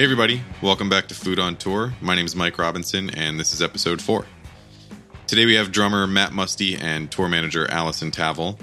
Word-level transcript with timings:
Hey, 0.00 0.04
everybody, 0.04 0.42
welcome 0.62 0.88
back 0.88 1.08
to 1.08 1.14
Food 1.14 1.38
on 1.38 1.56
Tour. 1.56 1.92
My 2.00 2.14
name 2.14 2.24
is 2.24 2.34
Mike 2.34 2.56
Robinson, 2.56 3.10
and 3.10 3.38
this 3.38 3.52
is 3.52 3.60
episode 3.60 4.00
four. 4.00 4.24
Today 5.26 5.44
we 5.44 5.56
have 5.56 5.72
drummer 5.72 6.06
Matt 6.06 6.32
Musty 6.32 6.74
and 6.74 7.10
tour 7.10 7.28
manager 7.28 7.70
Allison 7.70 8.10
Tavel. 8.10 8.58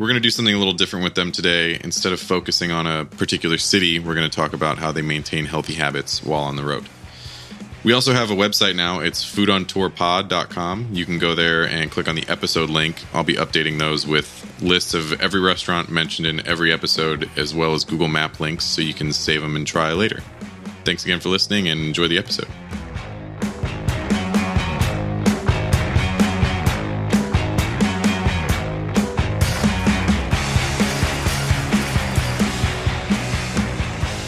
We're 0.00 0.08
going 0.08 0.16
to 0.16 0.20
do 0.20 0.30
something 0.30 0.52
a 0.52 0.58
little 0.58 0.72
different 0.72 1.04
with 1.04 1.14
them 1.14 1.30
today. 1.30 1.78
Instead 1.84 2.12
of 2.12 2.18
focusing 2.18 2.72
on 2.72 2.88
a 2.88 3.04
particular 3.04 3.58
city, 3.58 4.00
we're 4.00 4.16
going 4.16 4.28
to 4.28 4.36
talk 4.36 4.54
about 4.54 4.78
how 4.78 4.90
they 4.90 5.02
maintain 5.02 5.44
healthy 5.44 5.74
habits 5.74 6.20
while 6.24 6.42
on 6.42 6.56
the 6.56 6.64
road. 6.64 6.88
We 7.84 7.92
also 7.92 8.12
have 8.12 8.32
a 8.32 8.34
website 8.34 8.74
now. 8.74 8.98
It's 8.98 9.24
foodontourpod.com. 9.24 10.88
You 10.90 11.04
can 11.04 11.20
go 11.20 11.36
there 11.36 11.64
and 11.64 11.92
click 11.92 12.08
on 12.08 12.16
the 12.16 12.26
episode 12.26 12.70
link. 12.70 13.04
I'll 13.14 13.22
be 13.22 13.34
updating 13.34 13.78
those 13.78 14.04
with 14.04 14.60
lists 14.60 14.94
of 14.94 15.12
every 15.20 15.40
restaurant 15.40 15.90
mentioned 15.90 16.26
in 16.26 16.44
every 16.44 16.72
episode, 16.72 17.30
as 17.36 17.54
well 17.54 17.72
as 17.72 17.84
Google 17.84 18.08
Map 18.08 18.40
links 18.40 18.64
so 18.64 18.82
you 18.82 18.94
can 18.94 19.12
save 19.12 19.42
them 19.42 19.54
and 19.54 19.64
try 19.64 19.92
later. 19.92 20.24
Thanks 20.84 21.04
again 21.04 21.20
for 21.20 21.28
listening 21.28 21.68
and 21.68 21.80
enjoy 21.80 22.08
the 22.08 22.18
episode. 22.18 22.48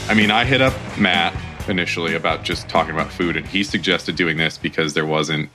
I 0.07 0.17
mean, 0.17 0.31
I 0.31 0.45
hit 0.45 0.61
up 0.61 0.75
Matt 0.97 1.35
initially 1.67 2.15
about 2.15 2.45
just 2.45 2.69
talking 2.69 2.95
about 2.95 3.11
food, 3.11 3.37
and 3.37 3.45
he 3.45 3.65
suggested 3.65 4.15
doing 4.15 4.37
this 4.37 4.57
because 4.57 4.95
there 4.95 5.07
wasn't, 5.07 5.51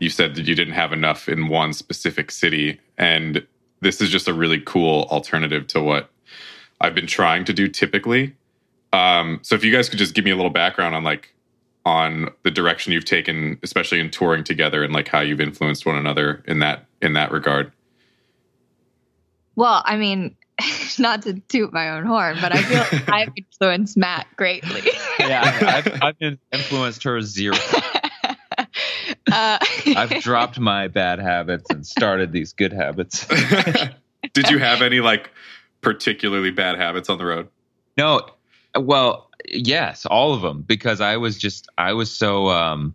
you 0.00 0.10
said 0.10 0.34
that 0.34 0.48
you 0.48 0.56
didn't 0.56 0.74
have 0.74 0.92
enough 0.92 1.28
in 1.28 1.46
one 1.46 1.72
specific 1.72 2.32
city. 2.32 2.80
And 2.98 3.46
this 3.80 4.00
is 4.00 4.10
just 4.10 4.26
a 4.26 4.32
really 4.32 4.60
cool 4.60 5.04
alternative 5.04 5.68
to 5.68 5.80
what 5.80 6.10
I've 6.80 6.96
been 6.96 7.06
trying 7.06 7.44
to 7.44 7.52
do 7.52 7.68
typically. 7.68 8.34
Um, 8.92 9.40
so 9.42 9.54
if 9.54 9.64
you 9.64 9.72
guys 9.72 9.88
could 9.88 9.98
just 9.98 10.14
give 10.14 10.24
me 10.24 10.30
a 10.30 10.36
little 10.36 10.50
background 10.50 10.94
on 10.94 11.04
like 11.04 11.34
on 11.84 12.28
the 12.44 12.50
direction 12.50 12.92
you've 12.92 13.04
taken, 13.04 13.58
especially 13.62 14.00
in 14.00 14.10
touring 14.10 14.44
together, 14.44 14.82
and 14.82 14.92
like 14.92 15.08
how 15.08 15.20
you've 15.20 15.40
influenced 15.40 15.86
one 15.86 15.96
another 15.96 16.42
in 16.46 16.60
that 16.60 16.86
in 17.00 17.14
that 17.14 17.32
regard. 17.32 17.72
Well, 19.56 19.82
I 19.84 19.96
mean, 19.96 20.36
not 20.98 21.22
to 21.22 21.40
toot 21.48 21.72
my 21.72 21.90
own 21.90 22.04
horn, 22.04 22.38
but 22.40 22.54
I 22.54 22.62
feel 22.62 22.78
like 22.78 23.08
I've 23.08 23.32
influenced 23.36 23.96
Matt 23.96 24.26
greatly. 24.36 24.82
yeah, 25.18 25.82
I've, 26.02 26.02
I've 26.20 26.38
influenced 26.52 27.02
her 27.04 27.20
zero. 27.22 27.56
Uh, 29.30 29.58
I've 29.96 30.22
dropped 30.22 30.58
my 30.58 30.88
bad 30.88 31.18
habits 31.18 31.64
and 31.70 31.86
started 31.86 32.32
these 32.32 32.52
good 32.52 32.72
habits. 32.72 33.26
Did 34.34 34.50
you 34.50 34.58
have 34.58 34.82
any 34.82 35.00
like 35.00 35.30
particularly 35.80 36.50
bad 36.50 36.76
habits 36.78 37.08
on 37.08 37.18
the 37.18 37.24
road? 37.24 37.48
No. 37.96 38.28
Well, 38.78 39.30
yes, 39.48 40.06
all 40.06 40.34
of 40.34 40.42
them 40.42 40.62
because 40.62 41.00
I 41.00 41.16
was 41.16 41.38
just 41.38 41.68
I 41.78 41.92
was 41.92 42.10
so 42.10 42.48
um 42.48 42.94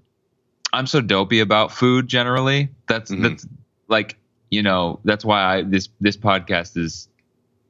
I'm 0.73 0.87
so 0.87 1.01
dopey 1.01 1.39
about 1.39 1.71
food 1.71 2.07
generally. 2.07 2.69
That's 2.87 3.11
mm-hmm. 3.11 3.23
that's 3.23 3.47
like, 3.87 4.17
you 4.49 4.61
know, 4.61 4.99
that's 5.03 5.23
why 5.23 5.41
I 5.41 5.61
this 5.63 5.89
this 5.99 6.17
podcast 6.17 6.77
is 6.77 7.07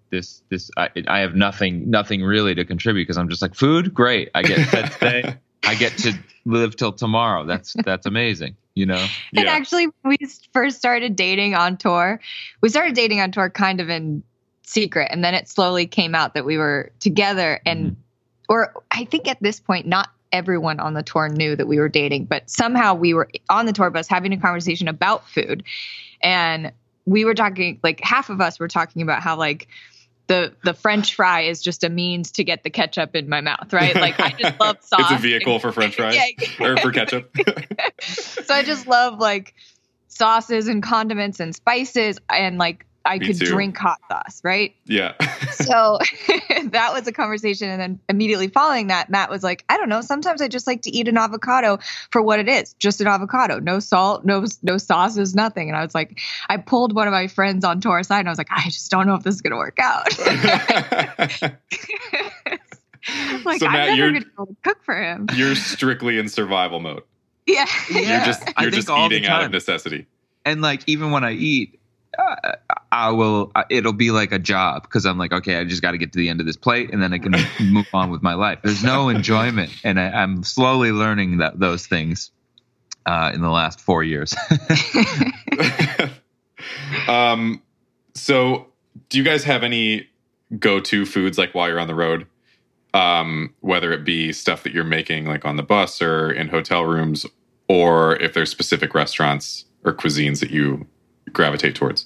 this 0.09 0.41
this 0.49 0.71
I, 0.77 0.89
I 1.07 1.19
have 1.19 1.35
nothing 1.35 1.89
nothing 1.89 2.23
really 2.23 2.55
to 2.55 2.65
contribute 2.65 3.03
because 3.03 3.17
I'm 3.17 3.29
just 3.29 3.41
like 3.41 3.55
food 3.55 3.93
great 3.93 4.29
I 4.35 4.43
get 4.43 4.67
fed 4.67 4.91
today 4.91 5.35
I 5.63 5.75
get 5.75 5.97
to 5.99 6.13
live 6.45 6.75
till 6.75 6.93
tomorrow 6.93 7.45
that's 7.45 7.73
that's 7.83 8.05
amazing 8.05 8.55
you 8.73 8.85
know 8.85 9.05
and 9.35 9.45
yeah. 9.45 9.51
actually 9.51 9.87
we 10.03 10.17
first 10.53 10.77
started 10.77 11.15
dating 11.15 11.55
on 11.55 11.77
tour 11.77 12.21
we 12.61 12.69
started 12.69 12.95
dating 12.95 13.19
on 13.19 13.31
tour 13.31 13.49
kind 13.49 13.81
of 13.81 13.89
in 13.89 14.23
secret 14.67 15.09
and 15.11 15.23
then 15.23 15.33
it 15.33 15.47
slowly 15.47 15.87
came 15.87 16.13
out 16.13 16.33
that 16.33 16.45
we 16.45 16.57
were 16.57 16.91
together 16.99 17.59
and 17.65 17.85
mm-hmm. 17.85 17.99
or 18.49 18.73
I 18.91 19.05
think 19.05 19.27
at 19.27 19.41
this 19.41 19.59
point 19.59 19.87
not 19.87 20.09
everyone 20.31 20.81
on 20.81 20.93
the 20.93 21.03
tour 21.03 21.29
knew 21.29 21.55
that 21.55 21.67
we 21.67 21.79
were 21.79 21.87
dating 21.87 22.25
but 22.25 22.49
somehow 22.49 22.93
we 22.93 23.13
were 23.13 23.29
on 23.49 23.65
the 23.65 23.71
tour 23.71 23.89
bus 23.89 24.07
having 24.07 24.33
a 24.33 24.37
conversation 24.37 24.89
about 24.89 25.27
food 25.29 25.63
and 26.21 26.73
we 27.05 27.23
were 27.23 27.33
talking 27.33 27.79
like 27.81 28.01
half 28.01 28.29
of 28.29 28.41
us 28.41 28.59
were 28.59 28.67
talking 28.67 29.01
about 29.01 29.21
how 29.21 29.37
like 29.37 29.69
the 30.27 30.53
the 30.65 30.73
French 30.73 31.15
fry 31.15 31.41
is 31.43 31.61
just 31.61 31.85
a 31.85 31.89
means 31.89 32.31
to 32.31 32.43
get 32.43 32.63
the 32.63 32.69
ketchup 32.69 33.15
in 33.15 33.29
my 33.29 33.39
mouth, 33.39 33.71
right? 33.71 33.95
Like 33.95 34.19
I 34.19 34.31
just 34.31 34.59
love 34.59 34.77
sauce. 34.81 34.99
it's 34.99 35.11
a 35.11 35.17
vehicle 35.17 35.59
for 35.59 35.71
French 35.71 35.95
fries 35.95 36.15
yeah. 36.59 36.65
or 36.65 36.75
for 36.75 36.91
ketchup. 36.91 37.33
so 38.01 38.53
I 38.53 38.63
just 38.63 38.87
love 38.87 39.19
like 39.19 39.53
sauces 40.09 40.67
and 40.67 40.83
condiments 40.83 41.39
and 41.39 41.55
spices 41.55 42.19
and 42.29 42.57
like 42.57 42.85
I 43.07 43.19
Me 43.19 43.27
could 43.27 43.39
too. 43.39 43.45
drink 43.45 43.77
hot 43.77 43.99
sauce, 44.09 44.41
right? 44.43 44.75
Yeah. 44.85 45.13
so 45.51 45.97
that 46.65 46.89
was 46.93 47.07
a 47.07 47.13
conversation. 47.13 47.69
And 47.69 47.81
then 47.81 47.99
immediately 48.09 48.49
following 48.49 48.87
that, 48.87 49.09
Matt 49.09 49.29
was 49.29 49.43
like, 49.43 49.63
I 49.69 49.77
don't 49.77 49.87
know, 49.87 50.01
sometimes 50.01 50.41
I 50.41 50.49
just 50.49 50.67
like 50.67 50.81
to 50.83 50.91
eat 50.91 51.07
an 51.07 51.17
avocado 51.17 51.79
for 52.11 52.21
what 52.21 52.39
it 52.39 52.49
is. 52.49 52.73
Just 52.73 52.99
an 52.99 53.07
avocado. 53.07 53.59
No 53.59 53.79
salt, 53.79 54.25
no 54.25 54.45
no 54.61 54.77
sauces, 54.77 55.33
nothing. 55.33 55.69
And 55.69 55.77
I 55.77 55.83
was 55.83 55.95
like, 55.95 56.19
I 56.49 56.57
pulled 56.57 56.93
one 56.93 57.07
of 57.07 57.13
my 57.13 57.27
friends 57.27 57.63
on 57.63 57.79
tour 57.79 57.97
aside 57.99 58.19
and 58.19 58.27
I 58.27 58.31
was 58.31 58.37
like, 58.37 58.51
I 58.51 58.63
just 58.65 58.91
don't 58.91 59.07
know 59.07 59.15
if 59.15 59.23
this 59.23 59.35
is 59.35 59.41
gonna 59.41 59.55
work 59.55 59.79
out. 59.79 60.19
like 63.45 63.59
so 63.59 63.69
Matt, 63.69 63.89
I'm 63.89 63.97
never 63.97 64.19
gonna 64.19 64.55
cook 64.63 64.83
for 64.83 65.01
him. 65.01 65.27
You're 65.33 65.55
strictly 65.55 66.19
in 66.19 66.27
survival 66.27 66.81
mode. 66.81 67.03
Yeah. 67.45 67.65
yeah. 67.89 68.17
You're 68.17 68.25
just 68.25 68.43
you're 68.59 68.71
just 68.71 68.89
eating 68.89 69.25
out 69.25 69.43
of 69.43 69.51
necessity. 69.51 70.07
And 70.43 70.61
like 70.61 70.83
even 70.87 71.11
when 71.11 71.23
I 71.23 71.31
eat, 71.31 71.76
uh, 72.17 72.35
I 72.91 73.11
will. 73.11 73.51
Uh, 73.55 73.63
it'll 73.69 73.93
be 73.93 74.11
like 74.11 74.31
a 74.31 74.39
job 74.39 74.83
because 74.83 75.05
I'm 75.05 75.17
like, 75.17 75.31
okay, 75.31 75.57
I 75.57 75.63
just 75.63 75.81
got 75.81 75.91
to 75.91 75.97
get 75.97 76.11
to 76.13 76.17
the 76.17 76.29
end 76.29 76.39
of 76.39 76.45
this 76.45 76.57
plate, 76.57 76.91
and 76.91 77.01
then 77.01 77.13
I 77.13 77.19
can 77.19 77.35
move 77.71 77.87
on 77.93 78.09
with 78.09 78.23
my 78.23 78.33
life. 78.33 78.59
There's 78.63 78.83
no 78.83 79.09
enjoyment, 79.09 79.71
and 79.83 79.99
I, 79.99 80.23
am 80.23 80.43
slowly 80.43 80.91
learning 80.91 81.37
that 81.37 81.59
those 81.59 81.85
things 81.85 82.31
uh, 83.05 83.31
in 83.33 83.41
the 83.41 83.49
last 83.49 83.79
four 83.79 84.03
years. 84.03 84.35
um, 87.07 87.61
so 88.13 88.67
do 89.09 89.17
you 89.17 89.23
guys 89.23 89.43
have 89.43 89.63
any 89.63 90.07
go-to 90.59 91.05
foods 91.05 91.37
like 91.37 91.53
while 91.53 91.69
you're 91.69 91.79
on 91.79 91.87
the 91.87 91.95
road? 91.95 92.25
Um, 92.93 93.53
whether 93.59 93.91
it 93.91 94.03
be 94.03 94.33
stuff 94.33 94.63
that 94.63 94.73
you're 94.73 94.83
making 94.83 95.25
like 95.25 95.45
on 95.45 95.55
the 95.55 95.63
bus 95.63 96.01
or 96.01 96.31
in 96.31 96.47
hotel 96.47 96.83
rooms, 96.83 97.25
or 97.67 98.15
if 98.15 98.33
there's 98.33 98.49
specific 98.49 98.93
restaurants 98.93 99.65
or 99.83 99.93
cuisines 99.93 100.39
that 100.39 100.51
you 100.51 100.87
gravitate 101.33 101.75
towards? 101.75 102.05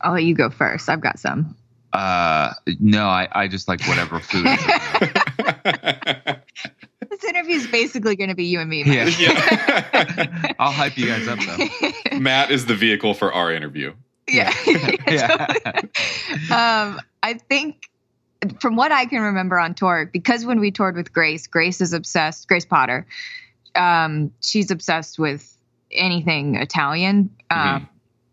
I'll 0.00 0.12
let 0.12 0.24
you 0.24 0.34
go 0.34 0.50
first. 0.50 0.88
I've 0.88 1.00
got 1.00 1.18
some. 1.18 1.56
Uh, 1.92 2.52
no, 2.78 3.06
I, 3.06 3.28
I 3.32 3.48
just 3.48 3.68
like 3.68 3.82
whatever 3.86 4.20
food. 4.20 4.44
this 7.08 7.24
interview 7.24 7.56
is 7.56 7.66
basically 7.68 8.16
going 8.16 8.28
to 8.28 8.34
be 8.34 8.44
you 8.44 8.60
and 8.60 8.68
me. 8.68 8.84
Yeah. 8.84 9.06
yeah. 9.18 10.52
I'll 10.58 10.72
hype 10.72 10.98
you 10.98 11.06
guys 11.06 11.26
up 11.26 11.38
though. 11.38 12.18
Matt 12.18 12.50
is 12.50 12.66
the 12.66 12.74
vehicle 12.74 13.14
for 13.14 13.32
our 13.32 13.50
interview. 13.50 13.94
Yeah. 14.28 14.52
yeah. 15.08 15.46
um, 16.50 17.00
I 17.22 17.34
think 17.48 17.88
from 18.60 18.76
what 18.76 18.92
I 18.92 19.06
can 19.06 19.22
remember 19.22 19.58
on 19.58 19.74
tour, 19.74 20.10
because 20.12 20.44
when 20.44 20.60
we 20.60 20.70
toured 20.70 20.96
with 20.96 21.12
Grace, 21.12 21.46
Grace 21.46 21.80
is 21.80 21.92
obsessed, 21.92 22.46
Grace 22.48 22.66
Potter, 22.66 23.06
um, 23.74 24.32
she's 24.42 24.70
obsessed 24.70 25.18
with 25.18 25.55
anything 25.96 26.56
Italian. 26.56 27.30
Mm-hmm. 27.50 27.76
Um, 27.76 27.88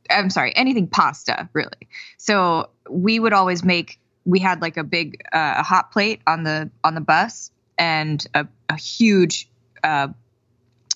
I'm 0.10 0.30
sorry, 0.30 0.56
anything 0.56 0.88
pasta, 0.88 1.50
really. 1.54 1.88
So 2.18 2.70
we 2.90 3.20
would 3.20 3.34
always 3.34 3.64
make. 3.64 4.00
We 4.26 4.40
had 4.40 4.62
like 4.62 4.78
a 4.78 4.84
big 4.84 5.22
uh, 5.34 5.64
hot 5.64 5.92
plate 5.92 6.22
on 6.28 6.44
the 6.44 6.70
on 6.84 6.96
the 6.96 7.02
bus 7.02 7.52
and 7.78 8.26
a, 8.34 8.48
a 8.70 8.78
huge, 8.78 9.50
uh, 9.84 10.10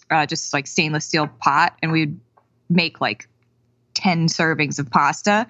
uh, 0.09 0.25
just 0.25 0.53
like 0.53 0.67
stainless 0.67 1.05
steel 1.05 1.28
pot, 1.28 1.78
and 1.81 1.91
we'd 1.91 2.19
make 2.69 3.01
like 3.01 3.28
ten 3.94 4.28
servings 4.28 4.79
of 4.79 4.90
pasta, 4.90 5.47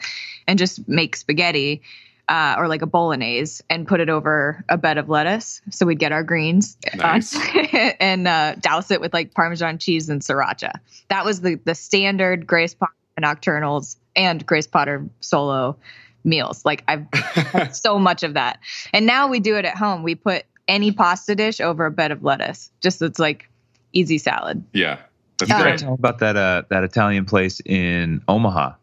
and 0.47 0.57
just 0.57 0.87
make 0.87 1.15
spaghetti 1.15 1.81
uh, 2.29 2.55
or 2.57 2.67
like 2.67 2.81
a 2.81 2.85
bolognese 2.85 3.63
and 3.69 3.87
put 3.87 3.99
it 3.99 4.09
over 4.09 4.63
a 4.69 4.77
bed 4.77 4.97
of 4.97 5.09
lettuce. 5.09 5.61
So 5.69 5.85
we'd 5.85 5.99
get 5.99 6.11
our 6.11 6.23
greens 6.23 6.77
uh, 6.93 6.97
nice. 6.97 7.35
uh, 7.35 7.93
and 7.99 8.27
uh, 8.27 8.55
douse 8.55 8.91
it 8.91 9.01
with 9.01 9.13
like 9.13 9.33
Parmesan 9.33 9.77
cheese 9.77 10.09
and 10.09 10.21
sriracha. 10.21 10.73
That 11.09 11.25
was 11.25 11.41
the 11.41 11.55
the 11.63 11.75
standard 11.75 12.45
Grace 12.45 12.73
Potter 12.73 12.93
nocturnals 13.19 13.97
and 14.15 14.45
Grace 14.45 14.67
Potter 14.67 15.05
solo 15.21 15.77
meals. 16.23 16.65
Like 16.65 16.83
I've 16.87 17.05
had 17.13 17.69
so 17.75 17.97
much 17.97 18.23
of 18.23 18.33
that. 18.33 18.59
And 18.93 19.05
now 19.05 19.27
we 19.27 19.39
do 19.39 19.55
it 19.55 19.65
at 19.65 19.77
home. 19.77 20.03
We 20.03 20.15
put 20.15 20.43
any 20.67 20.91
pasta 20.91 21.35
dish 21.35 21.61
over 21.61 21.85
a 21.85 21.91
bed 21.91 22.11
of 22.11 22.23
lettuce. 22.23 22.71
Just 22.81 23.01
it's 23.01 23.19
like 23.19 23.49
easy 23.93 24.17
salad. 24.17 24.63
Yeah. 24.73 24.99
That's 25.37 25.61
great. 25.61 25.79
Tell 25.79 25.93
about 25.93 26.19
that 26.19 26.35
uh, 26.35 26.63
that 26.69 26.83
Italian 26.83 27.25
place 27.25 27.61
in 27.63 28.23
Omaha 28.27 28.73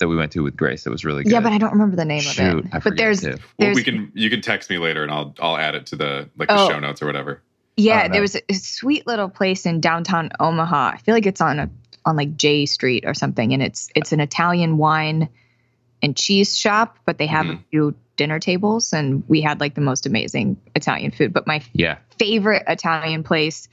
that 0.00 0.08
we 0.08 0.16
went 0.16 0.32
to 0.32 0.42
with 0.42 0.56
Grace. 0.56 0.84
That 0.84 0.90
was 0.90 1.04
really 1.04 1.22
good. 1.22 1.32
Yeah, 1.32 1.40
but 1.40 1.52
I 1.52 1.58
don't 1.58 1.72
remember 1.72 1.96
the 1.96 2.04
name 2.04 2.22
Shoot, 2.22 2.58
of 2.58 2.64
it. 2.66 2.74
I 2.74 2.78
but 2.80 2.96
there's, 2.96 3.20
there's, 3.20 3.38
well, 3.58 3.74
we 3.74 3.84
can 3.84 4.10
you 4.14 4.28
can 4.28 4.40
text 4.40 4.68
me 4.68 4.78
later 4.78 5.02
and 5.02 5.12
I'll 5.12 5.34
I'll 5.40 5.56
add 5.56 5.76
it 5.76 5.86
to 5.86 5.96
the 5.96 6.28
like 6.36 6.48
the 6.48 6.58
oh, 6.58 6.68
show 6.68 6.80
notes 6.80 7.00
or 7.00 7.06
whatever. 7.06 7.42
Yeah, 7.76 8.06
oh, 8.08 8.12
there 8.12 8.20
was 8.20 8.36
a 8.36 8.54
sweet 8.54 9.06
little 9.06 9.28
place 9.28 9.64
in 9.64 9.80
downtown 9.80 10.30
Omaha. 10.40 10.92
I 10.94 10.96
feel 10.98 11.14
like 11.14 11.26
it's 11.26 11.40
on 11.40 11.58
a 11.58 11.70
on 12.04 12.16
like 12.16 12.36
J 12.36 12.66
Street 12.66 13.04
or 13.06 13.14
something, 13.14 13.52
and 13.52 13.62
it's 13.62 13.88
it's 13.94 14.12
an 14.12 14.20
Italian 14.20 14.76
wine 14.76 15.28
and 16.02 16.16
cheese 16.16 16.56
shop, 16.56 16.98
but 17.04 17.18
they 17.18 17.26
have 17.26 17.46
mm-hmm. 17.46 17.56
a 17.56 17.64
few 17.70 17.94
dinner 18.16 18.38
tables, 18.38 18.92
and 18.92 19.22
we 19.28 19.40
had 19.40 19.60
like 19.60 19.74
the 19.74 19.80
most 19.80 20.06
amazing 20.06 20.56
Italian 20.74 21.10
food. 21.10 21.32
But 21.32 21.46
my 21.46 21.62
Yeah. 21.72 21.98
favorite 22.18 22.64
Italian 22.66 23.22
place, 23.22 23.68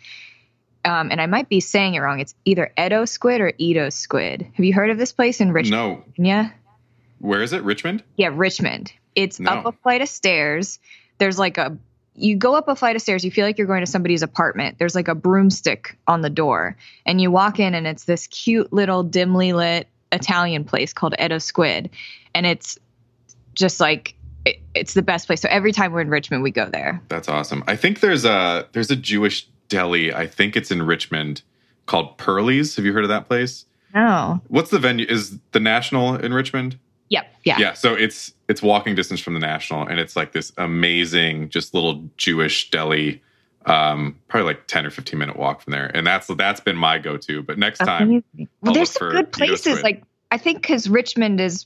um, 0.87 1.11
and 1.11 1.21
I 1.21 1.25
might 1.25 1.49
be 1.49 1.59
saying 1.59 1.95
it 1.95 1.99
wrong. 1.99 2.19
It's 2.19 2.33
either 2.45 2.71
Edo 2.79 3.05
Squid 3.05 3.41
or 3.41 3.51
Edo 3.57 3.89
Squid. 3.89 4.47
Have 4.53 4.65
you 4.65 4.73
heard 4.73 4.89
of 4.89 4.97
this 4.97 5.11
place 5.11 5.41
in 5.41 5.51
Richmond? 5.51 6.03
No. 6.17 6.23
Yeah. 6.23 6.49
Where 7.19 7.41
is 7.43 7.51
it? 7.53 7.63
Richmond? 7.63 8.03
Yeah, 8.15 8.29
Richmond. 8.33 8.93
It's 9.15 9.39
No. 9.39 9.51
up 9.51 9.65
a 9.65 9.71
flight 9.71 10.01
of 10.01 10.09
stairs. 10.09 10.79
There's 11.17 11.37
like 11.37 11.57
a 11.57 11.77
you 12.15 12.35
go 12.35 12.55
up 12.55 12.67
a 12.67 12.75
flight 12.75 12.95
of 12.95 13.01
stairs, 13.01 13.23
you 13.23 13.29
feel 13.29 13.45
like 13.45 13.59
you're 13.59 13.67
going 13.67 13.81
to 13.85 13.91
somebody's 13.91 14.23
apartment. 14.23 14.79
There's 14.79 14.95
like 14.95 15.07
a 15.07 15.13
broomstick 15.13 15.97
on 16.07 16.21
the 16.21 16.31
door. 16.31 16.75
And 17.05 17.21
you 17.21 17.29
walk 17.29 17.59
in 17.59 17.75
and 17.75 17.85
it's 17.85 18.05
this 18.05 18.25
cute 18.25 18.73
little 18.73 19.03
dimly 19.03 19.53
lit 19.53 19.87
Italian 20.11 20.63
place 20.63 20.93
called 20.93 21.13
Edo 21.19 21.37
Squid. 21.37 21.91
And 22.33 22.47
it's 22.47 22.79
just 23.53 23.79
like 23.79 24.15
it, 24.45 24.59
it's 24.73 24.93
the 24.95 25.03
best 25.03 25.27
place. 25.27 25.41
So 25.41 25.49
every 25.51 25.71
time 25.71 25.91
we're 25.91 26.01
in 26.01 26.09
Richmond, 26.09 26.41
we 26.41 26.51
go 26.51 26.65
there. 26.65 27.01
That's 27.07 27.29
awesome. 27.29 27.63
I 27.67 27.75
think 27.75 27.99
there's 27.99 28.25
a 28.25 28.67
there's 28.71 28.89
a 28.89 28.95
Jewish 28.95 29.47
deli. 29.69 30.13
I 30.13 30.27
think 30.27 30.55
it's 30.55 30.71
in 30.71 30.81
Richmond 30.83 31.41
called 31.85 32.17
Perly's. 32.17 32.75
Have 32.75 32.85
you 32.85 32.93
heard 32.93 33.03
of 33.03 33.09
that 33.09 33.27
place? 33.27 33.65
Oh. 33.95 34.39
What's 34.47 34.69
the 34.69 34.79
venue? 34.79 35.05
Is 35.07 35.37
the 35.51 35.59
National 35.59 36.15
in 36.15 36.33
Richmond? 36.33 36.77
Yep. 37.09 37.33
Yeah. 37.45 37.57
Yeah. 37.59 37.73
So 37.73 37.93
it's 37.93 38.33
it's 38.49 38.61
walking 38.61 38.95
distance 38.95 39.19
from 39.21 39.33
the 39.33 39.39
National, 39.39 39.87
and 39.87 39.99
it's 39.99 40.15
like 40.15 40.33
this 40.33 40.51
amazing, 40.57 41.49
just 41.49 41.73
little 41.73 42.03
Jewish 42.17 42.69
deli. 42.69 43.21
Um, 43.65 44.17
probably 44.27 44.45
like 44.47 44.67
ten 44.67 44.85
or 44.85 44.89
fifteen 44.89 45.19
minute 45.19 45.37
walk 45.37 45.61
from 45.61 45.71
there, 45.71 45.87
and 45.93 46.05
that's 46.05 46.27
that's 46.27 46.59
been 46.59 46.75
my 46.77 46.97
go 46.99 47.17
to. 47.17 47.43
But 47.43 47.57
next 47.57 47.79
time. 47.79 48.23
Well, 48.61 48.73
there's 48.73 48.91
some 48.91 49.09
good 49.09 49.31
places. 49.31 49.81
Like 49.83 50.03
I 50.31 50.37
think 50.37 50.61
because 50.61 50.89
Richmond 50.89 51.39
is 51.41 51.65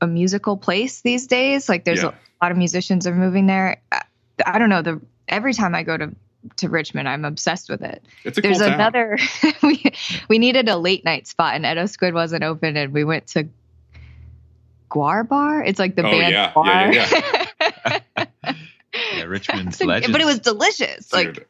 a 0.00 0.06
musical 0.06 0.56
place 0.56 1.02
these 1.02 1.26
days. 1.26 1.68
Like 1.68 1.84
there's 1.84 2.02
Yeah. 2.02 2.10
a 2.10 2.44
lot 2.44 2.50
of 2.52 2.56
musicians 2.58 3.06
are 3.06 3.14
moving 3.14 3.46
there. 3.46 3.80
I, 3.92 4.02
I 4.46 4.58
don't 4.58 4.68
know. 4.68 4.82
The 4.82 5.00
every 5.28 5.54
time 5.54 5.74
I 5.74 5.82
go 5.82 5.96
to 5.96 6.14
to 6.56 6.68
Richmond, 6.68 7.08
I'm 7.08 7.24
obsessed 7.24 7.68
with 7.68 7.82
it. 7.82 8.04
it's 8.24 8.38
a 8.38 8.40
There's 8.40 8.58
cool 8.58 8.66
another. 8.68 9.18
we 9.62 9.92
we 10.28 10.38
needed 10.38 10.68
a 10.68 10.76
late 10.76 11.04
night 11.04 11.26
spot, 11.26 11.54
and 11.54 11.64
Edo 11.64 11.86
Squid 11.86 12.14
wasn't 12.14 12.44
open, 12.44 12.76
and 12.76 12.92
we 12.92 13.04
went 13.04 13.26
to 13.28 13.48
GWAR 14.90 15.28
Bar. 15.28 15.62
It's 15.64 15.78
like 15.78 15.96
the 15.96 16.06
Oh, 16.06 16.10
band 16.10 16.32
yeah. 16.32 16.52
GWAR. 16.52 16.94
Yeah, 16.94 18.52
Yeah, 19.14 19.22
Richmond's 19.26 19.78
So- 19.78 19.86
legend. 19.86 20.12
but 20.12 20.20
it 20.20 20.26
was 20.26 20.38
delicious. 20.40 21.12
Like, 21.12 21.34
Dude, 21.34 21.46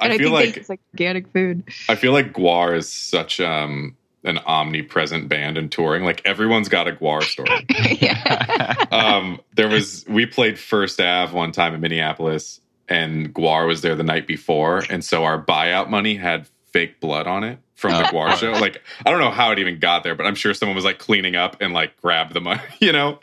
and 0.00 0.12
I 0.12 0.16
I, 0.16 0.18
feel 0.18 0.26
think 0.30 0.34
like 0.46 0.54
they 0.54 0.60
use 0.60 0.68
like 0.68 0.80
organic 0.92 1.28
food. 1.32 1.62
I 1.88 1.94
feel 1.94 2.12
like 2.12 2.32
GWAR 2.34 2.76
is 2.76 2.92
such 2.92 3.40
um 3.40 3.96
an 4.24 4.38
omnipresent 4.38 5.28
band 5.28 5.56
and 5.56 5.70
touring. 5.70 6.02
Like 6.04 6.20
everyone's 6.26 6.68
got 6.68 6.88
a 6.88 6.92
GWAR 6.92 7.22
story. 7.22 7.64
yeah. 8.00 8.74
um, 8.90 9.40
there 9.54 9.68
was 9.68 10.04
we 10.08 10.26
played 10.26 10.58
First 10.58 11.00
Ave 11.00 11.32
one 11.32 11.52
time 11.52 11.74
in 11.74 11.80
Minneapolis, 11.80 12.60
and 12.88 13.34
GWAR 13.34 13.66
was 13.66 13.82
there 13.82 13.94
the 13.94 14.02
night 14.04 14.26
before, 14.26 14.82
and 14.90 15.04
so 15.04 15.24
our 15.24 15.42
buyout 15.42 15.88
money 15.90 16.16
had 16.16 16.46
fake 16.72 17.00
blood 17.00 17.26
on 17.26 17.42
it 17.44 17.58
from 17.74 17.92
the. 17.92 18.02
GWAR 18.12 18.36
show. 18.36 18.52
Like 18.52 18.82
I 19.04 19.10
don't 19.10 19.20
know 19.20 19.30
how 19.30 19.50
it 19.52 19.58
even 19.58 19.78
got 19.78 20.02
there, 20.04 20.14
but 20.14 20.26
I'm 20.26 20.34
sure 20.34 20.52
someone 20.54 20.76
was 20.76 20.84
like 20.84 20.98
cleaning 20.98 21.36
up 21.36 21.56
and 21.60 21.72
like 21.74 22.00
grabbed 22.00 22.32
the 22.34 22.40
money, 22.40 22.60
you 22.80 22.92
know. 22.92 23.18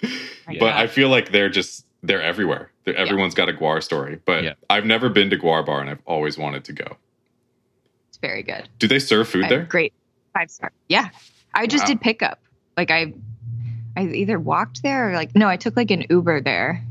My 0.48 0.57
But 0.60 0.74
I 0.74 0.88
feel 0.88 1.10
like 1.10 1.31
they're 1.31 1.50
just 1.50 1.86
they're 2.01 2.21
everywhere. 2.21 2.69
They're, 2.86 2.95
everyone's 2.95 3.33
got 3.33 3.48
a 3.48 3.54
GWAR 3.54 3.81
story. 3.81 4.19
But 4.25 4.44
Yeah. 4.44 4.54
I've 4.69 4.86
never 4.86 5.07
been 5.10 5.30
to 5.30 5.38
GWAR 5.38 5.66
Bar, 5.66 5.80
and 5.81 5.89
I've 5.89 6.01
always 6.06 6.38
wanted 6.38 6.66
to 6.66 6.74
go. 6.74 6.98
it's 8.09 8.18
very 8.18 8.44
good. 8.44 8.68
Do 8.80 8.88
they 8.88 9.00
serve 9.00 9.30
food 9.30 9.45
I- 9.45 9.50
there? 9.50 9.63
Great 9.63 9.94
five 10.33 10.50
star. 10.51 10.71
Yeah, 10.89 11.09
I 11.54 11.68
just 11.68 11.83
Wow. 11.83 11.88
did 11.89 12.01
pickup. 12.01 12.39
Like 12.75 12.89
I, 12.92 13.13
I 13.95 14.07
either 14.07 14.39
walked 14.39 14.81
there 14.83 15.12
or 15.12 15.13
like 15.13 15.36
no, 15.36 15.48
I 15.48 15.56
took 15.57 15.77
like 15.77 15.92
an 15.92 16.06
Uber 16.09 16.42
there. 16.42 16.83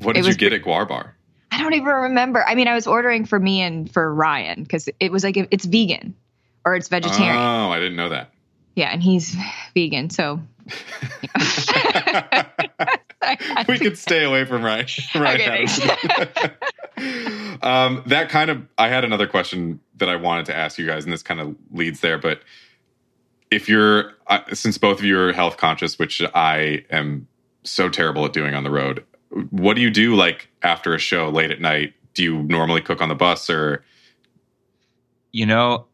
What 0.00 0.10
it 0.10 0.14
did 0.20 0.24
you 0.24 0.28
was 0.30 0.36
get 0.36 0.52
at 0.52 0.62
GWAR 0.62 0.86
Bar? 0.88 1.14
I 1.52 1.58
don't 1.58 1.74
even 1.74 1.86
remember. 1.86 2.42
I 2.44 2.54
mean, 2.54 2.66
I 2.66 2.74
was 2.74 2.86
ordering 2.86 3.26
for 3.26 3.38
me 3.38 3.60
and 3.60 3.92
for 3.92 4.12
Ryan 4.12 4.62
because 4.62 4.88
it 4.98 5.12
was 5.12 5.22
like 5.22 5.36
it's 5.36 5.66
vegan 5.66 6.14
or 6.64 6.74
it's 6.74 6.88
vegetarian. 6.88 7.36
Oh, 7.36 7.70
I 7.70 7.78
didn't 7.78 7.96
know 7.96 8.08
that. 8.08 8.30
yeah, 8.74 8.88
and 8.88 9.02
he's 9.02 9.36
vegan, 9.74 10.08
so 10.08 10.40
we 13.68 13.78
could 13.78 13.98
stay 13.98 14.24
away 14.24 14.46
from 14.46 14.64
Ryan. 14.64 14.86
Ryan 15.14 15.40
Okay, 15.40 15.66
um, 17.62 18.02
that 18.06 18.30
kind 18.30 18.50
of. 18.50 18.66
I 18.78 18.88
had 18.88 19.04
another 19.04 19.26
question 19.26 19.78
that 19.96 20.08
I 20.08 20.16
wanted 20.16 20.46
to 20.46 20.56
ask 20.56 20.78
you 20.78 20.86
guys, 20.86 21.04
and 21.04 21.12
this 21.12 21.22
kind 21.22 21.38
of 21.38 21.54
leads 21.70 22.00
there. 22.00 22.16
But 22.16 22.40
if 23.50 23.68
you're, 23.68 24.14
uh, 24.26 24.40
since 24.54 24.78
both 24.78 25.00
of 25.00 25.04
you 25.04 25.18
are 25.18 25.34
health 25.34 25.58
conscious, 25.58 25.98
which 25.98 26.22
I 26.34 26.86
am 26.90 27.28
so 27.62 27.90
terrible 27.90 28.24
at 28.24 28.32
doing 28.32 28.54
on 28.54 28.64
the 28.64 28.70
road, 28.70 29.04
what 29.50 29.74
do 29.74 29.82
you 29.82 29.90
do 29.90 30.14
like 30.14 30.48
after 30.62 30.94
a 30.94 30.98
show 30.98 31.28
late 31.28 31.50
at 31.50 31.60
night? 31.60 31.94
Do 32.14 32.22
you 32.22 32.42
normally 32.42 32.80
cook 32.80 33.00
on 33.00 33.08
the 33.08 33.14
bus 33.14 33.48
or? 33.50 33.84
you 35.34 35.46
know, 35.46 35.86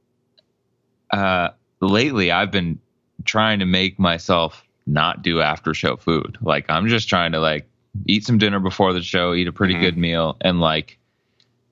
uh, 1.13 1.51
lately 1.81 2.33
I've 2.33 2.51
been 2.51 2.81
trying 3.25 3.61
to 3.61 3.67
make 3.67 3.97
myself 3.97 4.65
not 4.87 5.23
do 5.23 5.41
after 5.41 5.73
show 5.75 5.97
food. 5.97 6.37
Like 6.41 6.69
I'm 6.69 6.89
just 6.89 7.09
trying 7.09 7.31
to 7.33 7.39
like 7.39 7.69
eat 8.07 8.25
some 8.25 8.39
dinner 8.39 8.59
before 8.59 8.93
the 8.93 9.01
show, 9.01 9.35
eat 9.35 9.47
a 9.47 9.53
pretty 9.53 9.75
Mhm. 9.75 9.81
good 9.81 9.97
meal, 9.97 10.37
and 10.41 10.61
like 10.61 10.98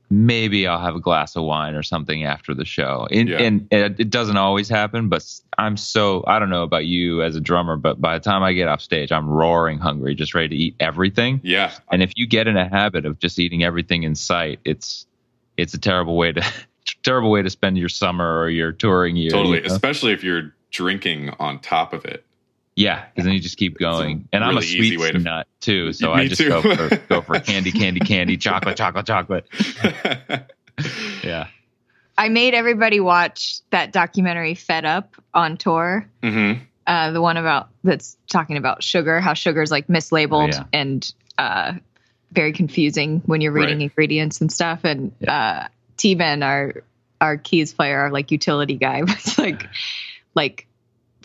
maybe 0.08 0.67
I'll 0.67 0.81
have 0.81 0.94
a 0.94 1.00
glass 1.00 1.35
of 1.37 1.43
wine 1.44 1.75
or 1.75 1.82
something 1.82 2.23
after 2.25 2.55
the 2.55 2.64
show. 2.64 3.08
And, 3.11 3.29
Yeah. 3.29 3.38
and 3.43 3.67
it, 3.73 3.99
it 3.99 4.11
doesn't 4.11 4.37
always 4.37 4.69
happen, 4.69 5.08
but 5.08 5.25
I'm 5.58 5.76
so 5.76 6.23
I 6.26 6.38
don't 6.38 6.50
know 6.50 6.62
about 6.62 6.87
you 6.87 7.23
as 7.23 7.35
a 7.35 7.41
drummer, 7.41 7.76
but 7.76 8.00
by 8.00 8.17
the 8.17 8.23
time 8.23 8.43
I 8.44 8.53
get 8.53 8.69
off 8.69 8.81
stage, 8.81 9.11
I'm 9.11 9.29
roaring 9.29 9.79
hungry, 9.79 10.14
just 10.14 10.35
ready 10.35 10.49
to 10.49 10.55
eat 10.56 10.76
everything. 10.79 11.41
Yeah, 11.43 11.73
And 11.91 12.03
if 12.03 12.12
you 12.17 12.26
get 12.26 12.47
in 12.47 12.56
a 12.56 12.69
habit 12.69 13.05
of 13.05 13.19
just 13.19 13.38
eating 13.38 13.64
everything 13.64 14.05
in 14.05 14.14
sight, 14.14 14.61
it's 14.64 15.06
it's 15.56 15.75
a 15.75 15.79
terrible 15.79 16.17
way 16.17 16.32
to 16.32 16.43
terrible 17.02 17.31
way 17.31 17.43
to 17.43 17.50
spend 17.50 17.76
your 17.79 17.88
summer 17.88 18.38
or 18.38 18.49
your 18.49 18.70
touring 18.73 19.17
year. 19.17 19.31
totally. 19.31 19.59
you 19.62 19.69
know? 19.69 19.75
Especially 19.75 20.12
if 20.12 20.23
you're 20.23 20.55
drinking 20.70 21.31
on 21.41 21.59
top 21.59 21.93
of 21.93 22.05
it. 22.05 22.23
Yeah, 22.76 23.06
because 23.08 23.25
then 23.25 23.32
you 23.34 23.40
just 23.40 23.56
keep 23.56 23.78
going. 23.78 24.28
And 24.32 24.44
I'm 24.44 24.56
a 24.56 24.61
really 24.61 24.96
sweet 24.96 25.12
to- 25.12 25.19
nut 25.19 25.49
too, 25.61 25.93
so 25.94 26.14
Me 26.14 26.20
I 26.23 26.28
just 26.28 26.40
go 26.43 26.61
for 26.62 26.96
go 27.08 27.20
for 27.23 27.40
candy, 27.40 27.73
candy, 27.73 28.00
candy, 28.00 28.37
chocolate, 28.37 28.76
chocolate, 28.76 29.06
chocolate. 29.06 29.49
Yeah. 31.25 31.49
I 32.19 32.28
made 32.28 32.55
everybody 32.55 33.00
watch 33.00 33.61
that 33.70 33.93
documentary 33.93 34.55
Fed 34.55 34.84
Up 34.84 35.14
on 35.34 35.56
tour. 35.56 36.06
hmm 36.23 36.52
Uh, 36.87 37.11
the 37.11 37.20
one 37.20 37.37
about 37.37 37.69
that's 37.82 38.17
talking 38.31 38.56
about 38.56 38.83
sugar, 38.83 39.21
how 39.21 39.35
sugar 39.35 39.62
is 39.62 39.71
like 39.71 39.87
mislabeled 39.88 40.54
Oh, 40.54 40.59
yeah. 40.59 40.64
and 40.73 41.12
uh, 41.38 41.73
very 42.33 42.52
confusing 42.52 43.23
when 43.26 43.40
you're 43.40 43.52
reading 43.52 43.78
Right. 43.78 43.83
ingredients 43.85 44.40
and 44.40 44.52
stuff. 44.52 44.80
And 44.85 45.12
uh, 45.26 45.68
T-Ben, 45.97 46.42
our 46.42 46.83
our 47.21 47.38
keys 47.38 47.73
player, 47.73 48.00
our 48.00 48.11
like 48.11 48.30
utility 48.30 48.76
guy, 48.76 49.02
was 49.02 49.38
like 49.38 49.66
like 50.35 50.66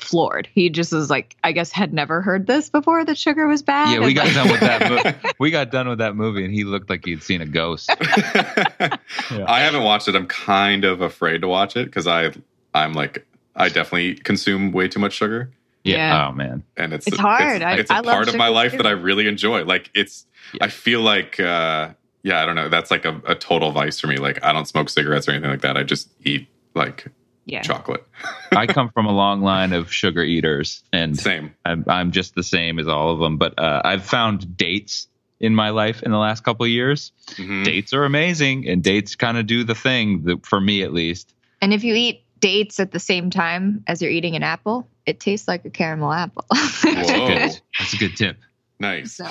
floored. 0.04 0.48
He 0.54 0.70
just 0.70 0.92
was 0.92 1.10
like, 1.10 1.36
I 1.44 1.52
guess 1.52 1.72
had 1.72 1.94
never 1.94 2.22
heard 2.22 2.48
this 2.48 2.70
before 2.70 3.04
that 3.06 3.18
sugar 3.18 3.48
was 3.48 3.62
bad. 3.62 3.92
Yeah, 3.94 4.06
we 4.06 4.14
got 4.14 4.26
like, 4.26 4.34
done 4.36 4.50
with 4.52 4.60
that. 4.60 5.24
Mo- 5.24 5.32
we 5.40 5.52
got 5.52 5.72
done 5.72 5.88
with 5.90 6.00
that 6.00 6.16
movie, 6.16 6.44
and 6.46 6.54
he 6.54 6.64
looked 6.64 6.90
like 6.90 7.06
he'd 7.06 7.24
seen 7.24 7.42
a 7.42 7.46
ghost. 7.46 7.90
I 8.02 9.60
haven't 9.62 9.84
watched 9.84 10.08
it. 10.08 10.16
I'm 10.16 10.28
kind 10.28 10.84
of 10.84 11.02
afraid 11.02 11.42
to 11.42 11.48
watch 11.48 11.76
it 11.76 11.86
because 11.86 12.08
I 12.08 12.32
I'm 12.74 12.94
like 12.94 13.26
I 13.56 13.68
definitely 13.70 14.16
consume 14.16 14.72
way 14.72 14.88
too 14.88 15.00
much 15.00 15.14
sugar, 15.14 15.52
Yeah. 15.84 15.96
Yeah. 15.98 16.28
Oh 16.28 16.32
man. 16.34 16.64
and 16.78 16.94
it's 16.94 17.08
It's 17.08 17.18
hard. 17.18 17.62
I- 17.62 17.78
It's, 17.78 17.92
a 17.92 17.96
I 17.96 18.02
part 18.02 18.28
of 18.28 18.36
my 18.36 18.48
life 18.48 18.72
too. 18.72 18.78
that 18.78 18.88
I 18.88 18.92
really 18.92 19.28
enjoy. 19.28 19.64
Like 19.66 19.90
it's 19.94 20.26
Yeah. 20.54 20.66
I 20.66 20.68
feel 20.70 21.02
like 21.02 21.40
uh, 21.40 21.90
yeah 22.24 22.42
I 22.42 22.46
don't 22.46 22.56
know. 22.56 22.70
That's 22.70 22.92
like 22.92 23.06
a, 23.06 23.22
a 23.28 23.36
total 23.36 23.72
vice 23.72 24.00
for 24.00 24.08
me. 24.08 24.18
Like 24.18 24.44
I 24.44 24.54
don't 24.54 24.68
smoke 24.68 24.90
cigarettes 24.90 25.28
or 25.28 25.32
anything 25.32 25.50
like 25.52 25.62
that. 25.62 25.78
I 25.78 25.84
just 25.84 26.10
eat 26.24 26.48
like 26.76 27.08
yeah. 27.46 27.62
chocolate. 27.62 28.06
I 28.52 28.68
come 28.68 28.90
from 28.90 29.06
a 29.06 29.12
long 29.12 29.42
line 29.42 29.74
of 29.74 29.92
sugar 29.92 30.24
eaters, 30.24 30.84
and 30.92 31.18
Same. 31.18 31.54
I'm, 31.66 31.86
I'm 31.88 32.12
just 32.12 32.36
the 32.36 32.44
same 32.44 32.80
as 32.80 32.88
all 32.88 33.12
of 33.12 33.20
them. 33.20 33.38
But 33.38 33.58
uh, 33.60 33.82
I've 33.84 34.06
found 34.06 34.58
dates 34.58 35.08
in 35.40 35.56
my 35.56 35.70
life 35.70 36.04
in 36.04 36.12
the 36.12 36.18
last 36.18 36.44
couple 36.44 36.66
of 36.66 36.70
years. 36.70 37.12
Mhm. 37.32 37.66
Dates 37.66 37.94
are 37.94 38.06
amazing, 38.06 38.68
and 38.68 38.84
dates 38.84 39.16
kind 39.16 39.38
of 39.38 39.48
do 39.48 39.64
the 39.64 39.76
thing 39.76 40.24
that, 40.24 40.46
for 40.46 40.62
me 40.62 40.84
at 40.84 40.94
least. 40.94 41.34
And 41.62 41.74
if 41.74 41.84
you 41.84 41.96
eat 41.96 42.24
dates 42.40 42.80
at 42.80 42.92
the 42.92 43.00
same 43.00 43.30
time 43.30 43.84
as 43.88 44.02
you're 44.02 44.12
eating 44.12 44.36
an 44.36 44.44
apple, 44.44 44.88
it 45.06 45.20
tastes 45.20 45.48
like 45.48 45.66
a 45.66 45.70
caramel 45.70 46.12
apple. 46.12 46.46
Whoa. 46.54 47.28
Good. 47.28 47.62
That's 47.80 47.94
a 47.94 47.98
good 47.98 48.16
tip. 48.18 48.38
Nice. 48.80 49.14
so 49.14 49.28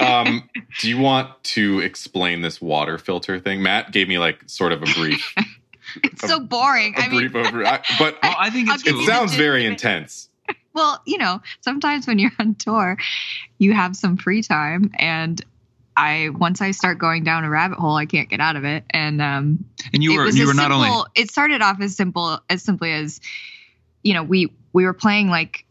um, 0.00 0.48
do 0.80 0.88
you 0.88 0.96
want 0.96 1.42
to 1.44 1.80
explain 1.80 2.40
this 2.40 2.60
water 2.60 2.96
filter 2.96 3.38
thing? 3.38 3.62
Matt 3.62 3.92
gave 3.92 4.08
me 4.08 4.18
like 4.18 4.42
sort 4.46 4.72
of 4.72 4.82
a 4.82 4.86
brief, 4.86 5.34
it's 6.04 6.26
so 6.26 6.40
boring. 6.40 6.94
a 6.96 7.00
I 7.00 7.08
mean, 7.08 7.28
brief 7.28 7.34
over. 7.34 7.64
I, 7.64 7.82
but 7.98 8.18
Well, 8.22 8.36
I 8.38 8.50
think 8.50 8.68
it's 8.70 8.82
give 8.82 8.94
it 8.94 9.00
you 9.00 9.06
cool. 9.06 9.06
the 9.06 9.12
sounds 9.12 9.34
very 9.34 9.64
intense. 9.66 10.28
well, 10.74 11.00
you 11.06 11.18
know, 11.18 11.40
sometimes 11.60 12.06
when 12.06 12.18
you're 12.18 12.32
on 12.38 12.54
tour, 12.54 12.96
you 13.58 13.72
have 13.74 13.96
some 13.96 14.16
free 14.16 14.42
time 14.42 14.90
and 14.98 15.44
I 15.96 16.28
once 16.30 16.60
I 16.60 16.70
start 16.70 16.98
going 16.98 17.24
down 17.24 17.44
a 17.44 17.50
rabbit 17.50 17.78
hole, 17.78 17.96
I 17.96 18.06
can't 18.06 18.28
get 18.28 18.40
out 18.40 18.54
of 18.54 18.64
it. 18.64 18.84
And 18.90 19.20
um 19.20 19.64
and 19.92 20.02
you 20.02 20.12
it 20.12 20.16
were 20.16 20.28
you 20.28 20.42
as 20.42 20.46
were 20.46 20.54
not 20.54 20.70
simple, 20.70 20.84
only 20.84 21.06
it 21.16 21.30
started 21.30 21.60
off 21.60 21.80
as 21.80 21.96
simple 21.96 22.40
as 22.48 22.62
simply 22.62 22.92
as 22.92 23.20
you 24.04 24.14
know, 24.14 24.22
we 24.22 24.52
we 24.72 24.84
were 24.84 24.92
playing 24.92 25.28
like 25.28 25.64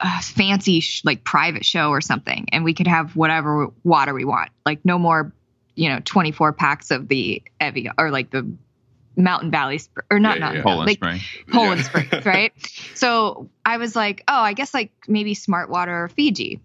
a 0.00 0.22
fancy 0.22 0.80
sh- 0.80 1.02
like 1.04 1.24
private 1.24 1.64
show 1.64 1.90
or 1.90 2.00
something, 2.00 2.46
and 2.52 2.64
we 2.64 2.74
could 2.74 2.86
have 2.86 3.16
whatever 3.16 3.68
water 3.82 4.14
we 4.14 4.24
want. 4.24 4.50
Like 4.64 4.84
no 4.84 4.98
more, 4.98 5.32
you 5.74 5.88
know, 5.88 6.00
24 6.04 6.52
packs 6.52 6.90
of 6.90 7.08
the 7.08 7.42
Evian 7.60 7.94
or 7.98 8.10
like 8.10 8.30
the 8.30 8.48
Mountain 9.16 9.50
Valley 9.50 9.78
Spr- 9.78 10.00
or 10.10 10.18
not 10.20 10.36
Yeah, 10.36 10.40
Mountain 10.40 10.56
yeah. 10.58 10.62
Valley, 10.62 10.74
Poland 10.74 10.86
like 10.86 10.96
Spring. 10.98 11.20
Poland 11.52 11.80
Yeah. 11.80 11.86
Springs, 12.04 12.26
right? 12.26 12.52
So 12.94 13.48
I 13.64 13.78
was 13.78 13.96
like, 13.96 14.22
oh, 14.28 14.40
I 14.40 14.52
guess 14.52 14.74
like 14.74 14.92
maybe 15.08 15.34
Smart 15.34 15.70
Water 15.70 16.04
or 16.04 16.08
Fiji. 16.08 16.60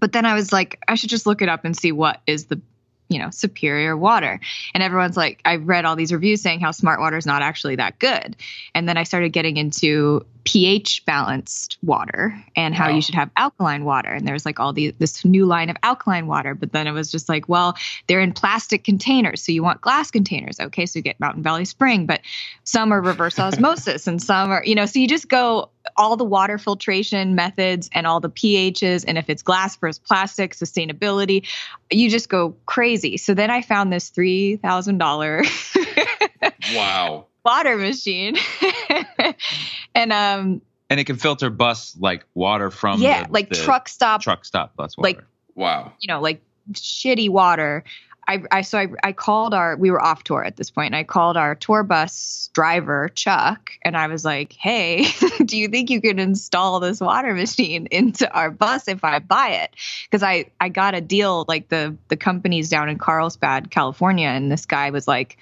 But 0.00 0.12
then 0.12 0.26
I 0.26 0.34
was 0.34 0.52
like, 0.52 0.82
I 0.86 0.94
should 0.96 1.10
just 1.10 1.26
look 1.26 1.42
it 1.42 1.48
up 1.48 1.64
and 1.64 1.76
see 1.76 1.90
what 1.92 2.20
is 2.26 2.46
the, 2.46 2.60
you 3.08 3.18
know, 3.18 3.30
superior 3.30 3.96
water. 3.96 4.38
And 4.74 4.82
everyone's 4.82 5.16
like, 5.16 5.40
I 5.44 5.56
read 5.56 5.84
all 5.84 5.96
these 5.96 6.12
reviews 6.12 6.42
saying 6.42 6.60
how 6.60 6.72
Smart 6.72 7.00
Water 7.00 7.16
is 7.16 7.26
not 7.26 7.42
actually 7.42 7.76
that 7.76 7.98
good. 7.98 8.36
And 8.74 8.88
then 8.88 8.96
I 8.98 9.04
started 9.04 9.30
getting 9.32 9.56
into 9.56 10.26
pH 10.44 11.04
balanced 11.06 11.78
water 11.82 12.38
and 12.54 12.74
how 12.74 12.88
Wow. 12.88 12.96
you 12.96 13.02
should 13.02 13.14
have 13.14 13.30
alkaline 13.36 13.84
water. 13.84 14.10
And 14.10 14.28
there's 14.28 14.44
like 14.44 14.60
all 14.60 14.72
the 14.72 14.94
this 14.98 15.24
new 15.24 15.46
line 15.46 15.70
of 15.70 15.76
alkaline 15.82 16.26
water. 16.26 16.54
But 16.54 16.72
then 16.72 16.86
it 16.86 16.92
was 16.92 17.10
just 17.10 17.28
like, 17.28 17.48
well, 17.48 17.76
they're 18.06 18.20
in 18.20 18.32
plastic 18.32 18.84
containers, 18.84 19.42
so 19.42 19.52
you 19.52 19.62
want 19.62 19.80
glass 19.80 20.10
containers. 20.10 20.60
Okay, 20.60 20.86
so 20.86 20.98
you 20.98 21.02
get 21.02 21.18
Mountain 21.18 21.42
Valley 21.42 21.64
Spring, 21.64 22.06
but 22.06 22.20
some 22.64 22.92
are 22.92 23.00
reverse 23.00 23.38
osmosis 23.44 24.06
and 24.06 24.22
some 24.22 24.50
are, 24.50 24.62
you 24.64 24.74
know, 24.74 24.86
so 24.86 24.98
you 24.98 25.08
just 25.08 25.28
go 25.28 25.70
all 25.96 26.16
the 26.16 26.24
water 26.24 26.58
filtration 26.58 27.34
methods 27.34 27.90
and 27.92 28.06
all 28.06 28.20
the 28.20 28.30
pHs. 28.30 29.04
And 29.06 29.18
if 29.18 29.28
it's 29.28 29.42
glass 29.42 29.76
versus 29.76 29.98
plastic, 29.98 30.54
sustainability, 30.54 31.46
you 31.90 32.08
just 32.10 32.28
go 32.28 32.56
crazy. 32.66 33.16
So 33.18 33.34
then 33.34 33.50
I 33.50 33.62
found 33.62 33.92
this 33.92 34.10
$3,000 34.10 36.74
Wow. 36.74 37.26
Water 37.44 37.76
machine. 37.76 38.36
and 39.94 40.12
um 40.12 40.62
And 40.90 41.00
it 41.00 41.04
can 41.04 41.16
filter 41.16 41.50
bus 41.50 41.96
like 41.98 42.24
water 42.34 42.70
from 42.70 43.00
yeah, 43.00 43.26
the, 43.26 43.32
like 43.32 43.48
the 43.48 43.56
truck 43.56 43.88
stop 43.88 44.22
truck 44.22 44.44
stop 44.44 44.74
bus 44.76 44.96
water. 44.96 45.08
like 45.08 45.24
Wow. 45.54 45.92
you 46.00 46.08
know, 46.08 46.20
like 46.20 46.42
shitty 46.72 47.28
water. 47.28 47.84
I, 48.26 48.42
I 48.50 48.62
so 48.62 48.78
I, 48.78 48.88
I 49.02 49.12
called 49.12 49.52
our 49.52 49.76
we 49.76 49.90
were 49.90 50.02
off 50.02 50.24
tour 50.24 50.42
at 50.42 50.56
this 50.56 50.70
point 50.70 50.86
and 50.86 50.96
I 50.96 51.04
called 51.04 51.36
our 51.36 51.54
tour 51.54 51.82
bus 51.82 52.48
driver 52.54 53.10
Chuck 53.14 53.72
and 53.82 53.98
I 53.98 54.06
was 54.06 54.24
like, 54.24 54.54
"Hey, 54.54 55.06
do 55.44 55.58
you 55.58 55.68
think 55.68 55.90
you 55.90 56.00
could 56.00 56.18
install 56.18 56.80
this 56.80 57.00
water 57.00 57.34
machine 57.34 57.86
into 57.90 58.30
our 58.32 58.50
bus 58.50 58.88
if 58.88 59.04
I 59.04 59.18
buy 59.18 59.50
it?" 59.50 59.76
Cuz 60.10 60.22
I 60.22 60.46
I 60.58 60.70
got 60.70 60.94
a 60.94 61.02
deal 61.02 61.44
like 61.48 61.68
the 61.68 61.94
the 62.08 62.16
company's 62.16 62.70
down 62.70 62.88
in 62.88 62.96
Carlsbad, 62.96 63.70
California 63.70 64.28
and 64.28 64.50
this 64.50 64.64
guy 64.64 64.88
was 64.88 65.06
like 65.06 65.36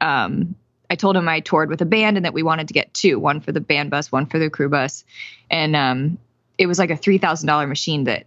um 0.00 0.54
I 0.90 0.96
told 0.96 1.16
him 1.16 1.28
I 1.28 1.40
toured 1.40 1.70
with 1.70 1.80
a 1.80 1.86
band 1.86 2.16
and 2.16 2.26
that 2.26 2.34
we 2.34 2.42
wanted 2.42 2.68
to 2.68 2.74
get 2.74 2.92
two, 2.92 3.18
one 3.18 3.40
for 3.40 3.52
the 3.52 3.60
band 3.60 3.90
bus, 3.90 4.10
one 4.10 4.26
for 4.26 4.38
the 4.40 4.50
crew 4.50 4.68
bus. 4.68 5.04
And 5.50 5.76
um 5.76 6.18
it 6.58 6.66
was 6.66 6.78
like 6.78 6.90
a 6.90 6.94
$3,000 6.96 7.68
machine 7.68 8.04
that 8.04 8.26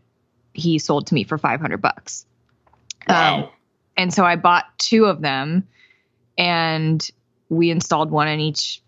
he 0.54 0.80
sold 0.80 1.08
to 1.08 1.14
me 1.14 1.24
for 1.24 1.38
500 1.38 1.78
bucks. 1.78 2.26
Wow. 3.08 3.36
Um, 3.44 3.50
and 3.96 4.14
so 4.14 4.24
I 4.26 4.38
bought 4.38 4.66
two 4.80 5.06
of 5.06 5.22
them 5.22 5.68
and 6.38 7.08
we 7.50 7.70
installed 7.70 8.10
one 8.10 8.28
in 8.28 8.40
each 8.40 8.82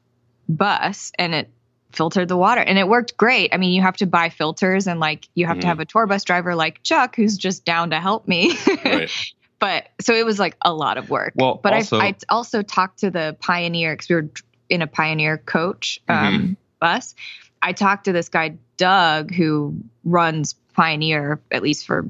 bus 0.50 1.12
and 1.20 1.36
it 1.36 1.50
filtered 1.92 2.28
the 2.28 2.36
water 2.38 2.62
and 2.62 2.78
it 2.80 2.88
worked 2.88 3.18
great. 3.18 3.54
I 3.54 3.58
mean, 3.58 3.72
you 3.72 3.82
have 3.84 3.98
to 3.98 4.06
buy 4.08 4.30
filters 4.30 4.88
and 4.88 5.00
like 5.00 5.28
you 5.36 5.46
have 5.46 5.58
Mhm. 5.58 5.62
to 5.62 5.68
have 5.68 5.80
a 5.80 5.86
tour 5.86 6.08
bus 6.08 6.24
driver 6.24 6.56
like 6.56 6.82
Chuck 6.84 7.16
who's 7.16 7.38
just 7.38 7.66
down 7.66 7.92
to 7.92 8.00
help 8.00 8.28
me. 8.28 8.58
right. 8.86 9.12
But 9.60 9.88
so 10.02 10.14
it 10.14 10.26
was 10.26 10.40
like 10.40 10.56
a 10.62 10.74
lot 10.74 10.98
of 10.98 11.10
work. 11.10 11.34
Well, 11.36 11.60
but 11.62 11.74
also- 11.74 12.00
I 12.00 12.08
I 12.08 12.16
also 12.30 12.62
talked 12.62 13.00
to 13.00 13.12
the 13.12 13.36
Pioneer 13.40 13.94
because 13.94 14.10
we 14.10 14.16
were 14.16 14.30
in 14.70 14.82
a 14.82 14.88
Pioneer 14.88 15.38
coach 15.38 16.00
um, 16.08 16.58
bus. 16.80 17.16
I 17.62 17.74
talked 17.74 18.06
to 18.06 18.12
this 18.12 18.30
guy 18.30 18.58
Doug 18.78 19.34
who 19.34 19.76
runs 20.04 20.54
Pioneer 20.74 21.40
at 21.52 21.64
least 21.64 21.86
for 21.86 22.08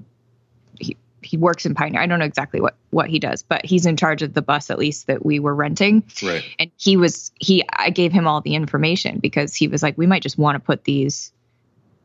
he 0.79 0.97
he 1.21 1.37
works 1.37 1.65
in 1.65 1.75
Pioneer. 1.75 2.01
I 2.01 2.07
don't 2.07 2.19
know 2.19 2.25
exactly 2.25 2.61
what 2.61 2.75
what 2.89 3.09
he 3.09 3.19
does, 3.19 3.43
but 3.43 3.65
he's 3.65 3.85
in 3.85 3.97
charge 3.97 4.21
of 4.21 4.33
the 4.33 4.41
bus 4.41 4.69
at 4.69 4.79
least 4.79 5.07
that 5.07 5.25
we 5.25 5.39
were 5.39 5.53
renting. 5.53 6.03
Right. 6.23 6.43
And 6.59 6.71
he 6.77 6.97
was 6.97 7.31
he 7.39 7.63
I 7.71 7.89
gave 7.89 8.11
him 8.11 8.27
all 8.27 8.41
the 8.41 8.55
information 8.55 9.19
because 9.19 9.55
he 9.55 9.67
was 9.67 9.83
like 9.83 9.97
we 9.97 10.07
might 10.07 10.23
just 10.23 10.37
want 10.37 10.55
to 10.55 10.59
put 10.59 10.83
these 10.83 11.31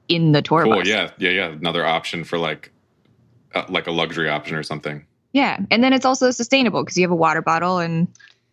in 0.09 0.32
the 0.32 0.42
tour 0.42 0.64
Cool. 0.64 0.76
bus. 0.76 0.88
Yeah. 0.88 1.11
Yeah. 1.18 1.30
Yeah. 1.30 1.47
Another 1.47 1.87
option 1.87 2.25
for 2.25 2.37
like, 2.37 2.73
uh, 3.54 3.64
like 3.68 3.87
a 3.87 3.92
luxury 3.92 4.28
option 4.28 4.56
or 4.56 4.62
something. 4.64 5.06
Yeah. 5.32 5.58
And 5.70 5.82
then 5.82 5.92
it's 5.92 6.04
also 6.04 6.30
sustainable 6.30 6.82
because 6.82 6.96
you 6.96 7.04
have 7.04 7.10
a 7.10 7.16
water 7.16 7.42
bottle 7.42 7.78
and 7.78 8.08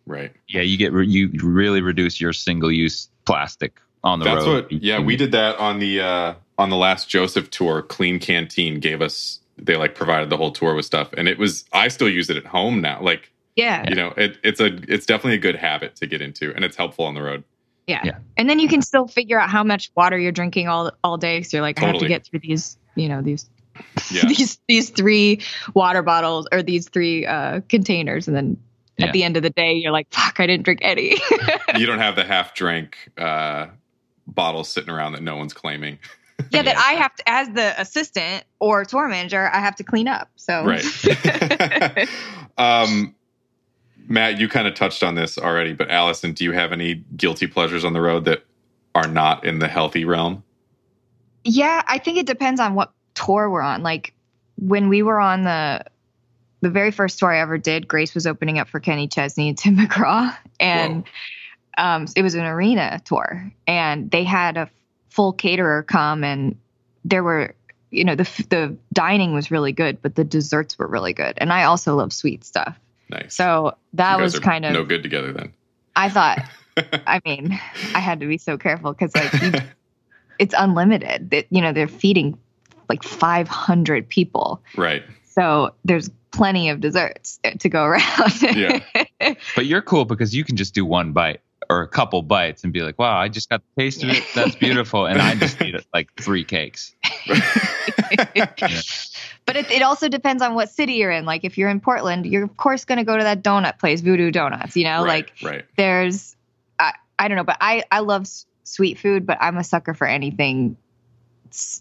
Right. 0.06 0.32
yeah, 0.48 0.62
you 0.62 0.78
get 0.78 0.92
re- 0.92 1.06
you 1.06 1.30
really 1.42 1.82
reduce 1.82 2.20
your 2.20 2.32
single 2.32 2.72
use 2.72 3.08
plastic 3.26 3.78
on 4.02 4.20
the 4.20 4.24
road. 4.24 4.34
That's 4.34 4.46
road. 4.46 4.64
what. 4.64 4.72
Yeah, 4.72 5.00
we 5.00 5.16
did 5.16 5.32
that 5.32 5.56
on 5.58 5.80
the 5.80 6.00
uh 6.00 6.34
on 6.56 6.70
the 6.70 6.76
last 6.76 7.08
Joseph 7.10 7.50
tour. 7.50 7.82
Klean 7.82 8.18
Kanteen 8.18 8.80
gave 8.80 9.02
us. 9.02 9.40
They 9.58 9.76
like 9.76 9.94
provided 9.94 10.30
the 10.30 10.36
whole 10.36 10.52
tour 10.52 10.74
with 10.74 10.86
stuff, 10.86 11.12
and 11.12 11.28
it 11.28 11.38
was. 11.38 11.64
I 11.72 11.88
still 11.88 12.08
use 12.08 12.30
it 12.30 12.38
at 12.38 12.46
home 12.46 12.80
now. 12.80 13.02
Like 13.02 13.30
yeah. 13.54 13.86
you 13.88 13.96
know, 13.96 14.14
it, 14.16 14.38
it's 14.42 14.60
a. 14.60 14.66
It's 14.90 15.04
definitely 15.04 15.34
a 15.34 15.40
good 15.40 15.56
habit 15.56 15.96
to 15.96 16.06
get 16.06 16.22
into, 16.22 16.54
and 16.54 16.64
it's 16.64 16.76
helpful 16.76 17.04
on 17.04 17.14
the 17.14 17.22
road. 17.22 17.44
Yeah. 17.86 18.02
Yeah. 18.04 18.18
And 18.36 18.48
then 18.48 18.60
you 18.60 18.68
can 18.68 18.82
still 18.82 19.08
figure 19.08 19.40
out 19.40 19.48
how 19.50 19.64
much 19.64 19.90
water 19.96 20.18
you're 20.18 20.32
drinking 20.32 20.68
all 20.68 20.92
all 21.02 21.16
day. 21.16 21.42
So 21.42 21.56
you're 21.56 21.62
like, 21.62 21.82
I 21.82 21.86
have 21.86 21.98
to 21.98 22.08
get 22.08 22.24
through 22.24 22.40
these, 22.40 22.78
you 22.94 23.08
know, 23.08 23.22
these 23.22 23.48
Yeah. 24.10 24.24
these 24.28 24.58
these 24.68 24.90
three 24.90 25.40
water 25.74 26.02
bottles 26.02 26.46
or 26.52 26.62
these 26.62 26.88
three 26.88 27.26
uh, 27.26 27.60
containers, 27.68 28.26
and 28.28 28.36
then 28.36 28.56
Yeah. 28.96 29.06
at 29.06 29.12
the 29.12 29.22
end 29.24 29.36
of 29.36 29.42
the 29.42 29.50
day, 29.50 29.74
you're 29.74 29.92
like, 29.92 30.08
fuck, 30.12 30.40
I 30.40 30.46
didn't 30.46 30.64
drink 30.64 30.80
any. 30.82 31.16
you 31.76 31.86
don't 31.86 31.98
have 32.00 32.16
the 32.16 32.24
half 32.24 32.54
drink 32.54 32.96
uh, 33.18 33.66
bottles 34.26 34.68
sitting 34.68 34.90
around 34.90 35.12
that 35.12 35.22
no 35.22 35.36
one's 35.36 35.52
claiming. 35.52 35.98
yeah, 36.50 36.62
that 36.62 36.74
Yeah. 36.76 36.80
I 36.80 36.92
have 36.94 37.14
to, 37.16 37.28
as 37.28 37.48
the 37.50 37.80
assistant 37.80 38.44
or 38.60 38.84
tour 38.84 39.08
manager, 39.08 39.50
I 39.52 39.58
have 39.60 39.76
to 39.76 39.84
clean 39.84 40.08
up. 40.08 40.30
So 40.36 40.64
Right. 40.64 40.84
um, 42.58 43.14
Matt, 44.08 44.38
you 44.38 44.48
kind 44.48 44.66
of 44.66 44.74
touched 44.74 45.02
on 45.02 45.14
this 45.14 45.36
already, 45.38 45.72
but 45.74 45.90
Allison, 45.90 46.32
do 46.32 46.44
you 46.44 46.52
have 46.52 46.72
any 46.72 47.04
guilty 47.16 47.46
pleasures 47.46 47.84
on 47.84 47.92
the 47.92 48.00
road 48.00 48.24
that 48.24 48.44
are 48.94 49.06
not 49.08 49.44
in 49.44 49.58
the 49.58 49.68
healthy 49.68 50.04
realm? 50.04 50.42
Yeah, 51.44 51.82
I 51.86 51.98
think 51.98 52.18
it 52.18 52.26
depends 52.26 52.60
on 52.60 52.74
what 52.74 52.92
tour 53.18 53.50
we're 53.50 53.62
on. 53.62 53.82
Like 53.82 54.12
when 54.56 54.88
we 54.88 55.02
were 55.02 55.20
on 55.20 55.44
the 55.44 55.84
the 56.60 56.70
very 56.70 56.90
first 56.90 57.18
tour 57.18 57.32
I 57.32 57.40
ever 57.40 57.58
did, 57.58 57.86
Grace 57.86 58.14
was 58.14 58.26
opening 58.26 58.58
up 58.58 58.68
for 58.68 58.80
Kenny 58.80 59.06
Chesney 59.06 59.48
and 59.48 59.58
Tim 59.58 59.76
McGraw, 59.78 60.36
and 60.58 61.04
um, 61.76 62.06
it 62.16 62.22
was 62.22 62.34
an 62.34 62.44
arena 62.44 63.00
tour, 63.04 63.52
and 63.66 64.10
they 64.10 64.24
had 64.24 64.56
a 64.56 64.68
full 65.10 65.32
caterer 65.32 65.82
come, 65.82 66.24
and 66.24 66.56
there 67.04 67.22
were, 67.22 67.54
you 67.90 68.04
know, 68.04 68.14
the 68.14 68.24
the 68.50 68.76
dining 68.92 69.34
was 69.34 69.50
really 69.50 69.72
good, 69.72 70.02
but 70.02 70.14
the 70.14 70.24
desserts 70.24 70.78
were 70.78 70.86
really 70.86 71.12
good, 71.12 71.34
and 71.38 71.52
I 71.52 71.64
also 71.64 71.96
love 71.96 72.12
sweet 72.12 72.44
stuff. 72.44 72.78
Nice. 73.10 73.34
So 73.34 73.76
that 73.94 74.20
was 74.20 74.38
kind 74.38 74.66
of 74.66 74.72
no 74.72 74.84
good 74.84 75.02
together 75.02 75.32
then. 75.32 75.52
I 75.94 76.10
thought. 76.10 76.40
I 77.06 77.20
mean, 77.24 77.58
I 77.94 77.98
had 77.98 78.20
to 78.20 78.26
be 78.26 78.38
so 78.38 78.56
careful 78.56 78.92
because 78.92 79.14
like 79.16 79.32
you, 79.42 79.52
it's 80.38 80.54
unlimited. 80.56 81.30
That 81.30 81.46
you 81.50 81.60
know 81.60 81.72
they're 81.72 81.88
feeding 81.88 82.38
like 82.88 83.02
500 83.02 84.08
people, 84.08 84.62
right. 84.76 85.02
so 85.24 85.74
there's 85.84 86.10
plenty 86.30 86.68
of 86.68 86.80
desserts 86.80 87.40
to 87.60 87.68
go 87.68 87.84
around. 87.84 88.42
Yeah. 88.42 88.80
But 89.56 89.66
you're 89.66 89.82
cool 89.82 90.04
because 90.04 90.34
you 90.34 90.44
can 90.44 90.56
just 90.56 90.74
do 90.74 90.84
one 90.86 91.12
bite 91.12 91.40
or 91.68 91.82
a 91.82 91.88
couple 91.88 92.22
bites 92.22 92.64
and 92.64 92.72
be 92.72 92.82
like, 92.82 92.98
"Wow, 92.98 93.18
I 93.18 93.28
just 93.28 93.50
got 93.50 93.62
the 93.74 93.82
taste 93.82 94.02
of 94.04 94.10
it. 94.10 94.22
That's 94.34 94.54
beautiful." 94.66 95.06
And 95.06 95.20
I 95.20 95.34
just 95.34 95.60
eat 95.60 95.74
like 95.92 96.14
three 96.14 96.44
cakes. 96.44 96.94
but 99.44 99.56
it, 99.56 99.70
it 99.70 99.82
also 99.82 100.08
depends 100.08 100.42
on 100.42 100.54
what 100.54 100.70
city 100.70 100.94
you're 100.94 101.10
in. 101.10 101.24
Like 101.24 101.44
if 101.44 101.58
you're 101.58 101.68
in 101.68 101.80
Portland, 101.80 102.26
you're 102.26 102.44
of 102.44 102.56
course 102.56 102.84
going 102.84 102.98
to 102.98 103.04
go 103.04 103.16
to 103.16 103.24
that 103.24 103.42
donut 103.42 103.78
place, 103.78 104.00
Voodoo 104.00 104.30
Donuts. 104.30 104.76
You 104.76 104.84
know, 104.84 105.04
right. 105.04 105.26
like 105.26 105.32
right. 105.42 105.64
there's 105.76 106.36
I, 106.78 106.92
I 107.18 107.28
don't 107.28 107.36
know, 107.36 107.44
but 107.44 107.58
I 107.60 107.84
I 107.90 108.00
love 108.00 108.22
s- 108.22 108.46
sweet 108.64 108.98
food, 108.98 109.26
but 109.26 109.38
I'm 109.40 109.56
a 109.58 109.64
sucker 109.64 109.94
for 109.94 110.06
anything 110.06 110.76
s- 110.76 110.87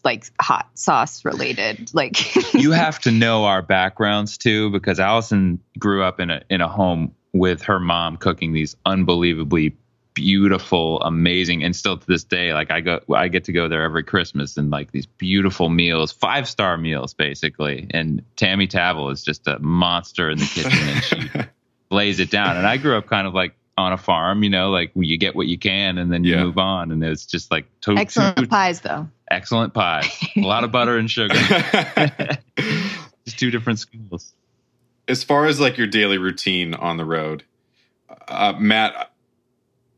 like 0.04 0.26
hot 0.42 0.70
sauce 0.76 1.24
related. 1.26 1.90
Like 1.94 2.36
you 2.54 2.72
have 2.72 3.00
to 3.00 3.12
know 3.12 3.46
our 3.46 3.62
backgrounds 3.62 4.38
too, 4.38 4.70
because 4.72 5.00
Allison 5.00 5.60
grew 5.80 6.04
up 6.04 6.20
in 6.20 6.30
a 6.30 6.42
in 6.50 6.62
a 6.62 6.68
home 6.68 7.14
with 7.34 7.62
her 7.64 7.80
mom 7.80 8.18
cooking 8.18 8.54
these 8.54 8.76
unbelievably 8.86 9.76
beautiful, 10.14 11.00
amazing, 11.02 11.64
and 11.64 11.76
still 11.76 11.96
to 11.96 12.08
this 12.08 12.24
day, 12.24 12.52
like 12.52 12.72
I 12.72 12.82
go, 12.82 13.00
I 13.14 13.28
get 13.28 13.44
to 13.44 13.52
go 13.52 13.68
there 13.68 13.84
every 13.84 14.04
Christmas 14.04 14.58
and 14.58 14.72
like 14.72 14.92
these 14.92 15.06
beautiful 15.06 15.70
meals, 15.70 16.12
five 16.12 16.48
star 16.50 16.76
meals 16.78 17.14
basically. 17.14 17.88
And 17.92 18.24
Tammy 18.36 18.66
Tavel 18.66 19.10
is 19.12 19.24
just 19.24 19.48
a 19.48 19.60
monster 19.60 20.30
in 20.32 20.40
the 20.40 20.46
kitchen, 20.46 20.72
and 20.90 21.04
she 21.04 21.30
lays 21.92 22.20
it 22.20 22.32
down. 22.32 22.58
And 22.58 22.66
I 22.66 22.78
grew 22.78 22.98
up 22.98 23.06
kind 23.06 23.28
of 23.28 23.36
like 23.36 23.54
on 23.78 23.94
a 23.94 23.98
farm, 23.98 24.42
you 24.42 24.50
know, 24.50 24.72
like 24.72 24.92
you 24.96 25.20
get 25.20 25.36
what 25.36 25.46
you 25.46 25.60
can 25.60 26.00
and 26.00 26.12
then 26.12 26.24
you 26.24 26.34
Yeah. 26.34 26.44
move 26.46 26.58
on, 26.58 26.92
and 26.92 27.04
it's 27.04 27.28
just 27.28 27.52
like 27.52 27.68
to- 27.82 27.96
excellent 27.96 28.38
two 28.38 28.48
pies 28.48 28.82
though. 28.82 29.08
Excellent 29.30 29.74
pies, 29.74 30.08
a 30.36 30.42
lot 30.42 30.64
of 30.64 30.72
butter 30.72 30.98
and 30.98 31.10
sugar, 31.10 31.34
just 33.26 33.38
two 33.40 33.52
different 33.52 33.80
schools. 33.80 34.34
as 35.08 35.24
far 35.24 35.46
as 35.46 35.60
like 35.60 35.78
your 35.78 35.88
daily 35.88 36.18
routine 36.18 36.74
on 36.74 36.98
the 36.98 37.06
road, 37.06 37.44
uh, 38.28 38.54
Matt, 38.58 39.12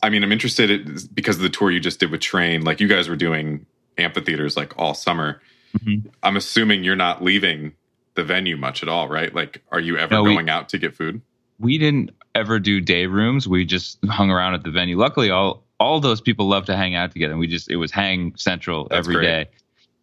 I 0.01 0.09
mean, 0.09 0.23
I'm 0.23 0.31
interested 0.31 0.69
in, 0.71 0.97
because 1.13 1.35
of 1.37 1.41
the 1.43 1.49
tour 1.49 1.71
you 1.71 1.79
just 1.79 1.99
did 1.99 2.11
with 2.11 2.21
Train. 2.21 2.63
Like 2.63 2.79
you 2.79 2.87
guys 2.87 3.09
were 3.09 3.15
doing 3.15 3.65
amphitheaters 3.97 4.55
like 4.55 4.73
all 4.77 4.93
summer. 4.93 5.41
Mhm. 5.77 6.09
I'm 6.23 6.35
assuming 6.37 6.83
you're 6.83 6.95
not 6.95 7.23
leaving 7.23 7.73
the 8.15 8.23
venue 8.23 8.57
much 8.57 8.81
at 8.81 8.89
all, 8.89 9.07
right? 9.07 9.33
Like, 9.33 9.61
are 9.71 9.79
you 9.79 9.97
ever 9.97 10.13
No, 10.15 10.23
we- 10.23 10.33
going 10.33 10.49
out 10.49 10.69
to 10.69 10.77
get 10.77 10.95
food? 10.95 11.21
we 11.59 11.77
didn't 11.77 12.11
ever 12.33 12.57
do 12.59 12.79
day 12.79 13.05
rooms. 13.05 13.47
We 13.47 13.65
just 13.65 13.99
hung 14.05 14.31
around 14.31 14.53
at 14.53 14.63
the 14.63 14.71
venue. 14.71 14.97
Luckily, 14.97 15.29
all 15.29 15.63
all 15.79 15.99
those 15.99 16.21
people 16.21 16.47
love 16.47 16.65
to 16.65 16.75
hang 16.75 16.95
out 16.95 17.11
together. 17.11 17.31
And 17.31 17.39
we 17.39 17.47
just 17.47 17.69
it 17.69 17.77
was 17.77 17.91
hang 17.91 18.33
central 18.35 18.87
That's 18.89 19.07
every 19.07 19.21
day. 19.23 19.45
great. 19.45 19.47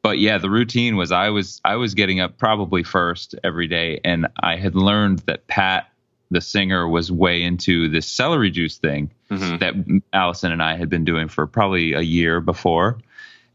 But 0.02 0.18
yeah, 0.18 0.38
the 0.38 0.50
routine 0.50 0.96
was 0.96 1.10
I 1.12 1.30
was 1.30 1.60
I 1.64 1.76
was 1.76 1.94
getting 1.94 2.20
up 2.20 2.38
probably 2.38 2.82
first 2.82 3.34
every 3.42 3.66
day, 3.66 4.00
and 4.04 4.28
I 4.40 4.56
had 4.56 4.74
learned 4.76 5.20
that 5.26 5.46
Pat, 5.48 5.88
the 6.30 6.40
singer, 6.40 6.86
was 6.88 7.10
way 7.10 7.42
into 7.42 7.88
this 7.88 8.06
celery 8.06 8.50
juice 8.50 8.78
thing 8.78 9.10
Mhm. 9.30 9.58
that 9.58 9.74
Allison 10.12 10.52
and 10.52 10.62
I 10.62 10.76
had 10.76 10.88
been 10.88 11.04
doing 11.04 11.26
for 11.28 11.46
probably 11.46 11.92
a 11.92 12.00
year 12.02 12.40
before. 12.40 12.98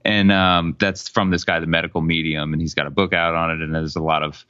And 0.04 0.32
um, 0.32 0.76
that's 0.80 1.08
from 1.08 1.30
this 1.30 1.44
guy, 1.46 1.60
the 1.60 1.68
medical 1.68 2.02
medium, 2.02 2.54
and 2.54 2.62
he's 2.62 2.74
got 2.74 2.88
a 2.88 2.90
book 2.90 3.14
out 3.14 3.36
on 3.36 3.52
it, 3.52 3.62
and 3.62 3.74
there's 3.74 3.96
a 3.96 4.02
lot 4.02 4.24
of 4.24 4.46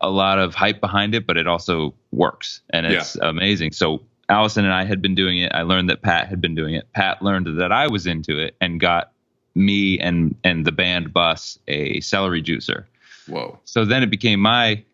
a 0.00 0.10
lot 0.10 0.38
of 0.38 0.54
hype 0.54 0.80
behind 0.80 1.14
it, 1.14 1.26
but 1.26 1.36
it 1.36 1.46
also 1.48 1.92
works 2.12 2.60
and 2.70 2.86
it's 2.86 3.16
amazing. 3.16 3.72
So 3.72 4.00
Allison 4.28 4.64
and 4.64 4.74
I 4.74 4.84
had 4.84 5.00
been 5.00 5.14
doing 5.14 5.38
it. 5.38 5.52
I 5.54 5.62
learned 5.62 5.88
that 5.90 6.02
Pat 6.02 6.28
had 6.28 6.40
been 6.40 6.54
doing 6.54 6.74
it. 6.74 6.92
Pat 6.92 7.22
learned 7.22 7.58
that 7.58 7.72
I 7.72 7.88
was 7.88 8.06
into 8.06 8.38
it 8.38 8.56
and 8.60 8.78
got 8.78 9.12
me 9.54 9.98
and 9.98 10.34
and 10.44 10.64
the 10.64 10.72
band 10.72 11.12
bus 11.12 11.58
a 11.66 12.00
celery 12.00 12.42
juicer. 12.42 12.84
Whoa. 13.26 13.58
So 13.64 13.84
then 13.84 14.02
it 14.02 14.10
became 14.10 14.40
my 14.40 14.84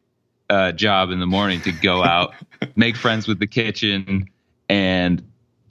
uh, 0.51 0.73
job 0.73 1.11
in 1.11 1.21
the 1.21 1.27
morning 1.27 1.61
to 1.63 1.73
go 1.73 2.03
out, 2.03 2.35
make 2.77 2.97
friends 2.97 3.27
with 3.27 3.39
the 3.39 3.47
kitchen, 3.47 4.29
and 4.69 5.23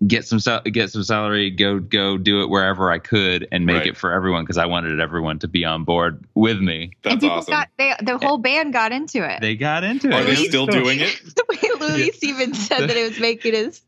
get 0.07 0.25
some 0.25 0.39
cel- 0.39 0.61
get 0.61 0.91
some 0.91 1.03
celery. 1.03 1.49
Go 1.51 1.79
go 1.79 2.17
do 2.17 2.41
it 2.43 2.49
wherever 2.49 2.91
I 2.91 2.99
could 2.99 3.47
and 3.51 3.65
make 3.65 3.77
Right. 3.77 3.87
it 3.87 3.97
for 3.97 4.11
everyone 4.11 4.43
because 4.43 4.57
I 4.57 4.65
wanted 4.65 4.99
everyone 4.99 5.39
to 5.39 5.47
be 5.47 5.65
on 5.65 5.83
board 5.83 6.23
with 6.35 6.59
me. 6.59 6.91
That's 7.03 7.13
and 7.13 7.21
people 7.21 7.37
awesome. 7.37 7.51
got 7.51 7.69
they, 7.77 7.93
the 8.01 8.17
whole 8.17 8.37
band 8.37 8.73
got 8.73 8.91
into 8.91 9.23
it. 9.29 9.41
They 9.41 9.55
got 9.55 9.83
into 9.83 10.09
it. 10.09 10.13
Are 10.13 10.23
they 10.23 10.35
still 10.35 10.65
doing 10.65 10.99
it? 10.99 11.21
the 11.35 11.45
way 11.81 11.87
Luis 11.95 12.23
even 12.23 12.53
said 12.53 12.87
that 12.89 12.97
it 12.97 13.09
was 13.09 13.19
making 13.19 13.53
his 13.53 13.81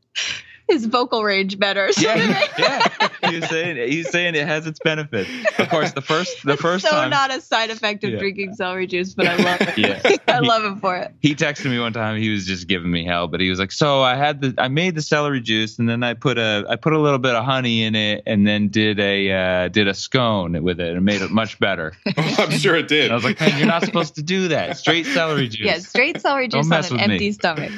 his 0.68 0.86
vocal 0.86 1.24
range 1.24 1.60
better. 1.60 1.90
So 1.94 2.02
Yeah, 2.02 2.48
yeah. 2.58 3.10
He's 3.30 3.48
saying 3.50 3.90
he's 3.92 4.10
saying 4.10 4.36
it 4.36 4.48
has 4.48 4.68
its 4.68 4.80
benefits. 4.84 5.30
Of 5.60 5.70
course, 5.70 5.92
the 5.94 6.02
first 6.02 6.44
the 6.44 6.54
It's 6.54 6.62
first 6.62 6.86
so 6.86 6.92
time 6.92 7.10
not 7.10 7.34
a 7.34 7.42
side 7.42 7.70
effect 7.70 8.04
of 8.04 8.12
Yeah. 8.12 8.20
drinking 8.20 8.54
celery 8.56 8.86
juice, 8.88 9.14
but 9.14 9.28
I 9.28 9.36
love 9.36 9.62
it. 9.62 9.78
Yeah. 9.78 10.02
I 10.28 10.40
love 10.40 10.64
him 10.64 10.80
for 10.80 10.96
it. 10.98 11.12
he 11.22 11.34
texted 11.36 11.70
me 11.70 11.80
one 11.80 11.94
time. 11.94 12.18
He 12.20 12.30
was 12.30 12.46
just 12.46 12.68
giving 12.68 12.92
me 12.92 13.06
hell, 13.06 13.28
but 13.28 13.40
he 13.40 13.50
was 13.50 13.58
like, 13.60 13.72
"So 13.72 14.02
I 14.02 14.16
had 14.16 14.42
the 14.42 14.54
I 14.58 14.68
made 14.68 14.96
the 14.96 15.02
celery 15.02 15.42
juice, 15.42 15.80
and 15.80 15.88
then 15.88 16.04
I 16.04 16.14
put 16.14 16.38
a 16.38 16.66
I 16.70 16.76
put 16.76 16.94
a 16.94 17.00
little 17.00 17.20
bit 17.20 17.36
of 17.36 17.46
honey 17.46 17.84
in 17.84 17.96
it, 17.96 18.24
and 18.26 18.46
then 18.46 18.68
did 18.68 19.00
a 19.00 19.32
uh, 19.32 19.68
did 19.70 19.88
a 19.88 19.94
scone 19.94 20.62
with 20.64 20.80
it, 20.80 20.96
and 20.96 21.06
made 21.06 21.22
it 21.22 21.32
much 21.32 21.58
better." 21.60 21.94
Oh, 22.06 22.12
I'm 22.40 22.52
sure 22.52 22.76
it 22.76 22.88
did. 22.88 23.06
And 23.06 23.12
I 23.14 23.16
was 23.16 23.24
like, 23.24 23.40
"Man, 23.40 23.58
you're 23.58 23.68
not 23.68 23.84
supposed 23.86 24.16
to 24.16 24.24
do 24.24 24.50
that. 24.50 24.78
Straight 24.78 25.06
celery 25.06 25.48
juice." 25.48 25.66
Yeah, 25.66 25.80
straight 25.80 26.20
celery 26.22 26.48
juice 26.50 26.66
on 26.66 26.74
an 26.74 26.82
with 26.82 26.92
me. 26.94 27.00
empty 27.02 27.32
stomach. 27.32 27.72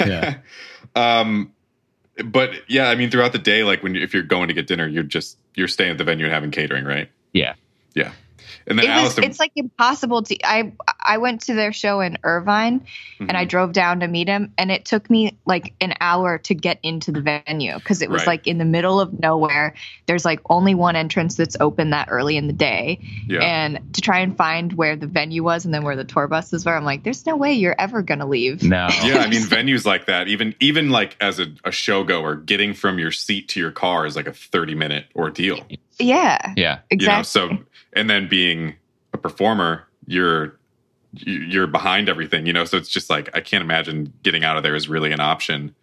Yeah. 0.00 0.38
um, 0.96 1.52
but 2.24 2.50
yeah, 2.68 2.88
I 2.88 2.94
mean, 2.94 3.10
throughout 3.10 3.32
the 3.32 3.38
day, 3.38 3.64
like 3.64 3.82
when 3.82 3.94
you, 3.94 4.02
if 4.02 4.14
you're 4.14 4.22
going 4.22 4.48
to 4.48 4.54
get 4.54 4.66
dinner, 4.66 4.86
you're 4.86 5.02
just 5.02 5.38
you're 5.54 5.68
staying 5.68 5.92
at 5.92 5.98
the 5.98 6.04
venue 6.04 6.26
and 6.26 6.34
having 6.34 6.50
catering, 6.50 6.84
right? 6.84 7.10
Yeah. 7.32 7.54
Yeah. 7.94 8.12
And 8.66 8.78
then 8.78 8.86
It 8.86 8.88
was, 8.88 8.98
Allison, 8.98 9.24
it's 9.24 9.38
like 9.38 9.52
impossible 9.56 10.22
to. 10.22 10.36
I 10.44 10.72
I 11.02 11.18
went 11.18 11.42
to 11.42 11.54
their 11.54 11.72
show 11.72 12.00
in 12.00 12.18
Irvine, 12.22 12.86
and 13.18 13.32
I 13.36 13.44
Mhm. 13.44 13.48
drove 13.48 13.72
down 13.72 14.00
to 14.00 14.08
meet 14.08 14.28
him, 14.28 14.52
and 14.58 14.70
it 14.70 14.84
took 14.84 15.08
me 15.10 15.36
like 15.46 15.72
an 15.80 15.94
hour 16.00 16.38
to 16.38 16.54
get 16.54 16.78
into 16.82 17.12
the 17.12 17.20
venue 17.20 17.74
because 17.74 18.02
it 18.02 18.10
was 18.10 18.20
Right. 18.22 18.26
like 18.28 18.46
in 18.46 18.58
the 18.58 18.64
middle 18.64 19.00
of 19.00 19.18
nowhere. 19.20 19.74
There's 20.06 20.24
like 20.24 20.40
only 20.48 20.74
one 20.74 20.96
entrance 20.96 21.36
that's 21.36 21.56
open 21.60 21.90
that 21.90 22.08
early 22.10 22.36
in 22.36 22.46
the 22.46 22.52
day, 22.52 22.98
yeah. 23.26 23.40
and 23.40 23.80
to 23.94 24.00
try 24.00 24.18
and 24.20 24.36
find 24.36 24.72
where 24.74 24.96
the 24.96 25.06
venue 25.06 25.42
was 25.42 25.64
and 25.64 25.72
then 25.74 25.82
where 25.84 25.96
the 25.96 26.04
tour 26.04 26.28
buses 26.28 26.64
were, 26.64 26.74
I'm 26.76 26.84
like, 26.84 27.02
there's 27.02 27.24
no 27.26 27.36
way 27.36 27.52
you're 27.54 27.76
ever 27.78 28.02
gonna 28.02 28.26
leave. 28.26 28.62
No. 28.62 28.88
yeah, 29.02 29.18
I 29.18 29.28
mean 29.28 29.42
venues 29.42 29.84
like 29.86 30.06
that, 30.06 30.28
even 30.28 30.54
even 30.60 30.90
like 30.90 31.16
as 31.20 31.38
a, 31.40 31.46
a 31.64 31.72
show 31.72 32.04
goer, 32.04 32.36
getting 32.36 32.74
from 32.74 32.98
your 32.98 33.12
seat 33.12 33.48
to 33.48 33.60
your 33.60 33.70
car 33.70 34.06
is 34.06 34.16
like 34.16 34.26
a 34.26 34.32
30 34.32 34.74
minute 34.74 35.06
ordeal. 35.16 35.58
Yeah, 35.98 36.38
Yeah. 36.56 36.56
You 36.56 36.66
know, 36.66 36.80
exactly. 36.90 37.24
so 37.24 37.58
and 37.92 38.08
then 38.08 38.28
being 38.28 38.74
a 39.12 39.18
performer, 39.18 39.84
you're 40.06 40.44
you- 40.44 40.52
you're 41.14 41.66
behind 41.66 42.08
everything, 42.08 42.46
you 42.46 42.52
know. 42.52 42.64
So 42.64 42.76
it's 42.76 42.88
just 42.88 43.10
like 43.10 43.28
I 43.34 43.40
can't 43.40 43.62
imagine 43.62 44.12
getting 44.22 44.44
out 44.44 44.56
of 44.56 44.62
there 44.62 44.74
is 44.74 44.88
really 44.88 45.12
an 45.12 45.20
option. 45.20 45.74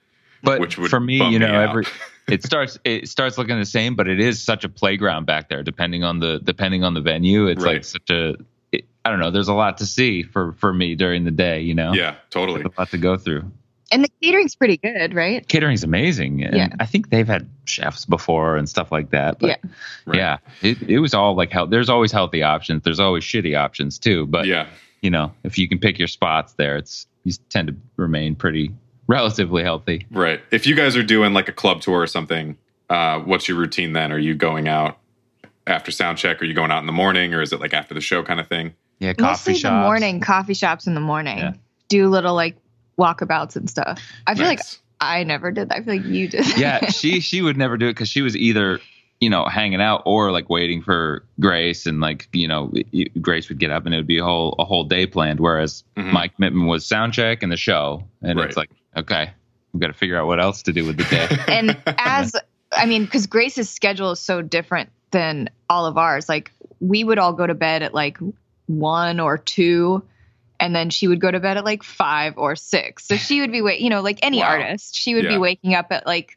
But 0.43 0.59
Which 0.59 0.77
would 0.77 0.89
for 0.89 0.99
me, 0.99 1.15
you 1.31 1.39
know, 1.39 1.47
me 1.51 1.57
every 1.57 1.85
it 2.27 2.43
starts 2.43 2.77
it 2.83 3.09
starts 3.09 3.37
looking 3.37 3.57
the 3.59 3.65
same, 3.65 3.95
but 3.95 4.07
it 4.07 4.19
is 4.19 4.41
such 4.41 4.63
a 4.63 4.69
playground 4.69 5.25
back 5.25 5.49
there. 5.49 5.63
Depending 5.63 6.03
on 6.03 6.19
the 6.19 6.39
depending 6.39 6.83
on 6.83 6.93
the 6.93 7.01
venue, 7.01 7.47
it's 7.47 7.63
Right. 7.63 7.75
like 7.75 7.83
such 7.85 8.09
a 8.09 8.35
it, 8.71 8.85
I 9.03 9.09
don't 9.09 9.19
know. 9.19 9.31
There's 9.31 9.47
a 9.47 9.53
lot 9.53 9.79
to 9.79 9.85
see 9.85 10.23
for 10.23 10.53
for 10.53 10.71
me 10.73 10.95
during 10.95 11.23
the 11.25 11.31
day. 11.31 11.61
You 11.61 11.73
know, 11.73 11.93
Yeah, 11.93 12.15
totally. 12.29 12.61
There's 12.61 12.73
a 12.77 12.81
lot 12.81 12.91
to 12.91 12.97
go 12.97 13.17
through. 13.17 13.51
and 13.91 14.03
the 14.03 14.09
catering's 14.21 14.53
pretty 14.53 14.75
good, 14.77 15.13
right? 15.15 15.47
Catering's 15.47 15.83
amazing, 15.83 16.43
and 16.43 16.55
Yeah. 16.55 16.67
I 16.79 16.85
think 16.85 17.09
they've 17.09 17.27
had 17.27 17.49
chefs 17.65 18.05
before 18.05 18.57
and 18.57 18.67
stuff 18.69 18.91
like 18.91 19.09
that. 19.11 19.39
But 19.39 19.47
Yeah. 19.47 19.55
Right. 20.05 20.17
yeah, 20.17 20.37
it, 20.61 20.81
it 20.83 20.99
was 20.99 21.13
all 21.15 21.35
like 21.35 21.51
health. 21.51 21.69
There's 21.71 21.89
always 21.89 22.11
healthy 22.11 22.43
options. 22.43 22.83
There's 22.83 22.99
always 22.99 23.23
shitty 23.23 23.57
options 23.57 23.97
too. 23.97 24.27
But 24.27 24.45
yeah. 24.45 24.67
You 25.07 25.11
know, 25.11 25.31
if 25.45 25.57
you 25.57 25.69
can 25.69 25.79
pick 25.79 25.97
your 25.97 26.09
spots 26.09 26.51
there, 26.57 26.75
it's 26.75 27.07
you 27.23 27.31
tend 27.47 27.69
to 27.69 27.75
remain 27.95 28.35
pretty 28.35 28.73
relatively 29.07 29.63
healthy. 29.63 30.05
Right. 30.11 30.41
If 30.51 30.67
you 30.67 30.75
guys 30.75 30.97
are 30.97 31.03
doing 31.03 31.31
like 31.31 31.47
a 31.47 31.53
club 31.53 31.79
tour 31.79 32.01
or 32.01 32.07
something, 32.07 32.57
uh, 32.89 33.19
what's 33.19 33.47
your 33.47 33.57
routine 33.57 33.93
then? 33.93 34.11
Are 34.11 34.19
you 34.19 34.33
going 34.33 34.67
out 34.67 34.97
after 35.65 35.91
sound 35.91 36.17
check? 36.17 36.41
Are 36.41 36.45
you 36.45 36.53
going 36.53 36.71
out 36.71 36.79
in 36.79 36.87
the 36.87 36.91
morning, 36.91 37.33
or 37.33 37.41
is 37.41 37.53
it 37.53 37.61
like 37.61 37.73
after 37.73 37.93
the 37.93 38.01
show 38.01 38.21
kind 38.21 38.41
of 38.41 38.49
thing? 38.49 38.73
Yeah, 38.99 39.13
coffee 39.13 39.31
Mostly 39.31 39.53
shops. 39.53 39.71
the 39.71 39.79
morning, 39.79 40.19
coffee 40.19 40.53
shops 40.53 40.87
in 40.87 40.93
the 40.93 40.99
morning. 40.99 41.37
Yeah. 41.37 41.53
Do 41.87 42.09
little 42.09 42.35
like 42.35 42.57
walkabouts 42.99 43.55
and 43.55 43.69
stuff. 43.69 44.01
I 44.27 44.35
feel 44.35 44.45
like 44.45 44.59
I 44.99 45.23
never 45.23 45.51
did 45.51 45.69
that. 45.69 45.77
I 45.77 45.83
feel 45.83 45.95
like 45.95 46.05
you 46.05 46.27
did. 46.27 46.57
yeah, 46.57 46.89
she 46.89 47.21
she 47.21 47.41
would 47.41 47.55
never 47.55 47.77
do 47.77 47.87
it 47.87 47.91
because 47.91 48.09
she 48.09 48.21
was 48.21 48.35
either 48.35 48.81
you 49.19 49.29
know 49.29 49.45
hanging 49.45 49.81
out 49.81 50.03
or 50.05 50.31
like 50.31 50.49
waiting 50.49 50.81
for 50.81 51.23
Grace, 51.39 51.85
and 51.85 51.99
like 51.99 52.27
you 52.33 52.47
know 52.47 52.71
Grace 53.21 53.49
would 53.49 53.59
get 53.59 53.71
up 53.71 53.85
and 53.85 53.93
it 53.93 53.97
would 53.97 54.07
be 54.07 54.19
a 54.19 54.23
whole 54.23 54.55
a 54.59 54.65
whole 54.65 54.83
day 54.83 55.05
planned. 55.07 55.39
Whereas 55.39 55.83
Mhm. 55.95 56.11
my 56.11 56.27
commitment 56.27 56.67
was 56.67 56.85
sound 56.85 57.13
check 57.13 57.43
and 57.43 57.51
the 57.51 57.57
show, 57.57 58.03
and 58.21 58.37
Right. 58.39 58.47
it's 58.47 58.57
like 58.57 58.69
okay, 58.95 59.31
we've 59.73 59.81
got 59.81 59.87
to 59.87 59.93
figure 59.93 60.17
out 60.19 60.27
what 60.27 60.39
else 60.39 60.61
to 60.63 60.73
do 60.73 60.85
with 60.85 60.97
the 60.97 61.03
day. 61.05 61.27
and 61.47 61.77
as 61.97 62.35
I 62.75 62.85
mean, 62.85 63.05
because 63.05 63.27
Grace's 63.27 63.69
schedule 63.69 64.11
is 64.11 64.19
so 64.19 64.41
different 64.41 64.89
than 65.11 65.49
all 65.69 65.85
of 65.85 65.97
ours. 65.97 66.27
Like 66.29 66.51
we 66.79 67.03
would 67.03 67.17
all 67.17 67.33
go 67.33 67.47
to 67.47 67.53
bed 67.55 67.81
at 67.83 67.93
like 67.93 68.17
one 68.67 69.19
or 69.19 69.37
two, 69.37 70.03
and 70.59 70.75
then 70.75 70.89
she 70.89 71.07
would 71.07 71.21
go 71.21 71.31
to 71.31 71.39
bed 71.39 71.57
at 71.57 71.63
like 71.65 71.81
five 71.83 72.37
or 72.37 72.55
six. 72.55 73.05
So 73.07 73.15
she 73.15 73.39
would 73.41 73.51
be 73.51 73.61
wait, 73.61 73.79
you 73.79 73.89
know, 73.89 74.01
like 74.01 74.19
any 74.21 74.39
Wow. 74.39 74.49
artist, 74.49 74.95
she 74.95 75.15
would 75.15 75.23
Yeah. 75.23 75.31
be 75.31 75.37
waking 75.37 75.73
up 75.75 75.87
at 75.91 76.05
like 76.05 76.31
Yeah. 76.31 76.36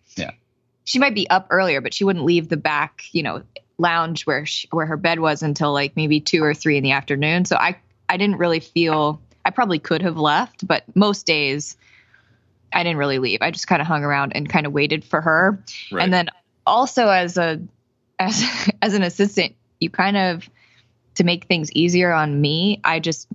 She 0.84 0.98
might 0.98 1.14
be 1.14 1.28
up 1.30 1.46
earlier, 1.50 1.80
but 1.80 1.94
she 1.94 2.04
wouldn't 2.04 2.24
leave 2.24 2.48
the 2.48 2.56
back, 2.56 3.04
you 3.12 3.22
know, 3.22 3.42
lounge 3.78 4.26
where 4.26 4.44
she, 4.46 4.68
where 4.70 4.86
her 4.86 4.96
bed 4.96 5.20
was 5.20 5.42
until 5.42 5.72
like 5.72 5.96
maybe 5.96 6.20
two 6.20 6.42
or 6.42 6.54
three 6.54 6.76
in 6.76 6.82
the 6.82 6.92
afternoon. 6.92 7.44
So 7.44 7.56
I 7.56 7.76
I 8.08 8.16
didn't 8.16 8.36
really 8.38 8.60
feel 8.60 9.20
I 9.44 9.50
probably 9.50 9.78
could 9.78 10.02
have 10.02 10.16
left, 10.16 10.66
but 10.66 10.84
most 10.94 11.26
days 11.26 11.76
I 12.72 12.82
didn't 12.82 12.98
really 12.98 13.18
leave. 13.18 13.38
I 13.40 13.50
just 13.50 13.66
kind 13.66 13.80
of 13.80 13.88
hung 13.88 14.04
around 14.04 14.32
and 14.34 14.48
kind 14.48 14.66
of 14.66 14.72
waited 14.72 15.04
for 15.04 15.20
her. 15.20 15.62
Right. 15.90 16.04
And 16.04 16.12
then 16.12 16.28
also 16.66 17.08
as 17.08 17.36
a 17.36 17.60
as 18.18 18.70
as 18.82 18.94
an 18.94 19.02
assistant, 19.02 19.54
you 19.80 19.90
kind 19.90 20.16
of 20.16 20.48
to 21.16 21.24
make 21.24 21.44
things 21.46 21.72
easier 21.72 22.12
on 22.12 22.40
me, 22.40 22.80
I 22.84 23.00
just 23.00 23.28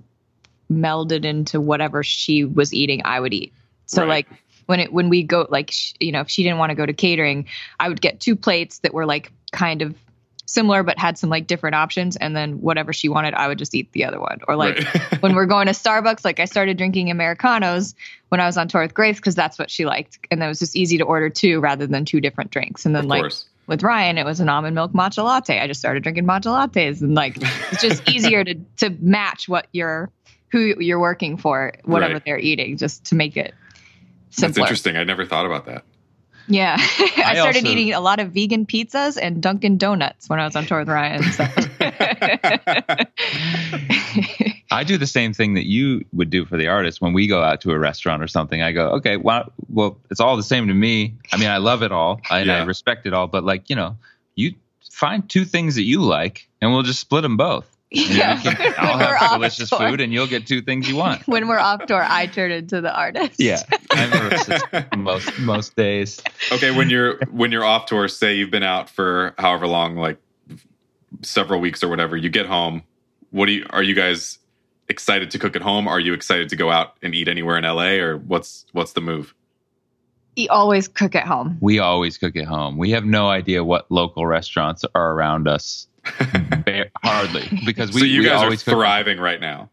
melded 0.70 1.24
into 1.24 1.60
whatever 1.60 2.02
she 2.02 2.44
was 2.44 2.74
eating, 2.74 3.02
I 3.04 3.20
would 3.20 3.34
eat. 3.34 3.52
So 3.86 4.02
Right. 4.02 4.08
like 4.08 4.26
when 4.66 4.80
it 4.80 4.92
when 4.92 5.08
we 5.08 5.22
go 5.22 5.46
like 5.48 5.70
sh- 5.70 5.92
you 6.00 6.12
know 6.12 6.20
if 6.20 6.28
she 6.28 6.42
didn't 6.42 6.58
want 6.58 6.70
to 6.70 6.76
go 6.76 6.84
to 6.86 6.92
catering, 6.92 7.46
I 7.80 7.88
would 7.88 8.00
get 8.00 8.20
two 8.20 8.36
plates 8.36 8.78
that 8.80 8.92
were 8.94 9.06
like 9.06 9.32
kind 9.52 9.82
of 9.82 9.94
similar 10.48 10.84
but 10.84 10.96
had 10.96 11.18
some 11.18 11.28
like 11.28 11.46
different 11.48 11.74
options, 11.74 12.14
and 12.16 12.36
then 12.36 12.60
whatever 12.60 12.92
she 12.92 13.08
wanted, 13.08 13.34
I 13.34 13.48
would 13.48 13.58
just 13.58 13.74
eat 13.74 13.90
the 13.92 14.04
other 14.04 14.20
one. 14.20 14.40
Or 14.46 14.54
like 14.56 14.76
Right. 14.94 15.02
when 15.22 15.34
we're 15.34 15.46
going 15.46 15.66
to 15.66 15.72
Starbucks, 15.72 16.24
like 16.24 16.38
I 16.38 16.44
started 16.44 16.76
drinking 16.78 17.10
Americanos 17.10 17.94
when 18.28 18.40
I 18.40 18.46
was 18.46 18.56
on 18.56 18.68
tour 18.68 18.82
with 18.82 18.94
Grace 18.94 19.16
because 19.16 19.34
that's 19.34 19.58
what 19.58 19.70
she 19.70 19.86
liked. 19.86 20.18
And 20.30 20.40
that 20.42 20.48
was 20.48 20.58
just 20.60 20.76
easy 20.76 20.98
to 20.98 21.04
order 21.04 21.30
two 21.30 21.58
rather 21.60 21.86
than 21.88 22.04
two 22.04 22.20
different 22.20 22.50
drinks. 22.52 22.86
And 22.86 22.94
then 22.94 23.04
of 23.04 23.10
like 23.10 23.22
course. 23.22 23.44
with 23.66 23.82
Ryan, 23.82 24.18
it 24.18 24.24
was 24.24 24.38
an 24.38 24.48
almond 24.48 24.76
milk 24.76 24.92
matcha 24.92 25.24
latte. 25.24 25.58
I 25.60 25.66
just 25.66 25.80
started 25.80 26.04
drinking 26.04 26.26
matcha 26.26 26.46
lattes 26.46 27.00
and 27.02 27.14
like 27.16 27.36
it's 27.72 27.82
just 27.82 28.08
easier 28.08 28.44
to 28.44 28.54
to 28.76 28.90
match 29.00 29.48
what 29.48 29.66
you're 29.72 30.10
who 30.50 30.60
you're 30.80 31.00
working 31.00 31.36
for, 31.38 31.72
whatever 31.84 32.14
Right. 32.14 32.24
they're 32.24 32.38
eating, 32.38 32.76
just 32.76 33.04
to 33.06 33.16
make 33.16 33.36
it 33.36 33.52
That's 34.26 34.38
simpler. 34.38 34.62
interesting. 34.62 34.96
I 34.96 35.04
never 35.04 35.24
thought 35.24 35.46
about 35.46 35.66
that. 35.66 35.84
Yeah. 36.48 36.76
I, 36.80 37.22
I 37.26 37.34
started 37.34 37.64
also- 37.64 37.68
eating 37.68 37.92
a 37.92 38.00
lot 38.00 38.20
of 38.20 38.32
vegan 38.32 38.66
pizzas 38.66 39.18
and 39.20 39.42
Dunkin' 39.42 39.78
Donuts 39.78 40.28
when 40.28 40.38
I 40.40 40.44
was 40.44 40.56
on 40.56 40.66
tour 40.66 40.80
with 40.80 40.88
Ryan. 40.88 41.22
So. 41.32 41.44
I 44.70 44.84
do 44.84 44.98
the 44.98 45.06
same 45.06 45.32
thing 45.32 45.54
that 45.54 45.66
you 45.66 46.04
would 46.12 46.30
do 46.30 46.44
for 46.44 46.56
the 46.56 46.68
artist 46.68 47.00
when 47.00 47.12
we 47.12 47.26
go 47.26 47.42
out 47.42 47.60
to 47.62 47.70
a 47.70 47.78
restaurant 47.78 48.22
or 48.22 48.28
something. 48.28 48.62
I 48.62 48.72
go, 48.72 48.90
okay, 48.90 49.16
well, 49.16 49.52
well, 49.68 49.98
it's 50.10 50.20
all 50.20 50.36
the 50.36 50.42
same 50.42 50.68
to 50.68 50.74
me. 50.74 51.14
I 51.32 51.36
mean, 51.38 51.48
I 51.48 51.58
love 51.58 51.82
it 51.82 51.92
all 51.92 52.20
and 52.30 52.50
I 52.50 52.64
respect 52.64 53.06
it 53.06 53.14
all, 53.14 53.26
but 53.26 53.44
like, 53.44 53.70
you 53.70 53.76
know, 53.76 53.96
you 54.34 54.54
find 54.90 55.28
two 55.28 55.44
things 55.44 55.76
that 55.76 55.82
you 55.82 56.02
like, 56.02 56.48
and 56.60 56.72
we'll 56.72 56.82
just 56.82 57.00
split 57.00 57.22
them 57.22 57.36
both. 57.36 57.75
Yeah. 57.90 58.42
You 58.42 58.50
can- 58.50 58.74
I'll 58.78 58.98
have 58.98 59.22
off 59.22 59.32
delicious 59.34 59.70
tour. 59.70 59.78
food, 59.78 60.00
and 60.00 60.12
you'll 60.12 60.26
get 60.26 60.46
two 60.46 60.60
things 60.60 60.88
you 60.88 60.96
want. 60.96 61.22
when 61.28 61.46
we're 61.48 61.58
off 61.58 61.86
tour, 61.86 62.04
I 62.06 62.26
turn 62.26 62.50
into 62.50 62.80
the 62.80 62.92
artist. 62.94 63.38
Yeah, 63.38 63.60
I'm 63.92 65.02
most 65.02 65.38
most 65.38 65.76
days. 65.76 66.20
okay, 66.52 66.70
when 66.72 66.90
you're 66.90 67.18
when 67.30 67.52
you're 67.52 67.64
off 67.64 67.86
tour, 67.86 68.08
say 68.08 68.34
you've 68.34 68.50
been 68.50 68.62
out 68.64 68.90
for 68.90 69.34
however 69.38 69.66
long, 69.66 69.96
like 69.96 70.18
several 71.22 71.60
weeks 71.60 71.82
or 71.84 71.88
whatever, 71.88 72.16
you 72.16 72.28
get 72.28 72.46
home. 72.46 72.82
What 73.30 73.46
do 73.46 73.52
you 73.52 73.66
are 73.70 73.82
you 73.82 73.94
guys 73.94 74.38
excited 74.88 75.30
to 75.32 75.38
cook 75.38 75.56
at 75.56 75.62
home? 75.62 75.88
Are 75.88 76.00
you 76.00 76.12
excited 76.12 76.48
to 76.50 76.56
go 76.56 76.70
out 76.70 76.96
and 77.02 77.14
eat 77.14 77.28
anywhere 77.28 77.56
in 77.56 77.64
LA 77.64 77.94
or 78.02 78.18
what's 78.18 78.66
what's 78.72 78.92
the 78.94 79.00
move? 79.00 79.34
You 80.36 80.48
always 80.50 80.86
cook 80.86 81.14
at 81.14 81.26
home. 81.26 81.56
We 81.60 81.78
always 81.78 82.18
cook 82.18 82.36
at 82.36 82.44
home. 82.44 82.76
We 82.76 82.90
have 82.90 83.04
no 83.06 83.28
idea 83.28 83.64
what 83.64 83.90
local 83.90 84.26
restaurants 84.26 84.84
are 84.94 85.12
around 85.12 85.48
us. 85.48 85.88
Ba- 86.64 86.90
hardly 87.02 87.48
because 87.64 87.92
we, 87.92 88.00
so 88.00 88.06
you 88.06 88.20
we 88.20 88.26
guys 88.26 88.40
are 88.40 88.44
always 88.44 88.62
cook- 88.62 88.74
thriving 88.74 89.18
right 89.18 89.40
now. 89.40 89.70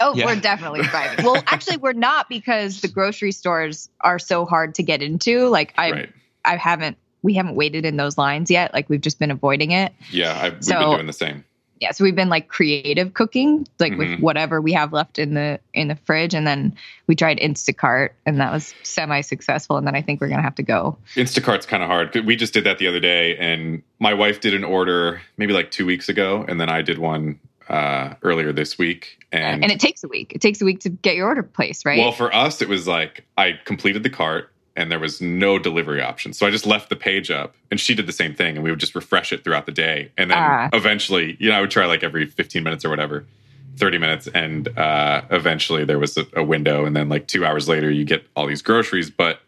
Oh, 0.00 0.14
Yeah. 0.16 0.26
we're 0.26 0.36
definitely 0.40 0.82
thriving. 0.88 1.24
well, 1.24 1.42
actually, 1.46 1.76
we're 1.76 1.92
not 1.92 2.28
because 2.28 2.80
the 2.80 2.88
grocery 2.88 3.30
stores 3.32 3.88
are 4.00 4.18
so 4.18 4.44
hard 4.44 4.74
to 4.76 4.82
get 4.82 5.00
into. 5.02 5.48
Like 5.48 5.72
I, 5.78 5.90
right. 5.92 6.10
I 6.44 6.56
haven't, 6.56 6.96
we 7.22 7.34
haven't 7.34 7.54
waited 7.54 7.84
in 7.84 7.96
those 7.96 8.18
lines 8.18 8.50
yet. 8.50 8.74
Like 8.74 8.88
we've 8.88 9.00
just 9.00 9.18
been 9.20 9.30
avoiding 9.30 9.70
it. 9.70 9.92
Yeah, 10.10 10.32
I, 10.32 10.44
we've 10.44 10.52
been 10.54 10.62
So- 10.62 10.94
doing 10.94 11.06
the 11.06 11.12
same. 11.12 11.44
Yeah, 11.82 11.90
so 11.90 12.04
we've 12.04 12.14
been 12.14 12.28
like 12.28 12.46
creative 12.46 13.12
cooking, 13.12 13.66
like 13.80 13.94
Mhm. 13.94 13.98
with 13.98 14.20
whatever 14.20 14.60
we 14.60 14.72
have 14.72 14.92
left 14.92 15.18
in 15.18 15.34
the 15.34 15.58
in 15.74 15.88
the 15.88 15.96
fridge, 15.96 16.32
and 16.32 16.46
then 16.46 16.76
we 17.08 17.16
tried 17.16 17.40
Instacart, 17.40 18.10
and 18.24 18.38
that 18.38 18.52
was 18.52 18.72
semi 18.84 19.20
successful. 19.20 19.76
And 19.78 19.84
then 19.84 19.96
I 19.96 20.00
think 20.00 20.20
we're 20.20 20.28
gonna 20.28 20.42
have 20.42 20.54
to 20.54 20.62
go. 20.62 20.96
Instacart's 21.16 21.66
kind 21.66 21.82
of 21.82 21.88
hard. 21.88 22.14
We 22.24 22.36
just 22.36 22.54
did 22.54 22.62
that 22.62 22.78
the 22.78 22.86
other 22.86 23.00
day, 23.00 23.36
and 23.36 23.82
my 23.98 24.14
wife 24.14 24.40
did 24.40 24.54
an 24.54 24.62
order 24.62 25.22
maybe 25.38 25.52
like 25.52 25.72
two 25.72 25.84
weeks 25.84 26.08
ago, 26.08 26.44
and 26.46 26.60
then 26.60 26.68
I 26.68 26.82
did 26.82 26.98
one 26.98 27.40
uh, 27.68 28.14
earlier 28.22 28.52
this 28.52 28.78
week. 28.78 29.18
And, 29.32 29.64
And, 29.64 29.72
it 29.72 29.80
takes 29.80 30.04
a 30.04 30.08
week. 30.08 30.32
It 30.34 30.40
takes 30.40 30.60
a 30.60 30.64
week 30.64 30.80
to 30.80 30.90
get 30.90 31.16
your 31.16 31.26
order 31.26 31.42
placed, 31.42 31.84
right? 31.84 31.98
well, 31.98 32.12
for 32.12 32.32
us, 32.34 32.62
it 32.62 32.68
was 32.68 32.86
like 32.86 33.24
I 33.36 33.58
completed 33.64 34.04
the 34.04 34.10
cart, 34.10 34.51
and 34.76 34.90
there 34.90 34.98
was 34.98 35.20
no 35.20 35.58
delivery 35.58 36.00
option, 36.02 36.32
so 36.32 36.46
I 36.46 36.50
just 36.50 36.66
left 36.66 36.88
the 36.88 36.96
page 36.96 37.30
up, 37.30 37.54
and 37.70 37.78
she 37.80 37.94
did 37.94 38.06
the 38.06 38.12
same 38.12 38.34
thing, 38.34 38.56
and 38.56 38.64
we 38.64 38.70
would 38.70 38.80
just 38.80 38.94
refresh 38.94 39.32
it 39.32 39.44
throughout 39.44 39.66
the 39.66 39.72
day, 39.72 40.10
and 40.16 40.30
then 40.30 40.38
Ah. 40.38 40.68
eventually, 40.72 41.36
you 41.40 41.50
know, 41.50 41.56
I 41.56 41.60
would 41.60 41.70
try 41.70 41.86
like 41.86 42.02
every 42.02 42.26
fifteen 42.26 42.62
minutes 42.62 42.84
or 42.84 42.90
whatever. 42.90 43.26
30 43.78 43.96
minutes 43.98 44.28
and 44.28 44.68
uh, 44.78 45.22
eventually 45.30 45.82
there 45.86 45.98
was 45.98 46.18
a, 46.18 46.26
a 46.36 46.42
window 46.44 46.84
and 46.84 46.94
then 46.94 47.08
like 47.08 47.26
two 47.26 47.42
hours 47.46 47.70
later 47.70 47.90
you 47.90 48.04
get 48.04 48.22
all 48.36 48.46
these 48.46 48.60
groceries 48.60 49.08
but 49.08 49.40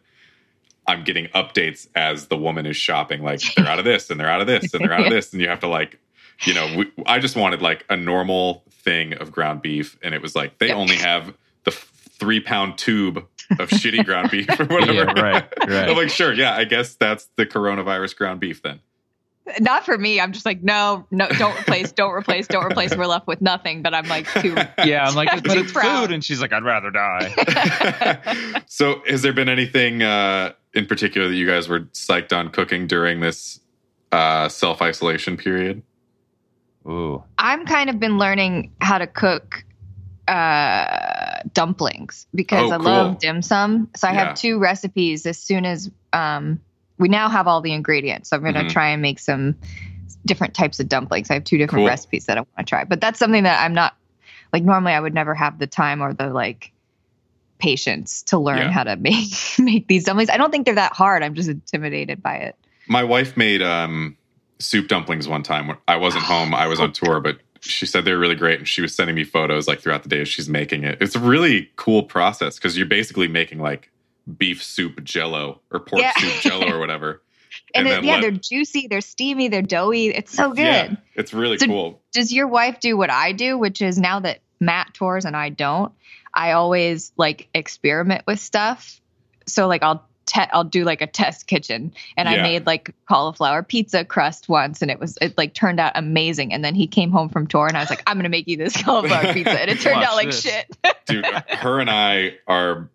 i'm 0.88 1.04
getting 1.04 1.26
updates 1.34 1.86
as 1.94 2.28
the 2.28 2.36
woman 2.36 2.64
is 2.64 2.74
shopping 2.74 3.22
like 3.22 3.40
they're 3.54 3.68
out 3.68 3.78
of 3.78 3.84
this 3.84 4.08
and 4.08 4.18
they're 4.18 4.30
out 4.30 4.40
of 4.40 4.46
this 4.46 4.72
and 4.72 4.82
they're 4.82 4.94
out 4.94 5.02
of 5.02 5.10
this 5.10 5.30
and 5.34 5.42
you 5.42 5.48
have 5.48 5.60
to 5.60 5.68
like 5.68 5.98
you 6.46 6.54
know 6.54 6.66
we, 6.78 6.90
i 7.04 7.18
just 7.18 7.36
wanted 7.36 7.60
like 7.60 7.84
a 7.90 7.96
normal 7.98 8.64
thing 8.70 9.12
of 9.12 9.30
ground 9.30 9.60
beef 9.60 9.98
and 10.02 10.14
it 10.14 10.22
was 10.22 10.34
like 10.34 10.56
they 10.58 10.68
Yep. 10.68 10.76
only 10.78 10.96
have 10.96 11.34
the 11.64 11.70
three 12.18 12.40
pound 12.40 12.78
tube 12.78 13.18
of 13.58 13.68
shitty 13.70 14.04
ground 14.04 14.30
beef 14.30 14.48
or 14.58 14.64
whatever 14.66 14.92
Yeah, 14.92 15.20
right, 15.20 15.48
right. 15.66 15.88
i'm 15.88 15.96
like 15.96 16.08
sure 16.10 16.32
yeah 16.32 16.54
i 16.56 16.64
guess 16.64 16.94
that's 16.94 17.28
the 17.36 17.44
coronavirus 17.46 18.16
ground 18.16 18.40
beef 18.40 18.62
then 18.62 18.80
Not 19.60 19.84
for 19.84 19.98
me. 19.98 20.20
I'm 20.22 20.32
just 20.32 20.46
like, 20.46 20.62
no, 20.62 21.04
no, 21.10 21.28
don't 21.36 21.54
replace, 21.60 21.92
don't 21.92 22.12
replace, 22.14 22.46
don't 22.46 22.64
replace. 22.64 22.96
We're 22.96 23.04
left 23.04 23.26
with 23.26 23.42
nothing. 23.42 23.82
But 23.82 23.92
I'm 23.92 24.08
like, 24.08 24.26
too. 24.40 24.56
Yeah, 24.86 25.06
I'm 25.06 25.14
like, 25.14 25.28
but 25.44 25.58
it's 25.58 25.70
proud. 25.70 26.06
food, 26.06 26.14
and 26.14 26.24
she's 26.24 26.40
like, 26.40 26.54
I'd 26.54 26.64
rather 26.64 26.90
die. 26.90 28.62
so 28.66 29.02
has 29.06 29.20
there 29.20 29.34
been 29.34 29.50
anything 29.50 30.02
uh, 30.02 30.52
in 30.72 30.86
particular 30.86 31.28
that 31.28 31.34
you 31.34 31.46
guys 31.46 31.68
were 31.68 31.80
psyched 31.92 32.32
on 32.34 32.48
cooking 32.52 32.86
during 32.86 33.20
this 33.20 33.60
uh, 34.12 34.48
self-isolation 34.48 35.36
period 35.36 35.82
Ooh, 36.86 37.22
I'm 37.38 37.66
kind 37.66 37.90
of 37.90 38.00
been 38.00 38.16
learning 38.16 38.72
how 38.80 38.96
to 38.96 39.06
cook 39.06 39.62
uh 40.28 41.40
dumplings 41.52 42.26
because 42.34 42.70
Oh, 42.70 42.74
I 42.74 42.78
cool. 42.78 42.84
love 42.84 43.18
dim 43.18 43.42
sum. 43.42 43.90
So 43.96 44.08
I 44.08 44.12
Yeah. 44.12 44.24
have 44.24 44.34
two 44.36 44.58
recipes 44.58 45.26
as 45.26 45.38
soon 45.38 45.64
as 45.66 45.90
um 46.12 46.60
we 46.98 47.08
now 47.08 47.28
have 47.28 47.46
all 47.48 47.60
the 47.60 47.72
ingredients. 47.72 48.30
So 48.30 48.36
I'm 48.36 48.42
going 48.42 48.54
to 48.54 48.64
Mhm. 48.64 48.68
try 48.70 48.88
and 48.90 49.02
make 49.02 49.18
some 49.18 49.56
different 50.24 50.54
types 50.54 50.78
of 50.80 50.88
dumplings. 50.88 51.28
I 51.30 51.34
have 51.34 51.44
two 51.44 51.58
different 51.58 51.80
Cool. 51.80 51.86
recipes 51.88 52.26
that 52.26 52.38
I 52.38 52.40
want 52.40 52.56
to 52.58 52.64
try. 52.64 52.84
But 52.84 53.00
that's 53.00 53.18
something 53.18 53.42
that 53.42 53.62
I'm 53.64 53.74
not 53.74 53.94
like 54.52 54.62
normally 54.62 54.92
I 54.92 55.00
would 55.00 55.12
never 55.14 55.34
have 55.34 55.58
the 55.58 55.66
time 55.66 56.00
or 56.00 56.14
the 56.14 56.28
like 56.28 56.72
patience 57.58 58.22
to 58.24 58.38
learn 58.38 58.58
Yeah. 58.58 58.70
how 58.70 58.84
to 58.84 58.96
make 59.08 59.30
make 59.58 59.88
these 59.88 60.04
dumplings. 60.04 60.30
I 60.30 60.36
don't 60.36 60.50
think 60.50 60.66
they're 60.66 60.74
that 60.76 60.92
hard. 60.92 61.22
I'm 61.22 61.34
just 61.34 61.48
intimidated 61.48 62.22
by 62.22 62.36
it. 62.36 62.56
my 62.86 63.02
wife 63.04 63.36
made 63.36 63.62
um, 63.62 64.16
soup 64.60 64.88
dumplings 64.88 65.26
one 65.26 65.42
time 65.42 65.66
when 65.66 65.76
i 65.88 65.96
wasn't 65.96 66.24
home 66.32 66.54
i 66.54 66.66
was 66.68 66.78
on 66.80 66.92
tour 66.92 67.18
but 67.20 67.38
she 67.64 67.86
said 67.86 68.04
they 68.04 68.12
were 68.12 68.18
really 68.18 68.34
great 68.34 68.58
and 68.58 68.68
she 68.68 68.80
was 68.82 68.94
sending 68.94 69.16
me 69.16 69.24
photos 69.24 69.66
like 69.66 69.80
throughout 69.80 70.02
the 70.02 70.08
day 70.08 70.20
as 70.20 70.28
she's 70.28 70.48
making 70.48 70.84
it 70.84 70.98
it's 71.00 71.14
a 71.16 71.18
really 71.20 71.70
cool 71.76 72.02
process 72.02 72.56
because 72.56 72.76
you're 72.76 72.86
basically 72.86 73.26
making 73.28 73.58
like 73.58 73.90
beef 74.38 74.62
soup 74.62 75.02
jello 75.04 75.60
or 75.70 75.80
pork 75.80 76.02
Yeah. 76.02 76.12
soup 76.18 76.40
jello 76.42 76.72
or 76.72 76.78
whatever 76.84 77.22
And, 77.74 77.86
And 77.86 77.96
then 77.96 78.04
yeah, 78.04 78.12
let- 78.14 78.20
they're 78.22 78.30
juicy, 78.32 78.86
they're 78.88 79.00
steamy, 79.00 79.48
they're 79.48 79.62
doughy. 79.62 80.08
It's 80.08 80.32
so 80.32 80.50
good. 80.50 80.58
yeah 80.58 80.96
it's 81.14 81.32
really 81.34 81.58
So- 81.58 81.66
cool 81.66 82.00
does 82.12 82.32
your 82.32 82.46
wife 82.48 82.80
do 82.80 82.96
what 82.96 83.10
I 83.10 83.32
do, 83.32 83.58
which 83.58 83.80
is 83.82 83.98
now 83.98 84.20
that 84.20 84.38
Matt 84.60 84.94
tours 84.94 85.24
and 85.24 85.36
I 85.36 85.48
don't, 85.48 85.92
I 86.32 86.52
always 86.52 87.12
like 87.16 87.48
experiment 87.54 88.22
with 88.26 88.38
stuff. 88.40 89.00
So 89.46 89.66
like 89.66 89.82
I'll 89.82 90.06
te- 90.26 90.48
I'll 90.52 90.64
do 90.64 90.84
like 90.84 91.00
a 91.02 91.06
test 91.06 91.46
kitchen, 91.46 91.92
and 92.16 92.28
I 92.28 92.42
made 92.42 92.66
like 92.66 92.94
cauliflower 93.08 93.62
pizza 93.62 94.04
crust 94.04 94.48
once, 94.48 94.82
and 94.82 94.90
it 94.90 94.98
was 94.98 95.18
it 95.20 95.36
like 95.38 95.54
turned 95.54 95.80
out 95.80 95.92
amazing. 95.94 96.52
And 96.52 96.64
then 96.64 96.74
he 96.74 96.86
came 96.86 97.10
home 97.10 97.28
from 97.28 97.46
tour, 97.46 97.66
and 97.66 97.76
I 97.76 97.80
was 97.80 97.90
like, 97.90 98.02
I'm 98.06 98.16
gonna 98.16 98.28
make 98.28 98.48
you 98.48 98.56
this 98.56 98.80
cauliflower 98.82 99.32
pizza, 99.32 99.60
and 99.60 99.70
it 99.70 99.80
turned 99.80 99.96
Watch 99.96 100.08
out 100.08 100.16
like 100.16 100.26
this. 100.26 100.40
shit. 100.42 100.76
dude 101.06 101.26
her 101.26 101.80
and 101.80 101.90
i 101.90 102.34
are 102.46 102.88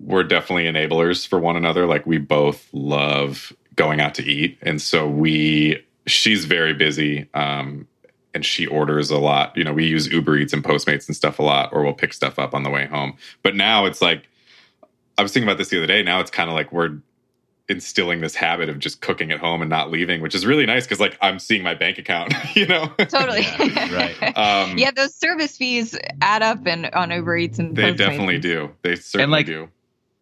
we're 0.00 0.24
definitely 0.24 0.64
enablers 0.64 1.26
for 1.26 1.38
one 1.38 1.56
another. 1.56 1.86
Like 1.86 2.06
we 2.06 2.16
both 2.18 2.66
love 2.72 3.52
going 3.76 4.00
out 4.00 4.14
to 4.14 4.24
eat. 4.24 4.58
And 4.62 4.80
so 4.80 5.06
we 5.06 5.84
she's 6.06 6.46
very 6.46 6.72
busy 6.74 7.28
um 7.34 7.86
and 8.32 8.44
she 8.46 8.66
orders 8.66 9.10
a 9.10 9.18
lot. 9.18 9.54
You 9.56 9.64
know 9.64 9.72
we 9.72 9.86
use 9.86 10.06
uber 10.08 10.36
eats 10.36 10.52
and 10.52 10.64
postmates 10.64 11.06
and 11.06 11.14
stuff 11.14 11.38
a 11.38 11.42
lot 11.42 11.70
or 11.72 11.82
we'll 11.82 11.92
pick 11.92 12.14
stuff 12.14 12.38
up 12.38 12.54
on 12.54 12.62
the 12.62 12.70
way 12.70 12.86
home. 12.86 13.14
But 13.42 13.54
now 13.56 13.84
it's 13.84 14.00
like 14.00 14.28
i 15.20 15.22
was 15.22 15.32
thinking 15.32 15.48
about 15.48 15.58
this 15.58 15.68
the 15.68 15.76
other 15.76 15.86
day 15.86 16.02
now 16.02 16.20
it's 16.20 16.30
kind 16.30 16.48
of 16.48 16.54
like 16.54 16.72
we're 16.72 16.96
instilling 17.68 18.20
this 18.20 18.34
habit 18.34 18.68
of 18.68 18.80
just 18.80 19.00
cooking 19.00 19.30
at 19.30 19.38
home 19.38 19.62
and 19.62 19.70
not 19.70 19.92
leaving 19.92 20.20
which 20.20 20.34
is 20.34 20.44
really 20.44 20.66
nice 20.66 20.84
because 20.84 20.98
like 20.98 21.16
i'm 21.20 21.38
seeing 21.38 21.62
my 21.62 21.74
bank 21.74 21.98
account 21.98 22.34
you 22.56 22.66
know 22.66 22.86
totally. 22.98 23.42
Yeah, 23.42 23.94
right. 23.94 24.36
um 24.36 24.76
yeah, 24.76 24.90
those 24.90 25.14
service 25.14 25.56
fees 25.56 25.96
add 26.20 26.42
up 26.42 26.66
and 26.66 26.86
on 26.86 27.12
Uber 27.12 27.36
Eats 27.36 27.58
and 27.60 27.76
they 27.76 27.92
Postmates. 27.92 27.96
definitely 27.96 28.38
do 28.38 28.70
they 28.82 28.96
certainly 28.96 29.38
like, 29.38 29.46
do 29.46 29.68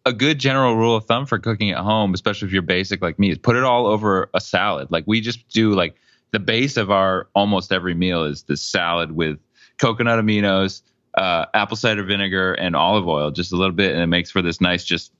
a 0.05 0.13
good 0.13 0.39
general 0.39 0.75
rule 0.75 0.95
of 0.95 1.05
thumb 1.05 1.25
for 1.25 1.37
cooking 1.39 1.71
at 1.71 1.77
home, 1.77 2.13
especially 2.13 2.47
if 2.47 2.53
you're 2.53 2.61
basic 2.61 3.01
like 3.01 3.19
me, 3.19 3.31
is 3.31 3.37
put 3.37 3.55
it 3.55 3.63
all 3.63 3.85
over 3.85 4.29
a 4.33 4.41
salad. 4.41 4.89
Like 4.91 5.03
we 5.07 5.21
just 5.21 5.47
do 5.49 5.71
like 5.73 5.95
the 6.31 6.39
base 6.39 6.77
of 6.77 6.91
our 6.91 7.27
almost 7.35 7.71
every 7.71 7.93
meal 7.93 8.23
is 8.23 8.43
the 8.43 8.57
salad 8.57 9.11
with 9.11 9.39
coconut 9.77 10.23
aminos, 10.23 10.81
uh, 11.15 11.45
apple 11.53 11.77
cider 11.77 12.03
vinegar, 12.03 12.53
and 12.53 12.75
olive 12.75 13.07
oil, 13.07 13.31
just 13.31 13.51
a 13.51 13.55
little 13.55 13.75
bit, 13.75 13.91
and 13.93 14.01
it 14.01 14.07
makes 14.07 14.29
for 14.31 14.41
this 14.41 14.59
nice 14.61 14.83
just 14.83 15.11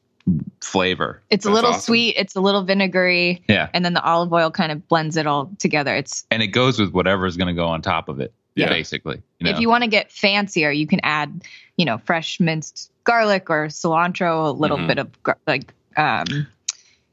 flavor. 0.62 1.22
It's 1.30 1.46
a 1.46 1.48
That's 1.50 1.56
little 1.56 1.70
awesome. 1.72 1.82
sweet. 1.82 2.16
It's 2.18 2.36
a 2.36 2.42
little 2.42 2.64
vinegary. 2.64 3.42
Yeah. 3.48 3.70
And 3.74 3.84
then 3.84 3.94
the 3.94 4.04
olive 4.04 4.32
oil 4.32 4.52
kind 4.52 4.72
of 4.72 4.88
blends 4.88 5.18
it 5.18 5.26
all 5.26 5.50
together. 5.60 5.96
It's 5.96 6.26
And 6.30 6.44
it 6.44 6.48
goes 6.48 6.80
with 6.80 6.92
whatever 6.92 7.26
is 7.26 7.38
going 7.38 7.48
to 7.48 7.54
go 7.54 7.68
on 7.68 7.82
top 7.82 8.10
of 8.10 8.20
it. 8.20 8.34
Yeah. 8.56 8.68
basically. 8.68 9.22
You 9.40 9.46
know? 9.46 9.52
if 9.52 9.60
you 9.62 9.70
want 9.70 9.86
to 9.86 9.90
get 9.90 10.12
fancier, 10.12 10.70
you 10.70 10.86
can 10.86 11.00
add, 11.04 11.44
you 11.78 11.86
know, 11.86 11.98
fresh 12.00 12.42
minced 12.42 12.92
garlic 13.06 13.50
or 13.50 13.68
cilantro, 13.68 14.48
a 14.48 14.52
little 14.52 14.78
Mhm. 14.78 14.88
bit 14.88 14.98
of 15.00 15.24
gar- 15.24 15.38
like 15.48 15.74
um, 15.96 16.46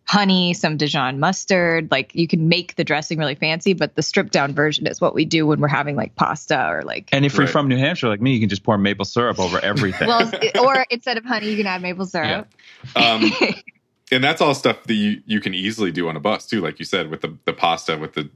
honey, 0.06 0.54
some 0.54 0.76
Dijon 0.76 1.18
mustard. 1.18 1.90
Like 1.90 2.14
you 2.14 2.28
can 2.28 2.48
make 2.48 2.76
the 2.76 2.84
dressing 2.84 3.18
really 3.18 3.34
fancy, 3.34 3.72
but 3.72 3.96
the 3.96 4.02
stripped 4.02 4.32
down 4.32 4.54
version 4.54 4.86
is 4.86 5.00
what 5.00 5.14
we 5.14 5.24
do 5.24 5.46
when 5.46 5.60
we're 5.60 5.66
having 5.68 5.96
like 5.96 6.14
pasta 6.14 6.68
or 6.68 6.82
like. 6.82 7.08
and 7.12 7.24
if 7.24 7.34
you're 7.34 7.44
Right. 7.46 7.50
from 7.52 7.68
New 7.68 7.76
Hampshire 7.76 8.08
like 8.08 8.20
me, 8.20 8.32
you 8.34 8.40
can 8.40 8.48
just 8.48 8.62
pour 8.62 8.78
maple 8.78 9.04
syrup 9.04 9.38
over 9.40 9.58
everything. 9.64 10.06
well, 10.08 10.30
or 10.60 10.86
instead 10.90 11.16
of 11.18 11.24
honey, 11.24 11.50
you 11.50 11.56
can 11.56 11.66
add 11.66 11.82
maple 11.82 12.06
syrup. 12.06 12.48
Um, 12.94 13.32
and 14.12 14.22
that's 14.22 14.40
all 14.40 14.54
stuff 14.54 14.84
that 14.84 14.94
you, 14.94 15.20
you 15.26 15.40
can 15.40 15.54
easily 15.54 15.90
do 15.90 16.08
on 16.08 16.16
a 16.16 16.20
bus 16.20 16.46
too, 16.46 16.60
like 16.60 16.78
you 16.78 16.84
said, 16.84 17.10
with 17.10 17.22
the, 17.22 17.36
the 17.44 17.52
pasta 17.52 17.98
with 17.98 18.14
the 18.14 18.30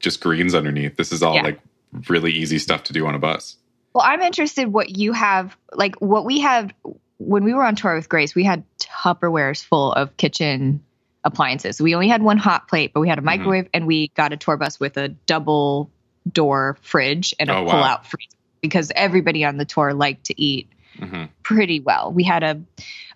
just 0.00 0.20
greens 0.20 0.54
underneath. 0.54 0.96
This 0.96 1.12
is 1.12 1.22
all 1.22 1.34
Yeah. 1.36 1.42
like 1.42 1.60
really 2.08 2.32
easy 2.32 2.58
stuff 2.58 2.82
to 2.84 2.92
do 2.92 3.06
on 3.06 3.14
a 3.14 3.18
bus. 3.20 3.56
Well, 3.94 4.04
I'm 4.06 4.20
interested 4.22 4.68
what 4.72 4.90
you 4.98 5.12
have, 5.12 5.56
like 5.72 5.94
what 6.00 6.24
we 6.26 6.40
had 6.40 6.74
when 7.18 7.44
we 7.44 7.54
were 7.54 7.64
on 7.64 7.76
tour 7.76 7.94
with 7.94 8.08
Grace. 8.10 8.34
We 8.34 8.44
had 8.44 8.64
Tupperwares 8.78 9.64
full 9.64 9.92
of 9.92 10.14
kitchen 10.18 10.82
appliances. 11.26 11.80
We 11.82 11.94
only 11.94 12.08
had 12.08 12.22
one 12.22 12.38
hot 12.38 12.68
plate, 12.68 12.92
but 12.94 13.00
we 13.00 13.08
Mm-hmm. 13.08 13.10
had 13.10 13.18
a 13.18 13.22
microwave, 13.22 13.68
and 13.74 13.86
we 13.86 14.08
got 14.14 14.32
a 14.32 14.36
tour 14.38 14.56
bus 14.56 14.80
with 14.80 14.96
a 14.96 15.08
double 15.08 15.90
door 16.32 16.78
fridge 16.80 17.34
and 17.38 17.50
a 17.50 17.54
Oh, 17.54 17.62
wow. 17.64 17.72
pull 17.72 17.82
out 17.84 18.06
freezer 18.06 18.36
because 18.62 18.90
everybody 18.96 19.44
on 19.44 19.58
the 19.58 19.64
tour 19.66 19.92
liked 19.92 20.24
to 20.26 20.40
eat 20.40 20.68
hmm 20.98 21.24
pretty 21.42 21.80
well. 21.80 22.12
We 22.12 22.24
had 22.24 22.42
a 22.42 22.62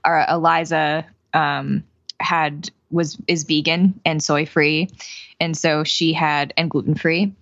our 0.04 0.26
Eliza 0.28 1.06
um, 1.32 1.84
had 2.20 2.70
was 2.90 3.16
is 3.26 3.44
vegan 3.44 4.00
and 4.04 4.22
soy 4.22 4.46
free, 4.46 4.90
and 5.40 5.56
so 5.56 5.84
she 5.84 6.12
had 6.12 6.52
and 6.56 6.70
gluten 6.70 6.94
free. 6.94 7.32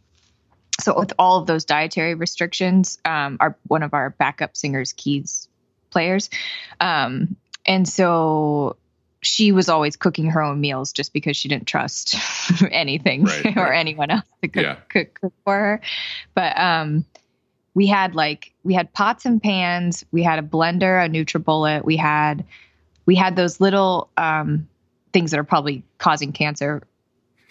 So 0.81 0.97
with 0.99 1.13
all 1.19 1.41
of 1.41 1.47
those 1.47 1.65
dietary 1.65 2.15
restrictions, 2.15 2.99
um, 3.05 3.37
our 3.41 3.57
one 3.67 3.83
of 3.83 3.95
our 3.95 4.11
backup 4.11 4.57
singers, 4.57 4.93
keys 4.93 5.49
players, 5.91 6.31
um, 6.81 7.37
and 7.67 7.89
so 7.89 8.77
she 9.23 9.53
was 9.53 9.69
always 9.69 9.97
cooking 9.97 10.27
her 10.31 10.41
own 10.43 10.61
meals 10.61 10.93
just 10.93 11.13
because 11.13 11.37
she 11.37 11.49
didn't 11.49 11.67
trust 11.67 12.15
anything 12.71 13.25
Right, 13.25 13.47
or 13.57 13.65
right. 13.65 13.79
anyone 13.79 14.11
else 14.11 14.25
to 14.43 14.49
cook, 14.49 14.63
Yeah. 14.63 14.75
cook, 14.89 15.19
cook 15.21 15.33
for 15.45 15.55
her. 15.59 15.81
But 16.35 16.59
um, 16.59 17.05
we 17.75 17.87
had 17.87 18.15
like 18.15 18.53
we 18.65 18.75
had 18.75 18.93
pots 18.93 19.25
and 19.27 19.43
pans, 19.43 20.05
we 20.13 20.23
had 20.23 20.39
a 20.39 20.43
blender, 20.43 21.05
a 21.05 21.09
NutriBullet, 21.09 21.85
we 21.85 21.97
had 21.97 22.45
we 23.07 23.15
had 23.15 23.37
those 23.37 23.61
little 23.61 24.11
um, 24.17 24.69
things 25.13 25.31
that 25.33 25.41
are 25.41 25.45
probably 25.45 25.83
causing 25.99 26.31
cancer, 26.33 26.83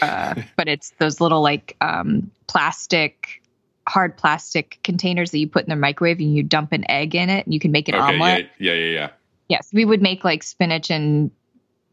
uh, 0.01 0.35
but 0.55 0.67
it's 0.67 0.91
those 0.99 1.19
little 1.19 1.41
like 1.41 1.75
um, 1.81 2.31
plastic. 2.47 3.41
Hard 3.89 4.17
plastic 4.17 4.79
containers 4.83 5.31
that 5.31 5.37
you 5.39 5.47
put 5.47 5.63
in 5.63 5.69
the 5.69 5.75
microwave 5.77 6.19
and 6.19 6.35
you 6.35 6.43
dump 6.43 6.73
an 6.73 6.83
egg 6.91 7.15
in 7.15 7.29
it 7.29 7.45
and 7.45 7.53
you 7.53 7.59
can 7.61 7.71
make 7.71 7.87
an 7.87 7.95
okay, 7.95 8.03
omelet. 8.03 8.49
yeah, 8.59 8.73
yeah, 8.73 8.79
yeah, 8.83 8.91
yeah. 8.93 9.09
Yes, 9.47 9.69
we 9.71 9.85
would 9.85 10.01
make 10.01 10.25
like 10.25 10.43
spinach 10.43 10.91
and 10.91 11.31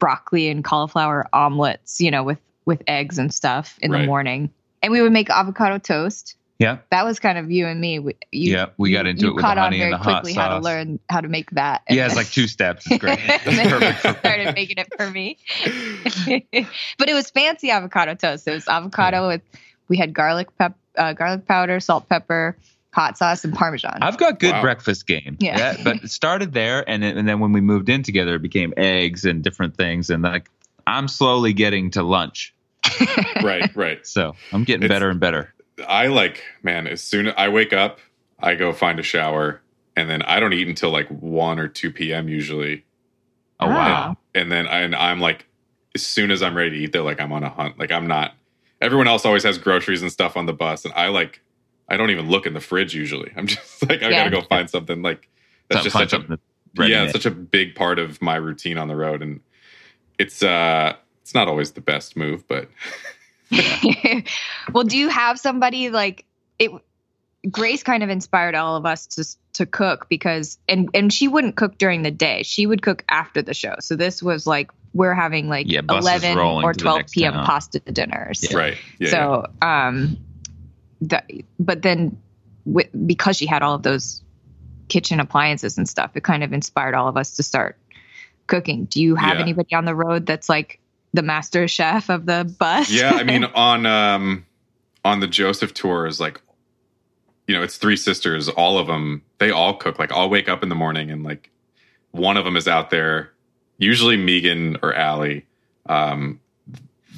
broccoli 0.04 0.50
and 0.50 0.62
cauliflower 0.62 1.26
omelets, 1.32 1.98
you 1.98 2.10
know, 2.10 2.22
with 2.22 2.38
with 2.66 2.82
eggs 2.86 3.18
and 3.18 3.32
stuff 3.32 3.78
in 3.80 3.90
Right. 3.90 4.02
the 4.02 4.06
morning. 4.06 4.50
And 4.82 4.92
we 4.92 5.00
would 5.00 5.12
make 5.12 5.30
avocado 5.30 5.78
toast. 5.78 6.36
Yeah. 6.58 6.76
That 6.90 7.06
was 7.06 7.18
kind 7.18 7.38
of 7.38 7.50
you 7.50 7.66
and 7.66 7.80
me. 7.80 8.00
We- 8.00 8.16
You, 8.30 8.52
Yeah, 8.52 8.66
we 8.76 8.92
got 8.92 9.06
into 9.06 9.22
you 9.22 9.28
it 9.28 9.34
with 9.36 9.36
the 9.38 9.48
caught 9.48 9.56
honey 9.56 9.80
on 9.80 9.80
and 9.80 9.80
very 9.80 9.90
the 9.92 9.96
hot 9.96 10.22
quickly 10.22 10.34
how 10.34 10.48
to 10.50 10.62
learn 10.62 10.98
how 11.08 11.22
to 11.22 11.28
make 11.28 11.50
that. 11.52 11.82
Yeah, 11.88 12.04
it's 12.04 12.16
like 12.16 12.26
two 12.30 12.46
steps. 12.48 12.84
It's 12.86 12.98
great. 12.98 13.18
Started 14.18 14.54
making 14.54 14.76
it 14.76 14.92
for 14.94 15.10
me. 15.10 15.38
but 16.98 17.08
it 17.08 17.14
was 17.14 17.30
fancy 17.30 17.70
avocado 17.70 18.14
toast. 18.14 18.46
It 18.46 18.52
was 18.52 18.68
avocado 18.68 19.26
with 19.28 19.40
we 19.88 19.96
had 19.96 20.12
garlic 20.12 20.54
pep, 20.58 20.76
uh, 20.98 21.14
garlic 21.14 21.46
powder, 21.46 21.80
salt, 21.80 22.10
pepper, 22.10 22.58
hot 22.94 23.18
sauce, 23.18 23.44
and 23.44 23.52
parmesan. 23.52 23.98
I've 24.00 24.16
got 24.18 24.38
good 24.38 24.52
Wow. 24.52 24.62
breakfast 24.62 25.07
game. 25.07 25.37
Yeah. 25.40 25.76
but 25.83 25.96
it 26.04 26.11
started 26.11 26.52
there, 26.52 26.88
and 26.88 27.02
then, 27.02 27.18
and 27.18 27.28
then 27.28 27.40
when 27.40 27.52
we 27.52 27.61
moved 27.61 27.88
in 27.88 28.02
together, 28.02 28.37
it 28.37 28.42
became 28.42 28.72
eggs 28.76 29.24
and 29.24 29.42
different 29.42 29.76
things. 29.76 30.11
And 30.11 30.22
like, 30.22 30.48
I'm 30.87 31.09
slowly 31.09 31.52
getting 31.52 31.90
to 31.92 32.02
lunch, 32.02 32.54
right, 33.42 33.74
right. 33.74 34.07
so 34.07 34.35
I'm 34.52 34.64
getting 34.64 34.85
It's- 34.85 34.94
better 34.96 35.11
and 35.11 35.18
better. 35.20 35.52
I 35.88 36.07
like, 36.07 36.42
man, 36.62 36.87
as 36.87 37.02
soon 37.02 37.26
as 37.26 37.35
I 37.37 37.48
wake 37.48 37.72
up, 37.72 37.98
I 38.38 38.54
go 38.54 38.72
find 38.72 39.00
a 39.00 39.02
shower, 39.02 39.61
and 39.96 40.09
then 40.09 40.22
I 40.22 40.38
don't 40.38 40.52
eat 40.52 40.68
until 40.68 40.90
like 40.90 41.09
1 41.09 41.59
or 41.59 41.66
2 41.68 41.90
p.m. 41.90 42.28
usually. 42.28 42.85
Oh 43.61 43.66
wow! 43.68 44.16
And 44.37 44.52
then 44.52 44.66
I, 44.68 44.80
and 44.83 44.94
I'm 44.94 45.18
like, 45.20 45.46
as 45.96 46.02
soon 46.07 46.30
as 46.30 46.42
I'm 46.42 46.57
ready 46.57 46.70
to 46.70 46.76
eat, 46.76 46.92
they're 46.92 47.02
like, 47.02 47.20
I'm 47.20 47.33
on 47.33 47.42
a 47.42 47.48
hunt. 47.48 47.78
Like, 47.78 47.90
I'm 47.92 48.07
not, 48.07 48.35
everyone 48.80 49.09
else 49.09 49.24
always 49.24 49.42
has 49.44 49.59
groceries 49.59 50.02
and 50.02 50.12
stuff 50.12 50.37
on 50.37 50.46
the 50.46 50.52
bus, 50.52 50.85
and 50.85 50.92
I 50.94 51.09
like, 51.09 51.40
I 51.88 51.96
don't 51.96 52.10
even 52.10 52.28
look 52.28 52.46
in 52.46 52.54
the 52.54 52.60
fridge 52.60 52.94
usually. 52.94 53.32
I'm 53.36 53.46
just 53.48 53.88
like, 53.88 54.02
I 54.02 54.08
Yeah. 54.10 54.24
gotta 54.24 54.30
go 54.30 54.42
find 54.42 54.68
something. 54.70 55.02
Like, 55.02 55.28
that's 55.68 55.82
Something- 55.82 55.84
just 55.84 55.96
such 55.96 56.06
a, 56.06 56.10
something 56.10 56.30
that's 56.30 56.42
ready 56.76 56.92
yeah, 56.92 57.04
made. 57.04 57.12
such 57.12 57.26
a 57.26 57.30
big 57.30 57.74
part 57.74 57.98
of 57.98 58.20
my 58.22 58.36
routine 58.36 58.78
on 58.78 58.88
the 58.88 58.96
road. 58.96 59.22
And 59.22 59.40
it's, 60.18 60.42
uh, 60.42 60.94
it's 61.22 61.34
not 61.34 61.48
always 61.48 61.72
the 61.72 61.80
best 61.80 62.16
move, 62.16 62.46
but 62.48 62.68
well, 64.72 64.84
do 64.84 64.96
you 64.96 65.08
have 65.08 65.38
somebody 65.38 65.90
like 65.90 66.24
it? 66.58 66.70
Grace 67.50 67.82
kind 67.82 68.02
of 68.02 68.08
inspired 68.08 68.54
all 68.54 68.76
of 68.76 68.86
us 68.86 69.06
to 69.06 69.24
to 69.54 69.66
cook 69.66 70.06
because 70.08 70.58
and 70.68 70.88
and 70.94 71.12
she 71.12 71.28
wouldn't 71.28 71.56
cook 71.56 71.76
during 71.78 72.02
the 72.02 72.10
day. 72.10 72.42
She 72.42 72.66
would 72.66 72.80
cook 72.82 73.04
after 73.08 73.42
the 73.42 73.52
show. 73.54 73.74
So 73.80 73.96
this 73.96 74.22
was 74.22 74.46
like 74.46 74.70
we're 74.94 75.14
having 75.14 75.48
like 75.48 75.66
Yeah, 75.70 75.80
eleven 75.88 76.38
or 76.38 76.72
twelve 76.72 77.02
p.m. 77.12 77.34
town. 77.34 77.46
pasta 77.46 77.80
dinners. 77.80 78.46
Yeah. 78.50 78.56
right. 78.56 78.78
Yeah. 78.98 79.08
yeah. 79.08 79.10
so 79.10 79.46
um, 79.60 80.16
the, 81.00 81.22
but 81.59 81.83
then 81.83 82.16
wi- 82.66 82.90
because 83.07 83.37
she 83.37 83.46
had 83.46 83.62
all 83.62 83.74
of 83.74 83.83
those 83.83 84.22
kitchen 84.88 85.20
appliances 85.20 85.76
and 85.78 85.88
stuff, 85.88 86.11
it 86.14 86.24
kind 86.24 86.42
of 86.44 86.52
inspired 86.52 86.94
all 86.94 87.09
of 87.09 87.16
us 87.16 87.37
to 87.37 87.42
start 87.42 87.76
cooking. 88.46 88.85
Do 88.85 89.02
you 89.02 89.14
have 89.16 89.37
Yeah. 89.37 89.42
anybody 89.42 89.74
on 89.74 89.85
the 89.87 89.94
road 89.94 90.26
that's 90.26 90.48
like 90.48 90.78
the 91.14 91.22
master 91.22 91.66
chef 91.68 92.11
of 92.11 92.26
the 92.26 92.44
bus? 92.59 92.90
yeah 92.90 93.12
i 93.14 93.22
mean 93.22 93.44
on 93.54 93.87
um 93.87 94.44
on 95.04 95.20
the 95.20 95.28
joseph 95.28 95.72
tours 95.72 96.18
like 96.18 96.40
you 97.46 97.54
know 97.54 97.62
it's 97.62 97.76
three 97.76 97.96
sisters 97.96 98.48
all 98.48 98.78
of 98.78 98.88
them 98.88 99.22
they 99.38 99.50
all 99.52 99.74
cook 99.76 99.96
like 99.98 100.11
i'll 100.11 100.28
wake 100.28 100.48
up 100.48 100.62
in 100.64 100.68
the 100.70 100.74
morning 100.74 101.12
and 101.12 101.22
like 101.22 101.50
one 102.11 102.37
of 102.37 102.44
them 102.44 102.57
is 102.57 102.66
out 102.66 102.90
there 102.90 103.30
usually 103.78 104.16
Meegan 104.16 104.76
or 104.83 104.92
Allie. 104.94 105.46
um 105.88 106.40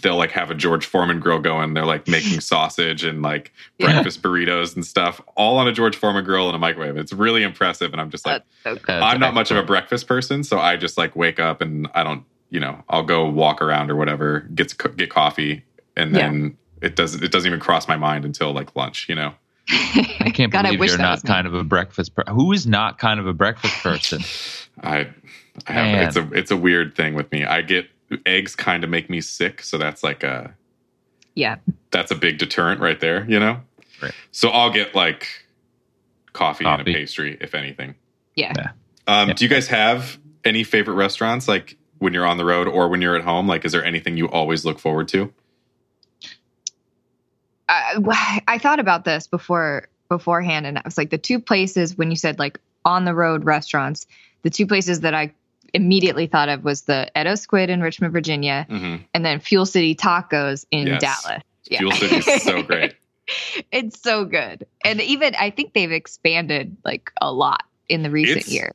they'll 0.02 0.16
like 0.16 0.30
have 0.30 0.50
a 0.50 0.54
george 0.54 0.84
foreman 0.86 1.18
grill 1.20 1.38
going 1.38 1.74
they're 1.74 1.84
like 1.86 2.06
making 2.08 2.40
sausage 2.52 3.04
and 3.04 3.22
like 3.22 3.52
Yeah. 3.78 3.92
breakfast 3.92 4.22
burritos 4.22 4.74
and 4.74 4.84
stuff 4.84 5.20
all 5.36 5.58
on 5.58 5.66
a 5.68 5.72
george 5.72 5.96
foreman 5.96 6.24
grill 6.24 6.46
and 6.48 6.54
a 6.56 6.58
microwave 6.58 6.96
it's 6.96 7.12
really 7.12 7.42
impressive 7.42 7.92
and 7.92 8.00
i'm 8.00 8.10
just 8.10 8.26
like 8.26 8.42
so 8.64 8.76
I'm 8.88 9.20
not 9.20 9.34
much 9.34 9.50
of 9.50 9.56
a 9.56 9.62
breakfast 9.62 10.06
person, 10.08 10.42
so 10.44 10.58
I 10.58 10.76
just 10.76 10.98
like 10.98 11.14
wake 11.14 11.38
up 11.38 11.60
and 11.60 11.86
I 11.94 12.02
don't, 12.02 12.24
you 12.50 12.58
know, 12.58 12.82
I'll 12.88 13.02
go 13.04 13.28
walk 13.28 13.62
around 13.62 13.90
or 13.90 13.96
whatever, 13.96 14.40
get 14.54 14.76
co- 14.76 14.90
get 14.90 15.08
coffee, 15.10 15.64
and 15.96 16.10
Yeah. 16.14 16.22
then 16.28 16.56
it 16.82 16.96
doesn't 16.96 17.22
it 17.22 17.30
doesn't 17.30 17.46
even 17.48 17.60
cross 17.60 17.86
my 17.86 17.96
mind 17.96 18.24
until 18.24 18.52
like 18.52 18.74
lunch, 18.74 19.08
you 19.08 19.14
know. 19.14 19.34
I 19.68 20.30
can't 20.34 20.52
God, 20.52 20.62
believe 20.62 20.80
wish 20.80 20.90
you're 20.90 20.98
not 20.98 21.12
was 21.16 21.24
me. 21.24 21.28
kind 21.28 21.46
of 21.46 21.54
a 21.54 21.62
breakfast. 21.64 22.14
person. 22.16 22.34
Who 22.34 22.52
is 22.52 22.66
not 22.66 22.98
kind 22.98 23.20
of 23.20 23.26
a 23.28 23.32
breakfast 23.32 23.74
person? 23.82 24.22
I, 24.82 25.08
I 25.68 25.72
have 25.72 26.08
it's 26.08 26.16
a 26.16 26.28
it's 26.32 26.50
a 26.50 26.56
weird 26.56 26.96
thing 26.96 27.14
with 27.14 27.30
me. 27.30 27.44
I 27.44 27.62
get 27.62 27.86
eggs 28.24 28.54
kind 28.54 28.84
of 28.84 28.90
make 28.90 29.10
me 29.10 29.20
sick, 29.20 29.62
so 29.62 29.78
that's 29.78 30.02
like 30.02 30.22
a 30.22 30.54
yeah. 31.34 31.56
that's 31.90 32.10
a 32.10 32.14
big 32.14 32.38
deterrent 32.38 32.80
right 32.80 32.98
there, 32.98 33.24
you 33.28 33.38
know. 33.38 33.60
Right. 34.02 34.12
So 34.32 34.48
I'll 34.48 34.70
get 34.70 34.94
like 34.94 35.28
coffee, 36.32 36.64
and 36.64 36.80
a 36.80 36.84
pastry, 36.84 37.36
if 37.40 37.54
anything. 37.54 37.94
Yeah. 38.34 38.52
Yeah. 38.56 38.70
Um, 39.06 39.28
Yeah. 39.28 39.34
Do 39.34 39.44
you 39.44 39.48
guys 39.48 39.68
have 39.68 40.18
any 40.44 40.64
favorite 40.64 40.94
restaurants, 40.94 41.48
like 41.48 41.76
when 41.98 42.12
you're 42.12 42.26
on 42.26 42.36
the 42.36 42.44
road 42.44 42.68
or 42.68 42.88
when 42.88 43.00
you're 43.00 43.16
at 43.16 43.24
home? 43.24 43.46
Like, 43.46 43.64
is 43.64 43.72
there 43.72 43.84
anything 43.84 44.16
you 44.16 44.28
always 44.28 44.64
look 44.64 44.78
forward 44.78 45.08
to? 45.08 45.32
I, 47.68 48.40
I 48.48 48.58
thought 48.58 48.80
about 48.80 49.04
this 49.04 49.26
before 49.26 49.88
beforehand, 50.08 50.66
and 50.66 50.78
I 50.78 50.82
was 50.84 50.96
like, 50.96 51.10
the 51.10 51.18
two 51.18 51.40
places 51.40 51.96
when 51.96 52.10
you 52.10 52.16
said 52.16 52.38
like 52.38 52.60
on 52.84 53.04
the 53.04 53.14
road 53.14 53.44
restaurants, 53.44 54.06
the 54.42 54.50
two 54.50 54.66
places 54.66 55.00
that 55.00 55.14
I 55.14 55.32
immediately 55.74 56.26
thought 56.26 56.48
of 56.48 56.64
was 56.64 56.82
the 56.82 57.10
Edo 57.18 57.34
Squid 57.34 57.70
in 57.70 57.80
Richmond, 57.80 58.12
Virginia, 58.12 58.66
hmm 58.68 58.96
and 59.14 59.24
then 59.24 59.40
Fuel 59.40 59.66
City 59.66 59.94
Tacos 59.94 60.64
in 60.70 60.86
Yes. 60.86 61.00
Dallas. 61.00 61.42
Yeah. 61.68 61.78
Fuel 61.78 61.92
City 61.92 62.16
is 62.16 62.42
so 62.42 62.62
great. 62.70 62.94
it's 63.72 64.00
so 64.00 64.24
good, 64.24 64.66
and 64.84 65.00
even 65.00 65.34
I 65.34 65.50
think 65.50 65.72
they've 65.72 65.90
expanded 65.92 66.76
like 66.84 67.10
a 67.20 67.32
lot 67.32 67.64
in 67.88 68.02
the 68.02 68.10
recent 68.10 68.38
It's- 68.38 68.52
years. 68.52 68.72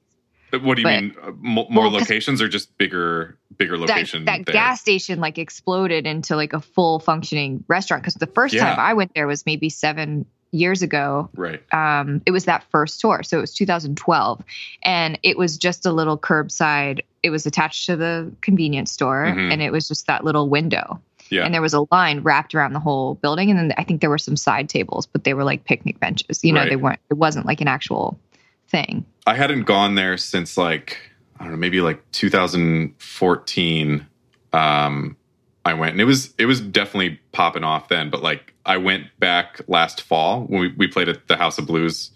What 0.52 0.76
do 0.76 0.82
you 0.82 0.84
But- 0.86 1.02
mean? 1.02 1.16
Uh, 1.24 1.32
more 1.40 1.66
Well, 1.74 1.92
locations 1.92 2.42
or 2.42 2.50
just 2.50 2.78
bigger, 2.78 3.38
bigger 3.58 3.78
that, 3.78 3.88
location? 3.88 4.26
that 4.26 4.46
there? 4.46 4.52
gas 4.52 4.82
station 4.82 5.22
like 5.22 5.38
exploded 5.38 6.06
into 6.06 6.36
like 6.36 6.52
a 6.52 6.60
full 6.60 7.00
functioning 7.00 7.64
restaurant 7.70 8.04
because 8.04 8.16
the 8.16 8.28
first 8.28 8.54
Yeah. 8.54 8.66
time 8.66 8.78
I 8.78 8.94
went 8.94 9.14
there 9.16 9.28
was 9.28 9.46
maybe 9.46 9.70
seven 9.70 10.26
years 10.52 10.82
ago. 10.82 11.30
Right. 11.36 11.62
Um, 11.74 12.22
it 12.26 12.32
was 12.32 12.46
that 12.46 12.64
first 12.72 13.00
tour, 13.00 13.24
so 13.24 13.38
it 13.38 13.42
was 13.42 13.54
2012, 13.54 14.44
and 14.84 15.18
it 15.24 15.38
was 15.38 15.58
just 15.58 15.86
a 15.86 15.92
little 15.92 16.18
curbside. 16.18 17.02
It 17.24 17.30
was 17.30 17.46
attached 17.46 17.86
to 17.86 17.96
the 17.96 18.32
convenience 18.42 18.92
store, 18.92 19.26
Mhm. 19.26 19.52
and 19.54 19.62
it 19.62 19.72
was 19.72 19.88
just 19.88 20.08
that 20.08 20.24
little 20.24 20.50
window. 20.50 21.00
Yeah. 21.30 21.46
And 21.46 21.54
there 21.54 21.62
was 21.62 21.74
a 21.74 21.86
line 21.92 22.20
wrapped 22.22 22.54
around 22.54 22.74
the 22.74 22.80
whole 22.82 23.16
building, 23.16 23.50
and 23.50 23.58
then 23.58 23.74
I 23.78 23.84
think 23.86 24.02
there 24.02 24.10
were 24.10 24.18
some 24.18 24.36
side 24.36 24.68
tables, 24.68 25.06
but 25.06 25.24
they 25.24 25.34
were 25.34 25.46
like 25.46 25.64
picnic 25.64 26.00
benches. 26.00 26.44
You 26.44 26.52
know, 26.52 26.60
Right. 26.62 26.70
they 26.72 26.76
weren't. 26.76 27.00
It 27.10 27.14
wasn't 27.14 27.46
like 27.46 27.62
an 27.62 27.70
actual 27.70 28.20
thing. 28.68 29.06
I 29.26 29.36
hadn't 29.36 29.64
gone 29.64 29.96
there 29.96 30.18
since 30.18 30.58
like 30.58 30.98
I 31.40 31.44
don't 31.46 31.54
know, 31.54 31.58
maybe 31.58 31.80
like 31.82 32.04
2014. 32.12 34.06
Um, 34.54 35.16
I 35.64 35.74
went 35.74 35.92
and 35.94 36.02
it 36.02 36.06
was 36.06 36.34
it 36.38 36.46
was 36.46 36.60
definitely 36.62 37.20
popping 37.32 37.64
off 37.64 37.88
then. 37.88 38.10
But 38.10 38.22
like 38.24 38.51
I 38.66 38.78
went 38.78 39.08
back 39.20 39.62
last 39.68 40.02
fall 40.02 40.42
when 40.44 40.62
we, 40.62 40.68
we 40.78 40.88
played 40.88 41.10
at 41.10 41.28
the 41.28 41.38
House 41.38 41.58
of 41.58 41.66
Blues 41.68 42.12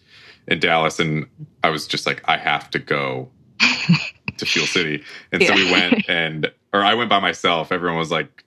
in 0.47 0.60
Dallas, 0.60 0.99
and 0.99 1.27
I 1.63 1.69
was 1.69 1.88
just 1.88 2.05
like, 2.05 2.21
I 2.25 2.38
have 2.38 2.69
to 2.71 2.79
go 2.79 3.29
to 4.38 4.45
Fuel 4.45 4.67
City, 4.67 5.03
and 5.31 5.41
so 5.43 5.53
we 5.53 5.71
went 5.71 6.05
and 6.10 6.51
or 6.73 6.84
I 6.84 6.93
went 6.93 7.10
by 7.10 7.19
myself. 7.19 7.71
Everyone 7.71 7.97
was 7.99 8.12
like. 8.12 8.43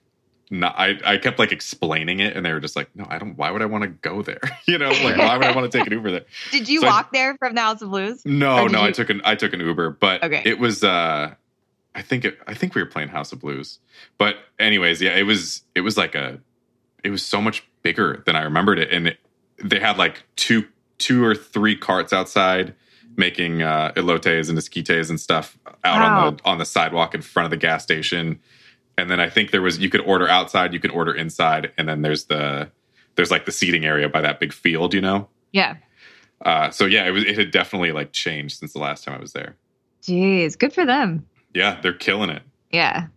No, 0.51 0.65
I, 0.65 0.99
I 1.05 1.17
kept 1.17 1.37
like 1.37 1.51
explaining 1.51 2.21
it 2.21 2.35
and 2.35 2.43
they 2.43 2.51
were 2.51 2.59
just 2.59 2.75
like, 2.75 2.89
no, 2.95 3.05
I 3.07 3.19
don't, 3.19 3.37
why 3.37 3.51
would 3.51 3.61
I 3.61 3.67
want 3.67 3.83
to 3.83 3.87
go 3.87 4.23
there? 4.23 4.39
you 4.67 4.79
know, 4.79 4.89
like, 4.89 5.15
why 5.15 5.37
would 5.37 5.45
I 5.45 5.51
want 5.55 5.71
to 5.71 5.77
take 5.77 5.85
an 5.85 5.93
Uber 5.93 6.09
there? 6.09 6.25
Did 6.49 6.67
you 6.67 6.81
So 6.81 6.87
I- 6.87 6.89
walk 6.89 7.13
there 7.13 7.37
from 7.37 7.53
the 7.53 7.61
House 7.61 7.83
of 7.83 7.91
Blues? 7.91 8.23
No, 8.25 8.65
no, 8.65 8.81
I 8.81 8.89
took 8.89 9.11
an 9.11 9.21
I 9.23 9.35
took 9.35 9.53
an 9.53 9.59
Uber, 9.59 9.91
but 9.91 10.23
Okay. 10.23 10.41
it 10.43 10.57
was 10.57 10.83
uh 10.83 11.35
I 11.93 12.01
think 12.01 12.25
it, 12.25 12.39
I 12.47 12.55
think 12.55 12.73
we 12.73 12.81
were 12.81 12.87
playing 12.89 13.09
House 13.09 13.31
of 13.31 13.39
Blues. 13.41 13.77
But 14.17 14.37
anyways, 14.57 15.03
yeah, 15.03 15.15
it 15.15 15.21
was 15.21 15.61
it 15.75 15.81
was 15.81 15.97
like 15.97 16.15
a 16.15 16.39
it 17.03 17.11
was 17.11 17.21
so 17.23 17.39
much 17.39 17.63
bigger 17.83 18.23
than 18.25 18.35
I 18.35 18.43
remembered 18.43 18.79
it 18.79 18.91
and 18.91 19.07
it, 19.07 19.19
they 19.63 19.79
had 19.79 19.97
like 19.97 20.23
two 20.35 20.65
two 20.97 21.23
or 21.23 21.35
three 21.35 21.75
carts 21.75 22.13
outside 22.13 22.75
making 23.15 23.61
uh 23.61 23.91
elotes 23.95 24.49
and 24.49 24.57
esquites 24.57 25.09
and 25.09 25.19
stuff 25.19 25.57
out 25.83 26.01
on 26.01 26.35
the 26.35 26.43
on 26.45 26.57
the 26.57 26.65
sidewalk 26.65 27.15
in 27.15 27.21
front 27.21 27.45
of 27.45 27.51
the 27.51 27.57
gas 27.57 27.83
station 27.83 28.39
and 28.99 29.09
then 29.09 29.19
I 29.19 29.29
think 29.29 29.51
there 29.51 29.61
was 29.61 29.79
you 29.79 29.89
could 29.89 30.01
order 30.01 30.27
outside, 30.27 30.73
you 30.73 30.79
could 30.79 30.91
order 30.91 31.13
inside, 31.13 31.71
and 31.77 31.87
then 31.87 32.01
there's 32.01 32.25
the 32.25 32.69
there's 33.15 33.31
like 33.31 33.45
the 33.45 33.51
seating 33.51 33.85
area 33.85 34.09
by 34.09 34.21
that 34.21 34.39
big 34.39 34.53
field, 34.53 34.93
you 34.93 35.01
know. 35.01 35.29
Yeah. 35.51 35.77
Uh, 36.45 36.69
so 36.69 36.85
yeah, 36.85 37.07
it 37.07 37.11
was 37.11 37.23
it 37.23 37.37
had 37.37 37.51
definitely 37.51 37.91
like 37.91 38.11
changed 38.11 38.59
since 38.59 38.73
the 38.73 38.79
last 38.79 39.03
time 39.03 39.15
I 39.15 39.19
was 39.19 39.33
there. 39.33 39.55
Jeez, 40.03 40.57
good 40.57 40.73
for 40.73 40.85
them. 40.85 41.25
Yeah, 41.53 41.79
they're 41.81 41.93
killing 41.93 42.29
it. 42.29 42.43
Yeah. 42.71 43.07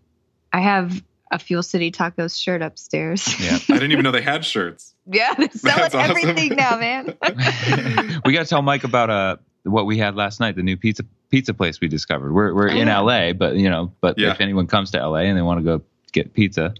I 0.53 0.61
have 0.61 1.03
a 1.33 1.39
Fuel 1.39 1.63
City 1.63 1.91
Tacos 1.91 2.41
shirt 2.41 2.63
upstairs. 2.63 3.27
Yeah. 3.41 3.57
I 3.69 3.75
didn't 3.75 3.93
even 3.93 4.05
know 4.05 4.11
they 4.13 4.23
had 4.23 4.45
shirts. 4.45 4.95
yeah, 5.11 5.35
they're 5.35 5.49
selling 5.51 5.81
That's 5.83 5.95
awesome. 5.95 6.11
everything 6.17 6.55
now, 6.57 6.77
man. 6.77 7.07
we 8.25 8.33
got 8.33 8.43
to 8.45 8.47
tell 8.49 8.63
Mike 8.63 8.85
about 8.85 9.11
uh 9.11 9.37
what 9.65 9.87
we 9.87 9.97
had 9.99 10.15
last 10.17 10.39
night, 10.41 10.57
the 10.57 10.63
new 10.63 10.77
pizza 10.77 11.05
pizza 11.31 11.55
place 11.55 11.81
we 11.81 11.89
discovered. 11.89 12.33
We're 12.33 12.55
we're 12.55 12.69
Oh, 12.71 12.75
in 12.75 12.87
yeah. 12.89 13.01
LA, 13.01 13.33
but 13.33 13.57
you 13.57 13.69
know, 13.71 13.93
but 14.01 14.19
Yeah. 14.19 14.31
if 14.31 14.41
anyone 14.41 14.67
comes 14.67 14.91
to 14.93 14.99
LA 15.05 15.21
and 15.21 15.37
they 15.37 15.43
want 15.43 15.59
to 15.61 15.65
go 15.65 15.83
get 16.13 16.35
pizza, 16.35 16.75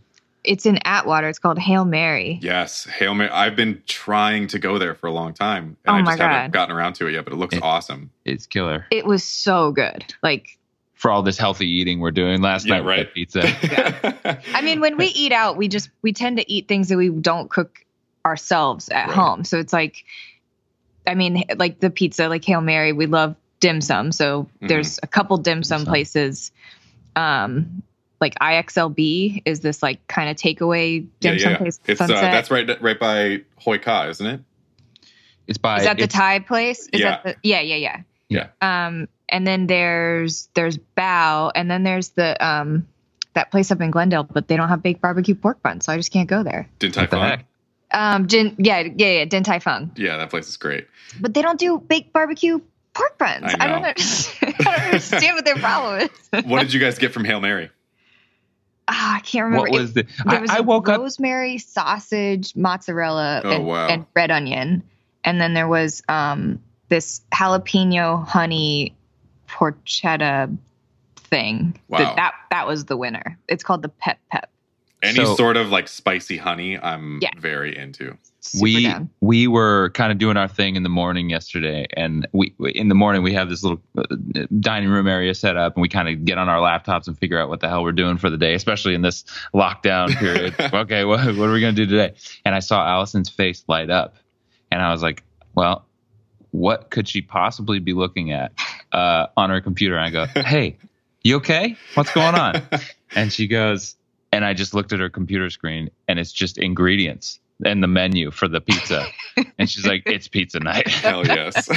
it's 0.45 0.67
in 0.67 0.79
Atwater. 0.85 1.29
It's 1.29 1.39
called 1.39 1.59
Hail 1.59 1.85
Mary. 1.85 2.39
Yes, 2.43 2.85
Hail 2.85 3.15
Mary. 3.15 3.31
I've 3.31 3.55
been 3.57 3.81
trying 3.87 4.49
to 4.49 4.59
go 4.59 4.77
there 4.79 4.95
for 4.95 5.07
a 5.07 5.13
long 5.13 5.33
time, 5.35 5.77
and 5.87 5.95
Oh 5.95 5.99
I 5.99 6.03
my 6.03 6.11
just 6.13 6.23
haven't 6.23 6.51
gotten 6.53 6.75
around 6.75 6.95
to 6.95 7.07
it 7.07 7.13
yet. 7.13 7.25
But 7.25 7.33
it 7.33 7.37
looks 7.37 7.55
It- 7.57 7.63
awesome. 7.63 8.11
it's 8.25 8.47
killer. 8.47 8.87
It 8.91 9.07
was 9.07 9.23
so 9.25 9.71
good. 9.73 10.05
Like, 10.23 10.59
For 11.03 11.11
all 11.11 11.25
this 11.25 11.37
healthy 11.37 11.67
eating 11.69 11.99
we're 11.99 12.13
doing 12.13 12.41
last 12.43 12.65
Yeah, 12.65 12.77
night, 12.77 12.85
right. 12.85 12.99
had 12.99 13.13
pizza. 13.13 13.43
I 14.55 14.63
mean, 14.63 14.81
when 14.81 14.97
we 14.97 15.07
eat 15.07 15.33
out, 15.33 15.57
we 15.57 15.67
just 15.67 15.91
we 16.03 16.13
tend 16.13 16.37
to 16.37 16.49
eat 16.49 16.69
things 16.69 16.89
that 16.91 16.97
we 16.97 17.09
don't 17.09 17.51
cook 17.51 17.85
ourselves 18.25 18.89
at 18.89 19.09
Right. 19.09 19.17
home. 19.17 19.43
So 19.43 19.59
it's 19.59 19.73
like, 19.73 20.05
I 21.05 21.17
mean, 21.17 21.43
like 21.57 21.81
the 21.81 21.91
pizza, 21.91 22.29
like 22.29 22.45
Hail 22.45 22.61
Mary, 22.61 22.93
we 22.93 23.07
love 23.07 23.35
dim 23.59 23.81
sum. 23.81 24.13
So 24.13 24.49
Mhm. 24.63 24.69
there's 24.69 25.01
a 25.03 25.09
couple 25.09 25.39
dim 25.39 25.65
sum 25.65 25.79
Dim 25.81 25.85
sum. 25.87 25.91
places. 25.93 26.53
Um, 27.17 27.83
like 28.21 28.37
IXLB 28.41 29.43
is 29.45 29.59
this 29.59 29.83
like 29.83 30.07
kind 30.07 30.31
of 30.31 30.37
takeaway 30.37 31.01
yeah, 31.21 31.31
dim 31.33 31.39
sum 31.41 31.51
yeah. 31.51 31.59
place. 31.59 31.81
It's 31.89 32.01
uh, 32.01 32.07
that's 32.07 32.49
right, 32.53 32.81
right 32.81 33.01
by 33.01 33.41
Hoy-Ka, 33.57 34.07
isn't 34.11 34.25
it? 34.27 34.41
It's 35.49 35.59
by 35.59 35.79
Is 35.79 35.83
that 35.85 35.97
the 35.97 36.05
it's- 36.05 36.17
Thai 36.17 36.39
place? 36.39 36.89
Is 36.93 37.01
Yeah. 37.01 37.11
that 37.11 37.25
the, 37.25 37.37
yeah, 37.43 37.61
yeah, 37.61 37.75
yeah. 37.75 38.03
Yeah. 38.29 38.87
Um, 38.87 39.09
and 39.33 39.45
then 39.47 39.67
there's 39.67 40.49
there's 40.55 40.79
Bao, 40.97 41.51
and 41.55 41.69
then 41.71 41.83
there's 41.83 42.11
the 42.11 42.37
um 42.47 42.87
that 43.35 43.51
place 43.51 43.71
up 43.73 43.81
in 43.81 43.91
Glendale, 43.91 44.25
but 44.25 44.47
they 44.47 44.57
don't 44.57 44.69
have 44.69 44.83
baked 44.83 45.01
barbecue 45.01 45.35
pork 45.35 45.63
buns, 45.63 45.87
so 45.87 45.93
I 45.93 45.97
just 45.97 46.13
can't 46.13 46.29
go 46.29 46.43
there. 46.43 46.69
Din 46.79 46.93
Tai 46.93 47.01
What 47.03 47.11
the 47.11 47.17
Fung. 47.17 47.29
heck? 47.29 47.45
Um, 47.91 48.27
Din, 48.27 48.55
yeah, 48.59 48.81
yeah, 48.81 49.09
yeah, 49.19 49.25
Din 49.25 49.43
Tai 49.43 49.59
Fung, 49.59 49.91
Yeah, 49.97 50.17
that 50.19 50.31
place 50.31 50.49
is 50.49 50.57
great. 50.57 50.87
but 51.21 51.35
they 51.35 51.43
don't 51.43 51.59
do 51.59 51.79
baked 51.79 52.13
barbecue 52.13 52.61
pork 52.95 53.19
buns. 53.19 53.43
I 53.45 53.57
I, 53.59 53.67
don't 53.69 53.83
know. 53.83 53.89
understand. 53.89 54.55
I 54.61 54.63
don't 54.77 54.85
understand 54.87 55.35
what 55.37 55.45
their 55.45 55.57
problem 55.57 56.01
is. 56.33 56.45
What 56.45 56.61
did 56.61 56.73
you 56.75 56.81
guys 56.81 56.99
get 56.99 57.13
from 57.13 57.25
Hail 57.25 57.41
Mary? 57.41 57.71
Ah, 58.89 59.17
I 59.17 59.21
can't 59.21 59.45
remember. 59.45 59.71
What 59.71 59.79
It- 59.79 59.81
was 59.81 59.93
the? 59.95 60.03
there 60.27 60.39
I, 60.39 60.41
was 60.41 60.51
I 60.51 60.59
a 60.59 60.63
woke 60.63 60.89
up. 60.89 61.01
rosemary 61.01 61.59
sausage, 61.59 62.55
mozzarella, 62.57 63.43
Oh, 63.45 63.51
and, 63.51 63.67
wow. 63.67 63.89
and 63.89 64.07
red 64.15 64.31
onion, 64.31 64.83
and 65.25 65.41
then 65.41 65.55
there 65.55 65.69
was 65.69 66.03
um 66.09 66.61
this 66.89 67.23
jalapeno 67.33 68.27
honey 68.27 68.97
porchetta 69.53 70.57
thing. 71.17 71.79
Wow. 71.89 71.99
That, 71.99 72.17
that 72.17 72.33
that 72.51 72.67
was 72.67 72.87
the 72.87 72.97
winner. 72.97 73.39
It's 73.49 73.63
called 73.63 73.83
the 73.83 73.89
Pep 73.89 74.19
Pep. 74.31 74.49
Any 75.03 75.17
So- 75.17 75.35
sort 75.35 75.57
of 75.57 75.71
like 75.71 75.89
spicy 75.89 76.37
honey, 76.37 76.79
I'm 76.79 77.19
Yeah. 77.21 77.31
very 77.39 77.77
into. 77.77 78.17
Super 78.45 78.63
we 78.63 78.83
down. 78.85 79.09
we 79.21 79.47
were 79.47 79.91
kind 79.91 80.11
of 80.11 80.19
doing 80.19 80.37
our 80.37 80.49
thing 80.49 80.75
in 80.75 80.83
the 80.83 80.89
morning 80.89 81.31
yesterday, 81.31 81.87
and 81.97 82.27
we 82.33 82.55
we- 82.59 82.73
in 82.73 82.89
the 82.89 82.95
morning 82.95 83.23
we 83.23 83.33
have 83.35 83.49
this 83.49 83.63
little 83.63 83.81
uh, 83.97 84.05
dining 84.59 84.89
room 84.89 85.07
area 85.07 85.33
set 85.35 85.57
up, 85.57 85.75
and 85.77 85.83
we 85.83 85.89
kind 85.89 86.09
of 86.09 86.25
get 86.25 86.39
on 86.39 86.49
our 86.49 86.59
laptops 86.59 87.07
and 87.07 87.17
figure 87.19 87.39
out 87.41 87.49
what 87.49 87.61
the 87.61 87.69
hell 87.69 87.83
we're 87.85 87.93
doing 87.93 88.17
for 88.17 88.31
the 88.31 88.37
day, 88.39 88.55
especially 88.55 88.95
in 88.95 89.03
this 89.03 89.25
lockdown 89.55 90.09
period. 90.19 90.55
okay, 90.73 91.05
what, 91.05 91.25
what 91.37 91.49
are 91.49 91.53
we 91.53 91.61
gonna 91.61 91.73
do 91.73 91.87
today? 91.87 92.15
And 92.45 92.53
I 92.55 92.59
saw 92.61 92.85
Allison's 92.85 93.29
face 93.29 93.63
light 93.69 93.91
up, 93.91 94.17
and 94.73 94.83
I 94.83 94.91
was 94.91 95.03
like, 95.03 95.23
well, 95.55 95.85
what 96.53 96.91
could 96.91 97.09
she 97.09 97.21
possibly 97.21 97.81
be 97.81 97.93
looking 97.93 98.31
at 98.31 98.53
uh, 98.93 99.27
on 99.37 99.51
her 99.51 99.61
computer? 99.61 99.97
And 99.97 100.05
I 100.05 100.11
go, 100.11 100.27
hey, 100.43 100.79
you 101.23 101.37
okay? 101.37 101.77
What's 101.95 102.13
going 102.13 102.35
on? 102.35 102.63
And 103.15 103.31
she 103.31 103.47
goes, 103.47 103.95
and 104.33 104.43
I 104.43 104.55
just 104.55 104.73
looked 104.73 104.91
at 104.95 104.99
her 104.99 105.11
computer 105.11 105.51
screen, 105.51 105.91
and 106.09 106.19
it's 106.19 106.33
just 106.33 106.57
ingredients 106.57 107.41
and 107.65 107.83
the 107.83 107.87
menu 107.87 108.31
for 108.31 108.49
the 108.49 108.61
pizza. 108.61 109.07
and 109.59 109.69
she's 109.69 109.87
like, 109.87 110.03
it's 110.07 110.29
pizza 110.29 110.59
night. 110.61 110.89
Hell 110.89 111.27
yes. 111.27 111.69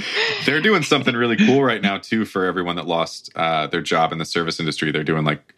They're 0.46 0.60
doing 0.60 0.82
something 0.82 1.14
really 1.14 1.36
cool 1.36 1.64
right 1.64 1.82
now 1.82 1.98
too 1.98 2.24
for 2.24 2.44
everyone 2.44 2.76
that 2.76 2.86
lost 2.86 3.30
uh, 3.34 3.66
their 3.66 3.80
job 3.80 4.12
in 4.12 4.18
the 4.18 4.24
service 4.24 4.60
industry. 4.60 4.92
They're 4.92 5.04
doing 5.04 5.24
like, 5.24 5.54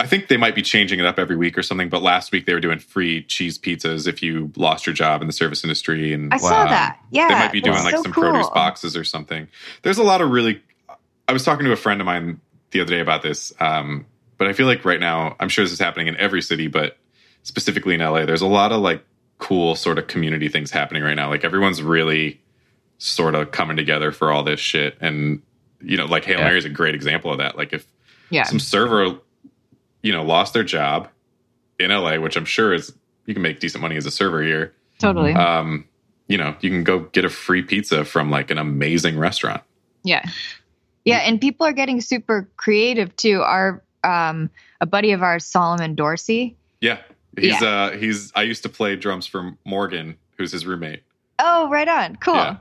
I 0.00 0.06
think 0.06 0.28
they 0.28 0.36
might 0.36 0.54
be 0.54 0.62
changing 0.62 1.00
it 1.00 1.06
up 1.06 1.18
every 1.18 1.36
week 1.36 1.58
or 1.58 1.62
something. 1.62 1.88
But 1.88 2.02
last 2.02 2.30
week 2.30 2.46
they 2.46 2.54
were 2.54 2.60
doing 2.60 2.78
free 2.78 3.24
cheese 3.24 3.58
pizzas 3.58 4.06
if 4.06 4.22
you 4.22 4.52
lost 4.56 4.86
your 4.86 4.94
job 4.94 5.22
in 5.22 5.26
the 5.26 5.32
service 5.32 5.64
industry, 5.64 6.12
and 6.12 6.32
I 6.32 6.36
saw 6.36 6.66
that. 6.66 7.00
Yeah, 7.10 7.28
they 7.28 7.34
might 7.34 7.52
be 7.52 7.60
doing 7.60 7.82
like 7.82 7.96
so 7.96 8.02
some 8.02 8.12
cool. 8.12 8.30
produce 8.30 8.48
boxes 8.50 8.96
or 8.96 9.04
something. 9.04 9.48
There's 9.82 9.98
a 9.98 10.04
lot 10.04 10.20
of 10.20 10.30
really. 10.30 10.62
I 11.26 11.32
was 11.32 11.44
talking 11.44 11.66
to 11.66 11.72
a 11.72 11.76
friend 11.76 12.00
of 12.00 12.06
mine 12.06 12.40
the 12.70 12.80
other 12.80 12.90
day 12.90 13.00
about 13.00 13.22
this, 13.22 13.52
um, 13.60 14.06
but 14.38 14.46
I 14.46 14.52
feel 14.52 14.66
like 14.66 14.84
right 14.84 15.00
now, 15.00 15.36
I'm 15.40 15.48
sure 15.48 15.64
this 15.64 15.72
is 15.72 15.78
happening 15.78 16.06
in 16.06 16.16
every 16.16 16.42
city, 16.42 16.68
but 16.68 16.96
specifically 17.42 17.94
in 17.94 18.00
LA, 18.00 18.24
there's 18.24 18.40
a 18.40 18.46
lot 18.46 18.72
of 18.72 18.80
like 18.80 19.04
cool 19.38 19.74
sort 19.74 19.98
of 19.98 20.06
community 20.06 20.48
things 20.48 20.70
happening 20.70 21.02
right 21.02 21.14
now. 21.14 21.28
Like 21.28 21.44
everyone's 21.44 21.82
really 21.82 22.40
sort 22.98 23.34
of 23.34 23.50
coming 23.50 23.76
together 23.76 24.12
for 24.12 24.30
all 24.30 24.44
this 24.44 24.60
shit, 24.60 24.96
and 25.00 25.42
you 25.80 25.96
know, 25.96 26.06
like 26.06 26.24
Hail 26.24 26.38
Yeah. 26.38 26.44
Mary 26.44 26.58
is 26.58 26.64
a 26.64 26.70
great 26.70 26.94
example 26.94 27.32
of 27.32 27.38
that. 27.38 27.56
Like 27.56 27.72
if 27.72 27.86
Yeah, 28.30 28.44
some 28.44 28.60
server, 28.60 29.18
you 30.02 30.12
know, 30.12 30.22
lost 30.22 30.54
their 30.54 30.64
job 30.64 31.08
in 31.78 31.90
LA, 31.90 32.18
which 32.18 32.36
I'm 32.36 32.44
sure 32.44 32.72
is 32.72 32.92
you 33.26 33.34
can 33.34 33.42
make 33.42 33.60
decent 33.60 33.82
money 33.82 33.96
as 33.96 34.06
a 34.06 34.10
server 34.10 34.42
here 34.42 34.74
totally. 34.98 35.32
um, 35.34 35.84
you 36.28 36.36
know, 36.36 36.54
you 36.60 36.70
can 36.70 36.84
go 36.84 37.00
get 37.00 37.24
a 37.24 37.30
free 37.30 37.62
pizza 37.62 38.04
from 38.04 38.30
like 38.30 38.50
an 38.50 38.58
amazing 38.58 39.18
restaurant. 39.18 39.62
Yeah. 40.04 40.22
Yeah, 41.04 41.18
and 41.18 41.40
people 41.40 41.66
are 41.66 41.72
getting 41.72 42.00
super 42.02 42.48
creative 42.56 43.14
too. 43.16 43.40
Our 43.40 43.82
um 44.04 44.50
a 44.80 44.86
buddy 44.86 45.12
of 45.12 45.22
ours, 45.22 45.44
Solomon 45.44 45.94
Dorsey. 45.94 46.56
Yeah. 46.80 46.98
He's 47.38 47.60
uh 47.62 47.96
he's 47.98 48.30
I 48.34 48.42
used 48.42 48.62
to 48.64 48.68
play 48.68 48.94
drums 48.96 49.26
for 49.26 49.52
Morgan, 49.64 50.16
who's 50.36 50.52
his 50.52 50.66
roommate. 50.66 51.02
Oh, 51.38 51.68
right 51.70 51.88
on. 51.88 52.16
Cool. 52.16 52.34
Yeah. 52.34 52.56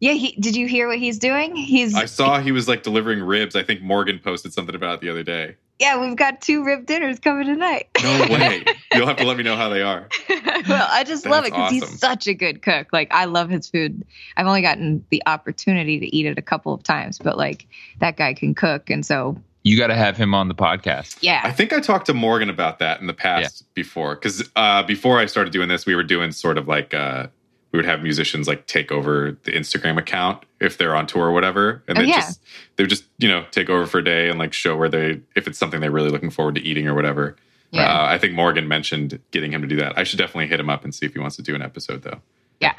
Yeah, 0.00 0.12
he 0.12 0.32
did 0.40 0.54
you 0.54 0.68
hear 0.68 0.86
what 0.86 0.98
he's 0.98 1.18
doing? 1.18 1.56
He's 1.56 1.94
I 1.94 2.04
saw 2.04 2.38
he 2.40 2.52
was 2.52 2.68
like 2.68 2.84
delivering 2.84 3.20
ribs. 3.20 3.56
I 3.56 3.64
think 3.64 3.82
Morgan 3.82 4.20
posted 4.20 4.52
something 4.52 4.76
about 4.76 4.96
it 4.96 5.00
the 5.00 5.10
other 5.10 5.24
day. 5.24 5.56
Yeah, 5.78 6.00
we've 6.00 6.16
got 6.16 6.40
two 6.40 6.64
rib 6.64 6.86
dinners 6.86 7.18
coming 7.20 7.46
tonight. 7.46 7.88
No 8.02 8.26
way. 8.30 8.64
You'll 8.94 9.06
have 9.06 9.16
to 9.18 9.24
let 9.24 9.36
me 9.36 9.44
know 9.44 9.56
how 9.56 9.68
they 9.68 9.82
are. 9.82 10.08
well, 10.28 10.88
I 10.90 11.04
just 11.04 11.24
love 11.24 11.44
it 11.44 11.52
because 11.52 11.72
awesome. 11.72 11.88
he's 11.88 11.98
such 12.00 12.26
a 12.26 12.34
good 12.34 12.62
cook. 12.62 12.92
Like 12.92 13.08
I 13.12 13.26
love 13.26 13.48
his 13.48 13.68
food. 13.68 14.04
I've 14.36 14.46
only 14.46 14.62
gotten 14.62 15.04
the 15.10 15.22
opportunity 15.26 16.00
to 16.00 16.16
eat 16.16 16.26
it 16.26 16.36
a 16.36 16.42
couple 16.42 16.72
of 16.74 16.82
times, 16.82 17.18
but 17.18 17.36
like 17.36 17.66
that 18.00 18.16
guy 18.16 18.34
can 18.34 18.54
cook, 18.54 18.90
and 18.90 19.06
so 19.06 19.36
You 19.62 19.78
got 19.78 19.88
to 19.88 19.94
have 19.94 20.16
him 20.16 20.34
on 20.34 20.48
the 20.48 20.54
podcast. 20.54 21.18
Yeah. 21.20 21.42
I 21.44 21.52
think 21.52 21.72
I 21.72 21.80
talked 21.80 22.06
to 22.06 22.14
Morgan 22.14 22.50
about 22.50 22.80
that 22.80 23.00
in 23.00 23.06
the 23.06 23.14
past 23.14 23.64
before. 23.74 24.16
Because 24.16 24.48
uh, 24.56 24.82
before 24.82 25.18
I 25.18 25.26
started 25.26 25.52
doing 25.52 25.68
this, 25.68 25.86
we 25.86 25.94
were 25.94 26.04
doing 26.04 26.32
sort 26.32 26.58
of 26.58 26.66
like 26.66 26.92
uh, 26.92 27.28
we 27.72 27.78
would 27.78 27.86
have 27.86 28.02
musicians 28.02 28.48
like 28.48 28.66
take 28.66 28.90
over 28.90 29.36
the 29.44 29.52
Instagram 29.52 29.98
account 29.98 30.44
if 30.60 30.78
they're 30.78 30.94
on 30.96 31.06
tour 31.06 31.26
or 31.26 31.32
whatever, 31.32 31.82
and 31.88 31.98
Oh, 31.98 32.00
they 32.02 32.08
yeah. 32.08 32.16
just 32.20 32.40
they 32.76 32.82
would 32.84 32.90
just 32.90 33.04
you 33.18 33.28
know 33.28 33.44
take 33.50 33.68
over 33.70 33.86
for 33.86 33.98
a 33.98 34.04
day 34.04 34.28
and 34.30 34.38
like 34.38 34.52
show 34.52 34.76
where 34.76 34.88
they 34.88 35.20
if 35.36 35.46
it's 35.46 35.58
something 35.58 35.80
they're 35.80 35.90
really 35.90 36.10
looking 36.10 36.30
forward 36.30 36.54
to 36.56 36.60
eating 36.62 36.86
or 36.88 36.94
whatever. 36.94 37.36
yeah, 37.70 37.82
Uh, 38.02 38.06
I 38.06 38.18
think 38.18 38.32
Morgan 38.34 38.66
mentioned 38.68 39.18
getting 39.30 39.52
him 39.52 39.60
to 39.62 39.68
do 39.68 39.76
that. 39.76 39.98
I 39.98 40.04
should 40.04 40.18
definitely 40.18 40.46
hit 40.48 40.58
him 40.60 40.70
up 40.70 40.84
and 40.84 40.94
see 40.94 41.04
if 41.06 41.12
he 41.12 41.18
wants 41.18 41.36
to 41.36 41.42
do 41.42 41.54
an 41.54 41.62
episode 41.62 42.02
though. 42.02 42.20
yeah. 42.60 42.74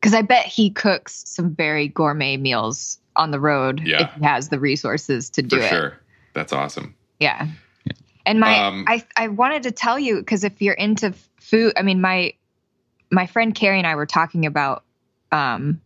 Because 0.00 0.12
I 0.14 0.22
bet 0.22 0.44
he 0.46 0.70
cooks 0.70 1.24
some 1.26 1.54
very 1.54 1.88
gourmet 1.88 2.36
meals 2.36 2.98
on 3.16 3.30
the 3.32 3.40
road 3.40 3.80
Yeah. 3.84 4.04
if 4.04 4.12
he 4.20 4.24
has 4.24 4.50
the 4.50 4.58
resources 4.60 5.30
to 5.30 5.42
do 5.42 5.56
For 5.58 5.62
it. 5.64 5.68
sure. 5.70 6.00
That's 6.34 6.52
awesome. 6.52 6.94
Yeah. 7.18 7.48
And 8.26 8.38
my 8.38 8.58
Um, 8.58 8.84
I 8.86 9.02
I 9.16 9.28
wanted 9.28 9.62
to 9.64 9.70
tell 9.70 9.98
you 9.98 10.18
because 10.18 10.44
if 10.44 10.60
you're 10.60 10.74
into 10.74 11.14
food, 11.40 11.72
I 11.76 11.82
mean 11.82 12.00
my 12.00 12.34
my 13.10 13.26
friend 13.26 13.54
Carrie 13.54 13.78
and 13.78 13.86
I 13.86 13.94
were 13.94 14.06
talking 14.06 14.46
about 14.46 14.82
um 15.32 15.80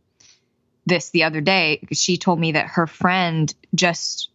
this 0.86 1.10
the 1.10 1.24
other 1.24 1.40
day 1.40 1.80
she 1.92 2.16
told 2.16 2.38
me 2.40 2.52
that 2.52 2.66
her 2.66 2.86
friend 2.86 3.52
just 3.74 4.28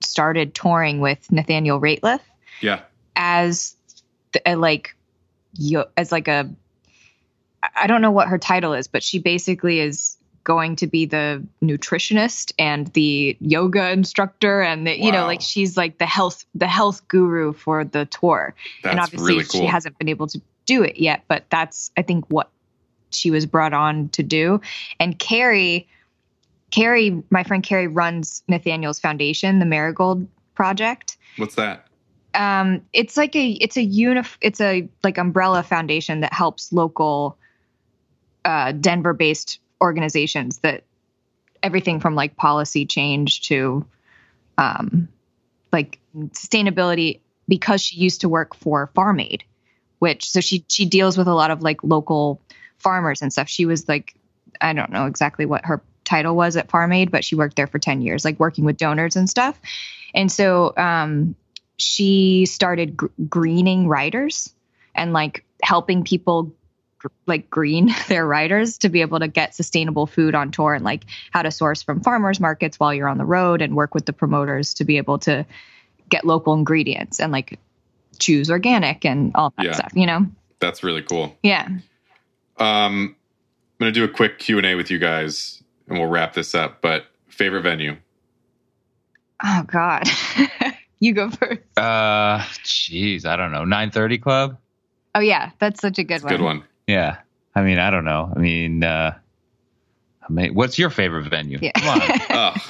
started 0.00 0.54
touring 0.54 1.00
with 1.00 1.30
Nathaniel 1.30 1.80
Rateliff 1.80 2.20
Yeah. 2.60 2.80
as 3.16 3.76
the, 4.32 4.56
like 4.56 4.94
yo, 5.54 5.84
as 5.96 6.10
like 6.10 6.28
a 6.28 6.48
I- 7.76 7.86
don't 7.86 8.00
know 8.00 8.10
what 8.10 8.28
her 8.28 8.38
title 8.38 8.72
is, 8.72 8.88
but 8.88 9.02
she 9.02 9.18
basically 9.18 9.80
is 9.80 10.16
going 10.42 10.76
to 10.76 10.86
be 10.86 11.04
the 11.04 11.44
nutritionist 11.62 12.52
and 12.58 12.86
the 12.94 13.36
yoga 13.40 13.90
instructor 13.90 14.62
and 14.62 14.86
the, 14.86 14.98
you 14.98 15.12
know 15.12 15.26
like 15.26 15.42
she's 15.42 15.76
like 15.76 15.98
the 15.98 16.06
health 16.06 16.46
the 16.54 16.66
health 16.66 17.06
guru 17.08 17.52
for 17.52 17.84
the 17.84 18.06
tour. 18.06 18.54
and 18.82 18.98
That's 18.98 19.08
obviously 19.08 19.34
really 19.34 19.44
cool. 19.44 19.60
she 19.60 19.66
hasn't 19.66 19.98
been 19.98 20.08
able 20.08 20.26
to 20.28 20.40
do 20.70 20.82
it 20.82 20.98
yet, 20.98 21.24
but 21.28 21.44
that's 21.50 21.90
I 21.96 22.02
think 22.02 22.24
what 22.28 22.50
she 23.10 23.30
was 23.30 23.46
brought 23.46 23.72
on 23.72 24.08
to 24.10 24.22
do. 24.22 24.60
And 24.98 25.18
Carrie 25.18 25.88
Carrie, 26.70 27.22
my 27.30 27.42
friend 27.42 27.62
Carrie 27.62 27.88
runs 27.88 28.42
Nathaniel's 28.46 29.00
foundation, 29.00 29.58
the 29.58 29.66
Marigold 29.66 30.26
Project. 30.54 31.16
What's 31.36 31.56
that? 31.56 31.86
um, 32.34 32.82
it's 32.92 33.16
like 33.16 33.34
a 33.34 33.50
it's 33.52 33.76
a 33.76 33.86
unif 33.86 34.36
it's 34.40 34.60
a 34.60 34.88
like 35.02 35.18
umbrella 35.18 35.62
foundation 35.62 36.20
that 36.20 36.32
helps 36.32 36.72
local 36.72 37.36
uh, 38.44 38.72
Denver 38.72 39.12
based 39.12 39.58
organizations 39.80 40.58
that 40.58 40.84
everything 41.62 42.00
from 42.00 42.14
like 42.14 42.36
policy 42.36 42.86
change 42.86 43.42
to 43.48 43.84
um, 44.58 45.08
like 45.72 45.98
sustainability 46.16 47.20
because 47.48 47.82
she 47.82 47.96
used 47.96 48.20
to 48.20 48.28
work 48.28 48.54
for 48.54 48.90
Farm 48.94 49.20
Aid, 49.20 49.42
which 50.00 50.28
so 50.28 50.40
she 50.40 50.64
she 50.68 50.84
deals 50.84 51.16
with 51.16 51.28
a 51.28 51.34
lot 51.34 51.52
of 51.52 51.62
like 51.62 51.84
local 51.84 52.40
farmers 52.78 53.22
and 53.22 53.32
stuff. 53.32 53.48
She 53.48 53.64
was 53.64 53.88
like 53.88 54.16
I 54.60 54.72
don't 54.72 54.90
know 54.90 55.06
exactly 55.06 55.46
what 55.46 55.64
her 55.64 55.80
title 56.04 56.34
was 56.34 56.56
at 56.56 56.68
Farm 56.70 56.92
Aid, 56.92 57.10
but 57.10 57.24
she 57.24 57.36
worked 57.36 57.56
there 57.56 57.68
for 57.68 57.78
10 57.78 58.02
years, 58.02 58.24
like 58.24 58.40
working 58.40 58.64
with 58.64 58.76
donors 58.76 59.14
and 59.14 59.30
stuff. 59.30 59.58
And 60.12 60.30
so 60.30 60.74
um, 60.76 61.36
she 61.76 62.46
started 62.46 62.96
gr- 62.96 63.06
greening 63.28 63.86
riders 63.86 64.52
and 64.94 65.12
like 65.12 65.44
helping 65.62 66.02
people 66.02 66.52
gr- 66.98 67.08
like 67.26 67.48
green 67.48 67.94
their 68.08 68.26
riders 68.26 68.78
to 68.78 68.88
be 68.88 69.02
able 69.02 69.20
to 69.20 69.28
get 69.28 69.54
sustainable 69.54 70.06
food 70.06 70.34
on 70.34 70.50
tour 70.50 70.74
and 70.74 70.84
like 70.84 71.04
how 71.30 71.42
to 71.42 71.50
source 71.50 71.82
from 71.82 72.00
farmers 72.00 72.40
markets 72.40 72.80
while 72.80 72.92
you're 72.92 73.08
on 73.08 73.18
the 73.18 73.24
road 73.24 73.62
and 73.62 73.76
work 73.76 73.94
with 73.94 74.06
the 74.06 74.12
promoters 74.12 74.74
to 74.74 74.84
be 74.84 74.96
able 74.96 75.18
to 75.18 75.46
get 76.08 76.24
local 76.24 76.54
ingredients 76.54 77.20
and 77.20 77.30
like 77.30 77.58
choose 78.20 78.50
organic 78.50 79.04
and 79.04 79.32
all 79.34 79.52
that 79.56 79.66
Yeah. 79.66 79.72
stuff, 79.72 79.92
you 79.94 80.06
know? 80.06 80.26
That's 80.60 80.82
really 80.84 81.02
cool. 81.02 81.36
Yeah. 81.42 81.66
Um, 82.58 83.16
I'm 83.16 83.16
gonna 83.78 83.92
do 83.92 84.04
a 84.04 84.08
quick 84.08 84.38
Q 84.38 84.58
and 84.58 84.66
A 84.66 84.74
with 84.74 84.90
you 84.90 84.98
guys, 84.98 85.62
and 85.88 85.98
we'll 85.98 86.08
wrap 86.08 86.34
this 86.34 86.54
up. 86.54 86.82
But 86.82 87.06
favorite 87.28 87.62
venue? 87.62 87.96
Oh 89.42 89.64
God. 89.66 90.04
you 91.00 91.14
go 91.14 91.30
first. 91.30 91.60
Uh, 91.78 92.38
jeez, 92.62 93.24
I 93.24 93.36
don't 93.36 93.52
know. 93.52 93.64
Nine 93.64 93.90
thirty 93.90 94.18
club. 94.18 94.58
Oh 95.14 95.20
yeah, 95.20 95.50
that's 95.58 95.80
such 95.80 95.98
a 95.98 96.04
good 96.04 96.16
It's 96.16 96.24
a 96.24 96.26
one. 96.26 96.36
good 96.36 96.44
one. 96.44 96.64
Yeah. 96.86 97.16
I 97.54 97.62
mean, 97.62 97.78
I 97.78 97.90
don't 97.90 98.04
know. 98.04 98.32
I 98.36 98.38
mean, 98.38 98.84
uh, 98.84 99.16
I 100.28 100.32
mean, 100.32 100.54
what's 100.54 100.78
your 100.78 100.90
favorite 100.90 101.28
venue? 101.30 101.58
Yeah. 101.60 101.72
Come 101.72 102.00
on. 102.00 102.20
Ugh. 102.30 102.60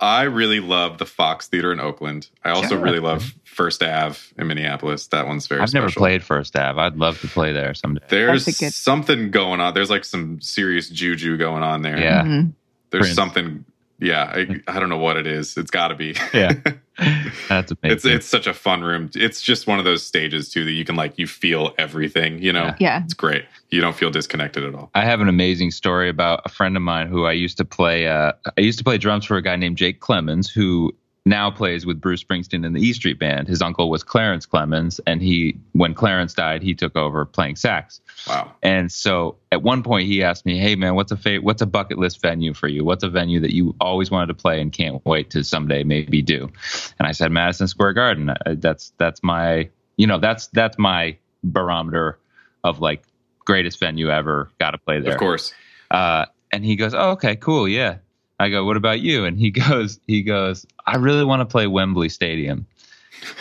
I 0.00 0.22
really 0.22 0.60
love 0.60 0.98
the 0.98 1.06
Fox 1.06 1.48
Theater 1.48 1.72
in 1.72 1.80
Oakland. 1.80 2.28
I 2.42 2.50
also 2.50 2.70
Sure. 2.70 2.78
really 2.78 3.00
love 3.00 3.34
First 3.44 3.82
Ave 3.82 4.18
in 4.38 4.46
Minneapolis. 4.46 5.08
That 5.08 5.26
one's 5.26 5.46
very 5.46 5.58
special. 5.58 5.62
I've 5.62 5.68
special. 5.70 5.82
never 5.88 5.92
played 6.12 6.22
First 6.24 6.56
Ave. 6.56 6.80
I'd 6.80 6.96
love 6.96 7.20
to 7.20 7.28
play 7.28 7.52
there 7.52 7.74
someday. 7.74 8.04
There's 8.08 8.46
That's 8.46 8.58
good- 8.60 8.72
something 8.72 9.30
going 9.30 9.60
on. 9.60 9.74
There's 9.74 9.90
like 9.90 10.04
some 10.04 10.40
serious 10.40 10.88
juju 10.88 11.36
going 11.36 11.62
on 11.62 11.82
there. 11.82 11.98
Yeah. 12.00 12.22
Mhm. 12.22 12.52
There's 12.90 13.02
Prince. 13.06 13.14
something. 13.16 13.64
Yeah, 13.98 14.22
I, 14.24 14.60
I 14.66 14.80
don't 14.80 14.88
know 14.88 14.96
what 14.98 15.18
it 15.18 15.26
is. 15.26 15.58
It's 15.58 15.70
got 15.70 15.88
to 15.88 15.94
be. 15.94 16.14
Yeah. 16.32 16.52
That's 17.48 17.72
amazing. 17.72 17.90
it's 17.96 18.04
it's 18.04 18.26
such 18.26 18.46
a 18.46 18.54
fun 18.54 18.82
room. 18.82 19.10
It's 19.14 19.40
just 19.40 19.66
one 19.66 19.78
of 19.78 19.84
those 19.84 20.04
stages 20.06 20.48
too 20.50 20.64
that 20.64 20.72
you 20.72 20.84
can 20.84 20.96
like 20.96 21.18
you 21.18 21.26
feel 21.26 21.74
everything. 21.78 22.42
You 22.42 22.52
know, 22.52 22.64
Yeah. 22.64 22.76
Yeah. 22.78 23.02
it's 23.04 23.14
great. 23.14 23.44
You 23.70 23.80
don't 23.80 23.96
feel 23.96 24.10
disconnected 24.10 24.64
at 24.64 24.74
all. 24.74 24.90
I 24.94 25.04
have 25.04 25.20
an 25.20 25.28
amazing 25.28 25.70
story 25.70 26.08
about 26.08 26.42
a 26.44 26.48
friend 26.48 26.76
of 26.76 26.82
mine 26.82 27.06
who 27.08 27.24
I 27.24 27.32
used 27.32 27.56
to 27.58 27.64
play. 27.64 28.08
Uh, 28.08 28.32
I 28.56 28.60
used 28.60 28.78
to 28.78 28.84
play 28.84 28.98
drums 28.98 29.24
for 29.24 29.36
a 29.36 29.42
guy 29.42 29.56
named 29.56 29.76
Jake 29.78 30.00
Clemons, 30.00 30.50
who 30.50 30.92
now 31.26 31.50
plays 31.50 31.84
with 31.84 32.00
Bruce 32.00 32.24
Springsteen 32.24 32.64
in 32.64 32.72
the 32.72 32.80
E 32.80 32.92
Street 32.92 33.18
Band. 33.18 33.46
His 33.46 33.60
uncle 33.60 33.90
was 33.90 34.02
Clarence 34.02 34.46
Clemons, 34.46 35.00
and 35.06 35.20
he, 35.20 35.58
when 35.72 35.92
Clarence 35.92 36.32
died, 36.32 36.62
he 36.62 36.74
took 36.74 36.96
over 36.96 37.24
playing 37.26 37.56
sax. 37.56 38.00
Wow. 38.26 38.52
And 38.62 38.90
so 38.90 39.36
at 39.52 39.62
one 39.62 39.82
point 39.82 40.06
he 40.06 40.22
asked 40.22 40.46
me, 40.46 40.58
"Hey 40.58 40.76
man, 40.76 40.94
what's 40.94 41.12
a 41.12 41.16
fa- 41.16 41.40
what's 41.42 41.60
a 41.60 41.66
bucket 41.66 41.98
list 41.98 42.22
venue 42.22 42.54
for 42.54 42.68
you? 42.68 42.84
What's 42.84 43.04
a 43.04 43.10
venue 43.10 43.40
that 43.40 43.54
you 43.54 43.74
always 43.80 44.10
wanted 44.10 44.28
to 44.28 44.34
play 44.34 44.60
and 44.60 44.72
can't 44.72 45.04
wait 45.04 45.30
to 45.30 45.44
someday 45.44 45.84
maybe 45.84 46.22
do?" 46.22 46.50
And 46.98 47.06
I 47.06 47.12
said 47.12 47.30
Madison 47.32 47.68
Square 47.68 47.92
Garden. 47.94 48.30
Uh, 48.30 48.36
That's 48.58 48.92
that's 48.98 49.22
my 49.22 49.68
you 49.96 50.06
know 50.06 50.18
that's 50.18 50.46
that's 50.48 50.78
my 50.78 51.16
barometer 51.44 52.18
of 52.64 52.80
like 52.80 53.02
greatest 53.44 53.78
venue 53.78 54.08
ever. 54.10 54.50
Got 54.58 54.70
to 54.72 54.78
play 54.78 55.00
there. 55.00 55.12
Of 55.12 55.18
course. 55.18 55.52
Uh, 55.90 56.26
and 56.52 56.64
he 56.64 56.76
goes, 56.76 56.94
"Oh, 56.94 57.10
okay, 57.10 57.36
cool, 57.36 57.68
yeah." 57.68 57.98
I 58.40 58.48
go, 58.48 58.64
"What 58.64 58.76
about 58.76 59.00
you?" 59.00 59.24
And 59.24 59.38
he 59.38 59.50
goes, 59.68 60.00
"He 60.06 60.22
goes, 60.22 60.66
I 60.86 60.96
really 60.96 61.24
want 61.24 61.40
to 61.40 61.46
play 61.46 61.66
Wembley 61.66 62.08
Stadium." 62.08 62.66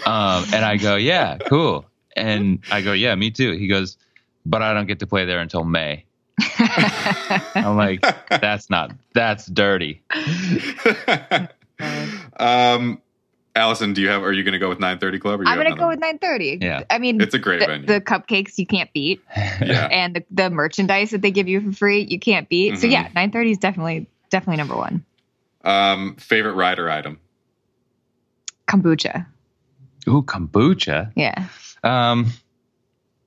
Um, 0.05 0.43
and 0.53 0.65
I 0.65 0.77
go, 0.77 0.95
"Yeah, 0.97 1.37
cool." 1.47 1.85
And 2.15 2.59
I 2.71 2.81
go, 2.81 2.91
"Yeah, 2.93 3.15
me 3.15 3.31
too." 3.31 3.53
He 3.53 3.67
goes, 3.67 3.97
"But 4.45 4.61
I 4.61 4.73
don't 4.73 4.87
get 4.87 4.99
to 4.99 5.07
play 5.07 5.25
there 5.25 5.39
until 5.39 5.63
May." 5.63 6.03
I'm 7.55 7.77
like, 7.77 8.01
"That's 8.29 8.69
not. 8.69 8.91
That's 9.13 9.45
dirty." 9.47 10.03
um, 12.37 13.01
Allison, 13.55 13.93
do 13.93 14.01
you 14.01 14.09
have? 14.09 14.21
Are 14.23 14.31
you 14.31 14.43
going 14.43 14.53
to 14.53 14.59
go 14.59 14.69
with 14.69 14.79
9:30 14.79 15.19
Club? 15.21 15.39
Or 15.39 15.43
you 15.43 15.49
I'm 15.49 15.57
gonna 15.57 15.75
go 15.75 15.89
another 15.89 16.11
with 16.11 16.21
9:30. 16.21 16.61
Yeah. 16.61 16.83
I 16.89 16.97
mean, 16.99 17.19
It's 17.21 17.33
a 17.33 17.39
great 17.39 17.59
the, 17.61 17.65
venue. 17.67 17.87
the 17.87 18.01
cupcakes 18.01 18.57
you 18.57 18.65
can't 18.65 18.91
beat, 18.93 19.21
Yeah. 19.35 19.87
and 19.91 20.15
the, 20.15 20.23
the 20.31 20.49
merchandise 20.49 21.11
that 21.11 21.21
they 21.21 21.31
give 21.31 21.47
you 21.47 21.61
for 21.61 21.71
free 21.75 22.05
you 22.09 22.19
can't 22.19 22.47
beat. 22.49 22.77
So 22.79 22.87
Mhm. 22.87 22.91
yeah, 22.91 23.09
9:30 23.09 23.51
is 23.51 23.57
definitely 23.57 24.07
definitely 24.29 24.57
number 24.57 24.75
one. 24.75 25.03
Um, 25.63 26.15
favorite 26.15 26.53
rider 26.53 26.89
item? 26.89 27.19
Kombucha. 28.67 29.25
Ooh, 30.07 30.21
kombucha. 30.23 31.11
Yeah, 31.15 31.47
Um, 31.83 32.31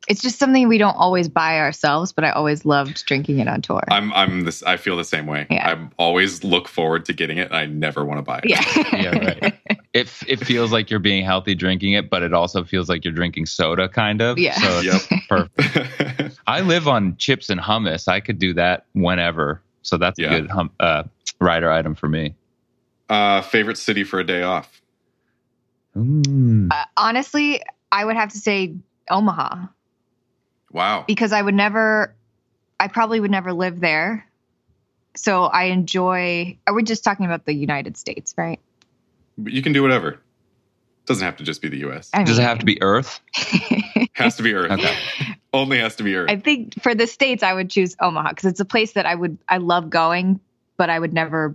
it's 0.09 0.21
just 0.21 0.39
something 0.39 0.67
we 0.69 0.79
don't 0.79 0.97
always 0.97 1.29
buy 1.29 1.59
ourselves, 1.61 2.13
but 2.13 2.25
I 2.25 2.31
always 2.31 2.65
loved 2.65 3.05
drinking 3.07 3.39
it 3.39 3.47
on 3.49 3.63
tour. 3.63 3.83
I'm 3.89 4.13
I'm 4.15 4.43
this. 4.45 4.63
I 4.65 4.77
feel 4.77 4.97
the 4.97 5.05
same 5.05 5.27
way. 5.27 5.47
Yeah. 5.51 5.69
I 5.77 5.89
always 5.97 6.43
look 6.43 6.67
forward 6.69 7.05
to 7.05 7.13
getting 7.13 7.39
it. 7.39 7.53
I 7.53 7.67
never 7.67 8.05
want 8.05 8.19
to 8.19 8.23
buy 8.23 8.41
it. 8.43 8.49
Yeah. 8.51 8.65
yeah, 8.93 9.19
right. 9.19 9.55
It 9.95 10.11
it 10.27 10.37
feels 10.39 10.73
like 10.73 10.89
you're 10.91 11.01
being 11.01 11.23
healthy 11.23 11.55
drinking 11.55 11.93
it, 11.93 12.09
but 12.09 12.23
it 12.23 12.33
also 12.33 12.65
feels 12.65 12.89
like 12.89 13.05
you're 13.05 13.13
drinking 13.13 13.45
soda, 13.45 13.91
kind 13.91 14.23
of. 14.23 14.39
Yeah. 14.39 14.55
So 14.59 14.81
it's 14.83 15.11
Yep. 15.11 15.21
perfect. 15.29 16.41
I 16.47 16.63
live 16.63 16.89
on 16.89 17.15
chips 17.19 17.51
and 17.51 17.61
hummus. 17.61 18.09
I 18.09 18.21
could 18.21 18.39
do 18.39 18.55
that 18.55 18.87
whenever. 18.95 19.61
So 19.83 19.97
that's 19.99 20.19
Yeah. 20.19 20.35
a 20.35 20.41
good 20.41 20.51
hum, 20.51 20.71
uh, 20.81 21.05
rider 21.41 21.71
item 21.71 21.95
for 21.95 22.09
me. 22.09 22.35
uh, 23.09 23.43
favorite 23.43 23.77
city 23.77 24.05
for 24.05 24.21
a 24.21 24.25
day 24.25 24.43
off? 24.43 24.81
Mm. 25.95 26.69
Uh, 26.73 26.85
honestly, 26.97 27.61
I 27.91 28.05
would 28.07 28.17
have 28.17 28.31
to 28.31 28.39
say 28.39 28.75
Omaha 29.11 29.67
Wow. 30.71 31.05
because 31.07 31.33
I 31.33 31.43
would 31.43 31.55
never, 31.55 32.15
I 32.81 32.89
probably 32.89 33.21
would 33.21 33.31
never 33.31 33.53
live 33.53 33.81
there. 33.81 34.27
So 35.15 35.45
I 35.45 35.65
enjoy. 35.65 36.57
Are 36.67 36.73
we 36.73 36.83
just 36.85 37.05
talking 37.05 37.27
about 37.27 37.45
the 37.45 37.53
United 37.53 37.99
States, 37.99 38.35
right? 38.39 38.61
You 39.45 39.61
can 39.61 39.75
do 39.75 39.83
whatever. 39.83 40.19
Doesn't 41.05 41.25
have 41.25 41.37
to 41.37 41.45
just 41.45 41.61
be 41.61 41.69
the 41.69 41.79
U.S. 41.81 42.09
I 42.15 42.23
Does 42.25 42.39
it 42.39 42.43
have 42.43 42.61
to 42.61 42.65
be 42.65 42.81
Earth? 42.81 43.21
Has 44.15 44.37
to 44.37 44.43
be 44.43 44.55
Earth. 44.55 44.71
Okay. 44.71 44.97
Only 45.53 45.79
has 45.79 45.97
to 45.97 46.03
be 46.03 46.15
Earth. 46.17 46.31
I 46.31 46.37
think 46.37 46.81
for 46.83 46.95
the 46.95 47.07
states, 47.07 47.43
I 47.43 47.53
would 47.53 47.69
choose 47.71 47.95
Omaha 48.01 48.31
because 48.31 48.47
it's 48.47 48.61
a 48.61 48.65
place 48.65 48.93
that 48.93 49.07
I 49.07 49.15
would 49.15 49.37
I 49.49 49.59
love 49.59 49.91
going, 49.91 50.41
but 50.77 50.89
I 50.91 50.99
would 50.99 51.13
never 51.13 51.55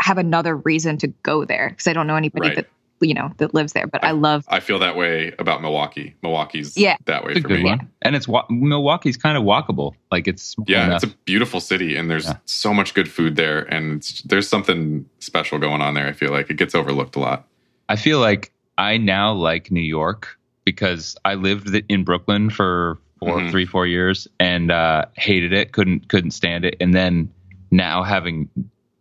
have 0.00 0.18
another 0.18 0.56
reason 0.56 0.96
to 0.98 1.08
go 1.22 1.44
there 1.44 1.68
because 1.70 1.86
I 1.86 1.92
don't 1.92 2.06
know 2.06 2.16
anybody 2.16 2.48
Right. 2.48 2.56
that 2.56 2.66
you 3.00 3.14
know 3.14 3.30
that 3.38 3.52
lives 3.52 3.72
there. 3.72 3.86
But 3.86 4.04
I 4.04 4.12
love 4.12 4.44
I 4.48 4.60
feel 4.60 4.78
that 4.78 4.96
way 4.96 5.32
about 5.38 5.60
Milwaukee. 5.60 6.14
Milwaukee's 6.22 6.76
Yeah. 6.76 6.96
that 7.06 7.24
way 7.24 7.32
It's 7.32 7.40
a 7.40 7.42
for 7.42 7.48
good 7.48 7.62
me. 7.62 7.70
one. 7.70 7.88
And 8.00 8.14
it's 8.16 8.26
wa- 8.28 8.46
Milwaukee's 8.48 9.16
kind 9.16 9.36
of 9.36 9.42
walkable. 9.44 9.92
Like 10.10 10.26
it's 10.28 10.54
Yeah, 10.66 10.86
enough. 10.86 11.02
it's 11.02 11.12
a 11.12 11.16
beautiful 11.24 11.60
city, 11.60 11.96
and 11.96 12.10
there's 12.10 12.26
Yeah. 12.26 12.36
so 12.46 12.72
much 12.72 12.94
good 12.94 13.10
food 13.10 13.36
there, 13.36 13.60
and 13.72 13.96
it's, 13.98 14.22
there's 14.22 14.48
something 14.48 15.04
special 15.18 15.58
going 15.58 15.82
on 15.82 15.94
there. 15.94 16.06
I 16.06 16.12
feel 16.12 16.30
like 16.30 16.48
it 16.48 16.56
gets 16.56 16.74
overlooked 16.74 17.16
a 17.16 17.20
lot. 17.20 17.46
I 17.88 17.96
feel 17.96 18.18
like 18.20 18.52
I 18.78 18.96
now 18.98 19.32
like 19.32 19.70
New 19.70 19.80
York 19.80 20.38
because 20.64 21.16
I 21.24 21.34
lived 21.34 21.74
in 21.88 22.04
Brooklyn 22.04 22.50
for 22.50 22.98
4 23.20 23.38
Mhm. 23.38 23.50
three, 23.50 23.66
four 23.66 23.86
years 23.86 24.26
and 24.40 24.70
uh, 24.72 25.04
hated 25.16 25.52
it, 25.52 25.72
couldn't 25.72 26.08
couldn't 26.08 26.32
stand 26.32 26.64
it, 26.64 26.76
and 26.80 26.92
then 26.94 27.30
now 27.70 28.02
having 28.02 28.48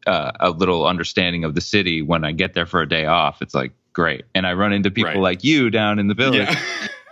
uh, 0.07 0.31
a 0.39 0.49
little 0.49 0.87
understanding 0.87 1.43
of 1.43 1.53
the 1.55 1.61
city 1.61 2.01
when 2.01 2.23
I 2.23 2.31
get 2.31 2.53
there 2.53 2.65
for 2.65 2.81
a 2.81 2.87
day 2.89 3.05
off, 3.05 3.41
it's 3.41 3.53
like 3.53 3.71
great, 3.93 4.25
and 4.35 4.45
I 4.47 4.53
run 4.53 4.73
into 4.73 4.89
people 4.91 5.11
Right. 5.11 5.19
like 5.19 5.43
you 5.43 5.69
down 5.69 5.99
in 5.99 6.07
the 6.07 6.13
village, 6.15 6.49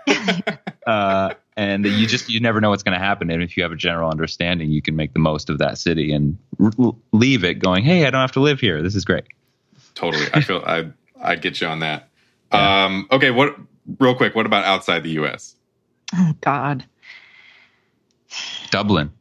Yeah. 0.08 0.42
uh, 0.88 1.34
and 1.58 1.86
you 1.86 2.08
just 2.08 2.30
you 2.30 2.40
never 2.40 2.62
know 2.62 2.70
what's 2.70 2.84
going 2.84 2.98
to 2.98 3.04
happen, 3.04 3.30
and 3.30 3.44
if 3.44 3.58
you 3.58 3.64
have 3.64 3.72
a 3.72 3.76
general 3.76 4.10
understanding, 4.10 4.70
you 4.72 4.82
can 4.82 4.96
make 4.96 5.14
the 5.14 5.20
most 5.20 5.50
of 5.50 5.58
that 5.60 5.78
city 5.78 6.12
and 6.12 6.38
r- 6.60 6.94
leave 7.12 7.44
it 7.44 7.56
going, 7.60 7.84
hey, 7.84 8.06
I 8.06 8.10
don't 8.12 8.22
have 8.22 8.32
to 8.34 8.40
live 8.40 8.60
here. 8.60 8.82
This 8.82 8.96
is 8.96 9.04
great. 9.06 9.26
totally. 9.96 10.26
I 10.34 10.42
feel 10.42 10.64
I 10.66 10.88
I 11.22 11.36
get 11.36 11.60
you 11.62 11.68
on 11.68 11.80
that. 11.80 12.08
Um, 12.52 13.08
okay, 13.12 13.30
what? 13.32 13.56
Real 14.00 14.16
quick, 14.16 14.36
what 14.36 14.46
about 14.46 14.66
outside 14.66 15.04
the 15.04 15.12
U.S.? 15.12 15.56
oh 16.16 16.34
God. 16.42 16.86
Dublin. 18.72 19.12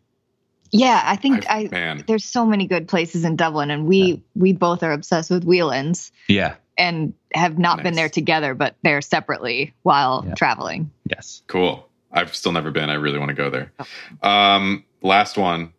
Yeah, 0.70 1.00
I 1.04 1.16
think 1.16 1.48
I- 1.50 1.60
I, 1.60 1.68
man. 1.68 2.04
there's 2.06 2.24
so 2.24 2.44
many 2.44 2.66
good 2.66 2.88
places 2.88 3.24
in 3.24 3.36
Dublin, 3.36 3.70
and 3.70 3.86
we 3.86 4.22
we 4.34 4.52
both 4.52 4.82
are 4.82 4.92
obsessed 4.92 5.30
with 5.30 5.44
Whelan's 5.44 6.12
Yeah. 6.28 6.56
and 6.76 7.14
have 7.34 7.58
not 7.58 7.82
been 7.82 7.94
there 7.94 8.10
together, 8.10 8.54
but 8.54 8.76
they're 8.82 9.00
separately 9.00 9.72
while 9.82 10.24
Yeah. 10.26 10.34
traveling. 10.34 10.90
Yes. 11.08 11.42
Cool. 11.46 11.88
I've 12.12 12.34
still 12.36 12.52
never 12.52 12.70
been. 12.70 12.90
I 12.90 12.94
really 12.94 13.18
want 13.18 13.30
to 13.30 13.34
go 13.34 13.48
there. 13.50 13.72
Oh. 14.22 14.28
Um, 14.28 14.84
last 15.02 15.38
one. 15.38 15.72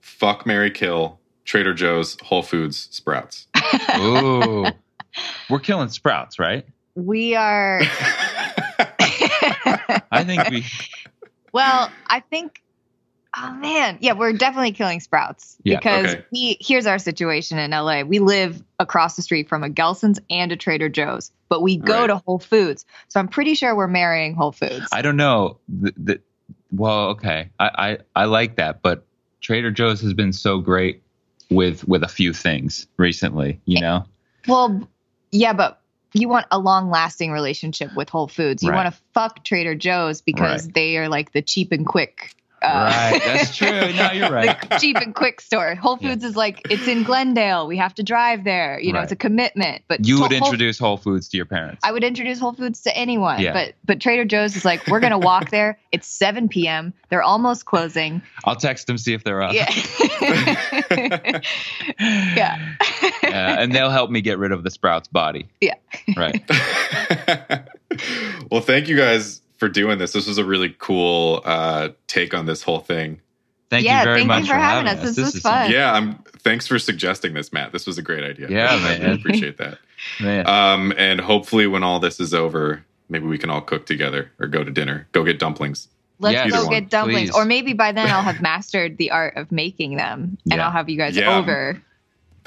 Fuck 0.00 0.46
Mary 0.46 0.70
Kill. 0.70 1.18
Trader 1.44 1.72
Joe's, 1.74 2.16
Whole 2.22 2.42
Foods, 2.42 2.88
Sprouts. 2.90 3.46
Ooh. 3.98 4.66
We're 5.48 5.60
killing 5.60 5.88
sprouts, 5.88 6.38
right? 6.38 6.66
We 6.98 7.34
are. 7.34 7.80
I 10.10 10.24
think 10.24 10.48
we. 10.50 10.64
Well, 11.52 11.90
I 12.06 12.20
think. 12.20 12.62
Oh 13.36 13.52
man, 13.52 13.98
yeah, 14.00 14.14
we're 14.14 14.32
definitely 14.32 14.72
killing 14.72 15.00
sprouts 15.00 15.58
Yeah, 15.62 15.76
because 15.78 16.14
okay. 16.14 16.24
we 16.32 16.56
here's 16.60 16.86
our 16.86 16.98
situation 16.98 17.58
in 17.58 17.70
LA. 17.72 18.02
We 18.02 18.18
live 18.20 18.62
across 18.78 19.16
the 19.16 19.22
street 19.22 19.48
from 19.48 19.62
a 19.62 19.68
Gelson's 19.68 20.18
and 20.30 20.50
a 20.50 20.56
Trader 20.56 20.88
Joe's, 20.88 21.30
but 21.48 21.60
we 21.62 21.76
go 21.76 22.00
Right. 22.00 22.06
to 22.08 22.16
Whole 22.16 22.38
Foods. 22.38 22.86
So 23.08 23.20
I'm 23.20 23.28
pretty 23.28 23.54
sure 23.54 23.76
we're 23.76 23.86
marrying 23.86 24.34
Whole 24.34 24.50
Foods. 24.50 24.88
I 24.92 25.02
don't 25.02 25.18
know. 25.18 25.58
The, 25.68 25.92
the, 25.96 26.20
well, 26.72 27.08
okay, 27.10 27.50
I, 27.60 27.98
I 28.16 28.22
I 28.22 28.24
like 28.24 28.56
that, 28.56 28.80
but 28.82 29.04
Trader 29.42 29.70
Joe's 29.70 30.00
has 30.00 30.14
been 30.14 30.32
so 30.32 30.58
great 30.58 31.02
with 31.50 31.86
with 31.86 32.02
a 32.02 32.08
few 32.08 32.32
things 32.32 32.86
recently. 32.96 33.60
You 33.66 33.78
eh, 33.78 33.80
know, 33.82 34.04
Well, 34.48 34.88
yeah, 35.30 35.52
but 35.52 35.77
you 36.14 36.28
want 36.28 36.46
a 36.50 36.58
long 36.58 36.90
lasting 36.90 37.32
relationship 37.32 37.94
with 37.94 38.08
Whole 38.08 38.28
Foods. 38.28 38.62
You 38.62 38.70
Right. 38.70 38.84
want 38.84 38.94
to 38.94 39.00
fuck 39.14 39.44
Trader 39.44 39.74
Joe's 39.74 40.20
because 40.22 40.64
Right. 40.66 40.74
they 40.74 40.96
are 40.98 41.08
like 41.08 41.32
the 41.32 41.42
cheap 41.42 41.72
and 41.72 41.86
quick. 41.86 42.34
Uh, 42.60 42.66
right? 42.66 43.22
That's 43.24 43.56
true. 43.56 43.68
No, 43.70 44.10
you're 44.10 44.30
right. 44.32 44.60
the 44.68 44.78
cheap 44.80 44.96
and 44.96 45.14
quick 45.14 45.40
store. 45.40 45.76
Whole 45.76 45.96
Yeah. 46.00 46.08
Foods 46.10 46.24
is 46.24 46.34
like 46.34 46.60
it's 46.68 46.88
in 46.88 47.04
Glendale. 47.04 47.68
We 47.68 47.76
have 47.76 47.94
to 47.94 48.02
drive 48.02 48.42
there. 48.42 48.80
You 48.80 48.92
know, 48.92 48.98
Right. 48.98 49.04
it's 49.04 49.12
a 49.12 49.16
commitment. 49.16 49.82
But 49.86 50.04
You 50.04 50.20
would 50.20 50.32
Whole- 50.32 50.48
introduce 50.48 50.76
Whole 50.76 50.96
Foods 50.96 51.28
to 51.28 51.36
your 51.36 51.46
parents. 51.46 51.78
I 51.84 51.92
would 51.92 52.02
introduce 52.02 52.40
Whole 52.40 52.54
Foods 52.54 52.80
to 52.82 52.96
anyone. 52.96 53.38
Yeah. 53.40 53.52
But 53.52 53.74
but 53.84 54.00
Trader 54.00 54.24
Joe's 54.24 54.56
is 54.56 54.64
like 54.64 54.88
we're 54.88 54.98
gonna 54.98 55.18
walk 55.20 55.50
there. 55.50 55.78
It's 55.92 56.06
7 56.08 56.48
p.m. 56.48 56.92
They're 57.10 57.22
almost 57.22 57.64
closing. 57.64 58.20
I'll 58.44 58.56
text 58.56 58.88
them 58.88 58.98
see 58.98 59.14
if 59.14 59.24
they're 59.24 59.40
up. 59.40 59.54
Yeah. 59.54 59.70
yeah. 62.00 62.58
Uh, 63.28 63.56
and 63.60 63.74
they'll 63.74 63.90
help 63.90 64.10
me 64.10 64.20
get 64.20 64.38
rid 64.38 64.52
of 64.52 64.62
the 64.62 64.70
Sprouts 64.70 65.08
body. 65.08 65.48
Yeah. 65.60 65.74
Right. 66.16 66.42
well, 68.50 68.60
thank 68.60 68.88
you 68.88 68.96
guys 68.96 69.40
for 69.56 69.68
doing 69.68 69.98
this. 69.98 70.12
This 70.12 70.26
was 70.26 70.38
a 70.38 70.44
really 70.44 70.74
cool 70.78 71.42
uh, 71.44 71.90
take 72.06 72.34
on 72.34 72.46
this 72.46 72.62
whole 72.62 72.80
thing. 72.80 73.20
Thank 73.70 73.84
Yeah, 73.84 74.00
you 74.00 74.04
very 74.04 74.18
thank 74.20 74.24
you 74.24 74.28
much 74.28 74.48
for 74.48 74.54
having 74.54 74.88
us. 74.88 74.98
us. 74.98 75.16
This 75.16 75.18
was 75.18 75.34
is 75.36 75.42
fun. 75.42 75.70
Yeah, 75.70 75.92
I'm. 75.92 76.14
Thanks 76.40 76.66
for 76.66 76.78
suggesting 76.78 77.34
this, 77.34 77.52
Matt. 77.52 77.72
This 77.72 77.86
was 77.86 77.98
a 77.98 78.02
great 78.02 78.24
idea. 78.24 78.48
Yeah, 78.48 78.68
I 78.74 78.78
man. 78.80 79.00
really 79.02 79.14
appreciate 79.20 79.58
that. 79.58 79.78
Man. 80.20 80.46
Um, 80.46 80.92
and 80.96 81.20
hopefully, 81.20 81.66
when 81.66 81.82
all 81.82 82.00
this 82.00 82.18
is 82.20 82.32
over, 82.32 82.82
maybe 83.10 83.26
we 83.26 83.36
can 83.36 83.50
all 83.50 83.60
cook 83.60 83.84
together 83.84 84.30
or 84.38 84.46
go 84.46 84.64
to 84.64 84.70
dinner. 84.70 85.06
Go 85.12 85.22
get 85.24 85.38
dumplings. 85.38 85.88
Let's 86.20 86.34
Yeah, 86.34 86.48
go 86.48 86.68
get 86.68 86.88
dumplings. 86.88 87.30
please. 87.30 87.36
Or 87.36 87.44
maybe 87.44 87.74
by 87.74 87.92
then 87.92 88.08
I'll 88.08 88.22
have 88.22 88.40
mastered 88.40 88.96
the 88.96 89.10
art 89.12 89.36
of 89.36 89.52
making 89.52 89.96
them 89.96 90.38
and 90.50 90.54
Yeah. 90.54 90.64
I'll 90.64 90.72
have 90.72 90.88
you 90.88 90.96
guys 90.96 91.14
Yeah. 91.16 91.36
over. 91.36 91.80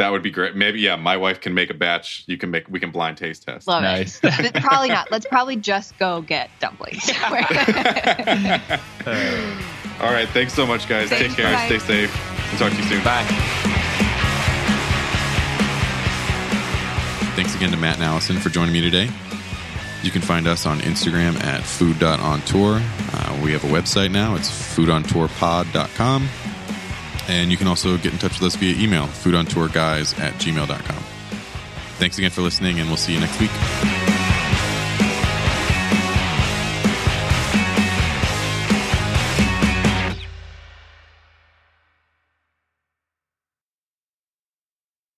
That 0.02 0.12
would 0.12 0.24
be 0.24 0.32
great. 0.32 0.56
Maybe 0.56 0.80
yeah, 0.80 0.96
my 0.96 1.16
wife 1.16 1.42
can 1.42 1.54
make 1.54 1.70
a 1.70 1.76
batch. 1.76 2.24
You 2.26 2.36
can 2.36 2.50
make. 2.50 2.68
We 2.68 2.80
can 2.80 2.90
blind 2.90 3.18
taste 3.18 3.44
test. 3.44 3.68
Love 3.68 3.84
Nice. 3.84 4.20
it. 4.24 4.52
Probably 4.56 4.88
not. 4.88 5.12
Let's 5.12 5.28
probably 5.28 5.58
just 5.58 5.96
go 6.00 6.24
get 6.24 6.50
dumplings. 6.60 7.08
all 7.22 7.32
right. 10.12 10.28
Thanks 10.30 10.54
so 10.56 10.66
much, 10.66 10.90
guys. 10.90 11.10
Thanks, 11.10 11.28
Take 11.28 11.38
care. 11.38 11.54
bye. 11.54 11.68
Stay 11.68 11.78
safe. 11.78 12.50
We'll 12.50 12.58
talk 12.60 12.72
to 12.72 12.78
you 12.84 12.90
soon. 12.90 13.04
Bye. 13.04 13.24
Thanks 17.36 17.54
again 17.56 17.70
to 17.70 17.78
Matt 17.78 17.98
and 17.98 18.04
Allison 18.04 18.38
for 18.40 18.50
joining 18.50 18.74
me 18.74 18.82
today. 18.82 19.08
You 20.02 20.10
can 20.10 20.24
find 20.24 20.48
us 20.48 20.66
on 20.66 20.80
Instagram 20.80 21.40
at 21.44 21.62
food.ontour. 21.62 22.82
Uh, 22.82 23.40
we 23.44 23.52
have 23.52 23.64
a 23.64 23.68
website 23.68 24.10
now. 24.10 24.34
It's 24.34 24.50
foodontourpod.com. 24.50 26.28
And 27.32 27.50
you 27.50 27.56
can 27.56 27.68
also 27.68 27.98
get 27.98 28.12
in 28.12 28.20
touch 28.20 28.42
with 28.42 28.44
us 28.44 28.56
via 28.58 28.76
email, 28.76 29.08
foodontourguys 29.08 30.20
at 30.20 30.34
gmail.com. 30.34 31.04
Thanks 31.98 32.18
again 32.18 32.30
for 32.30 32.42
listening, 32.42 32.82
and 32.82 32.90
we'll 32.90 32.98
see 32.98 33.14
you 33.14 33.22
next 33.22 33.40
week. 33.40 34.21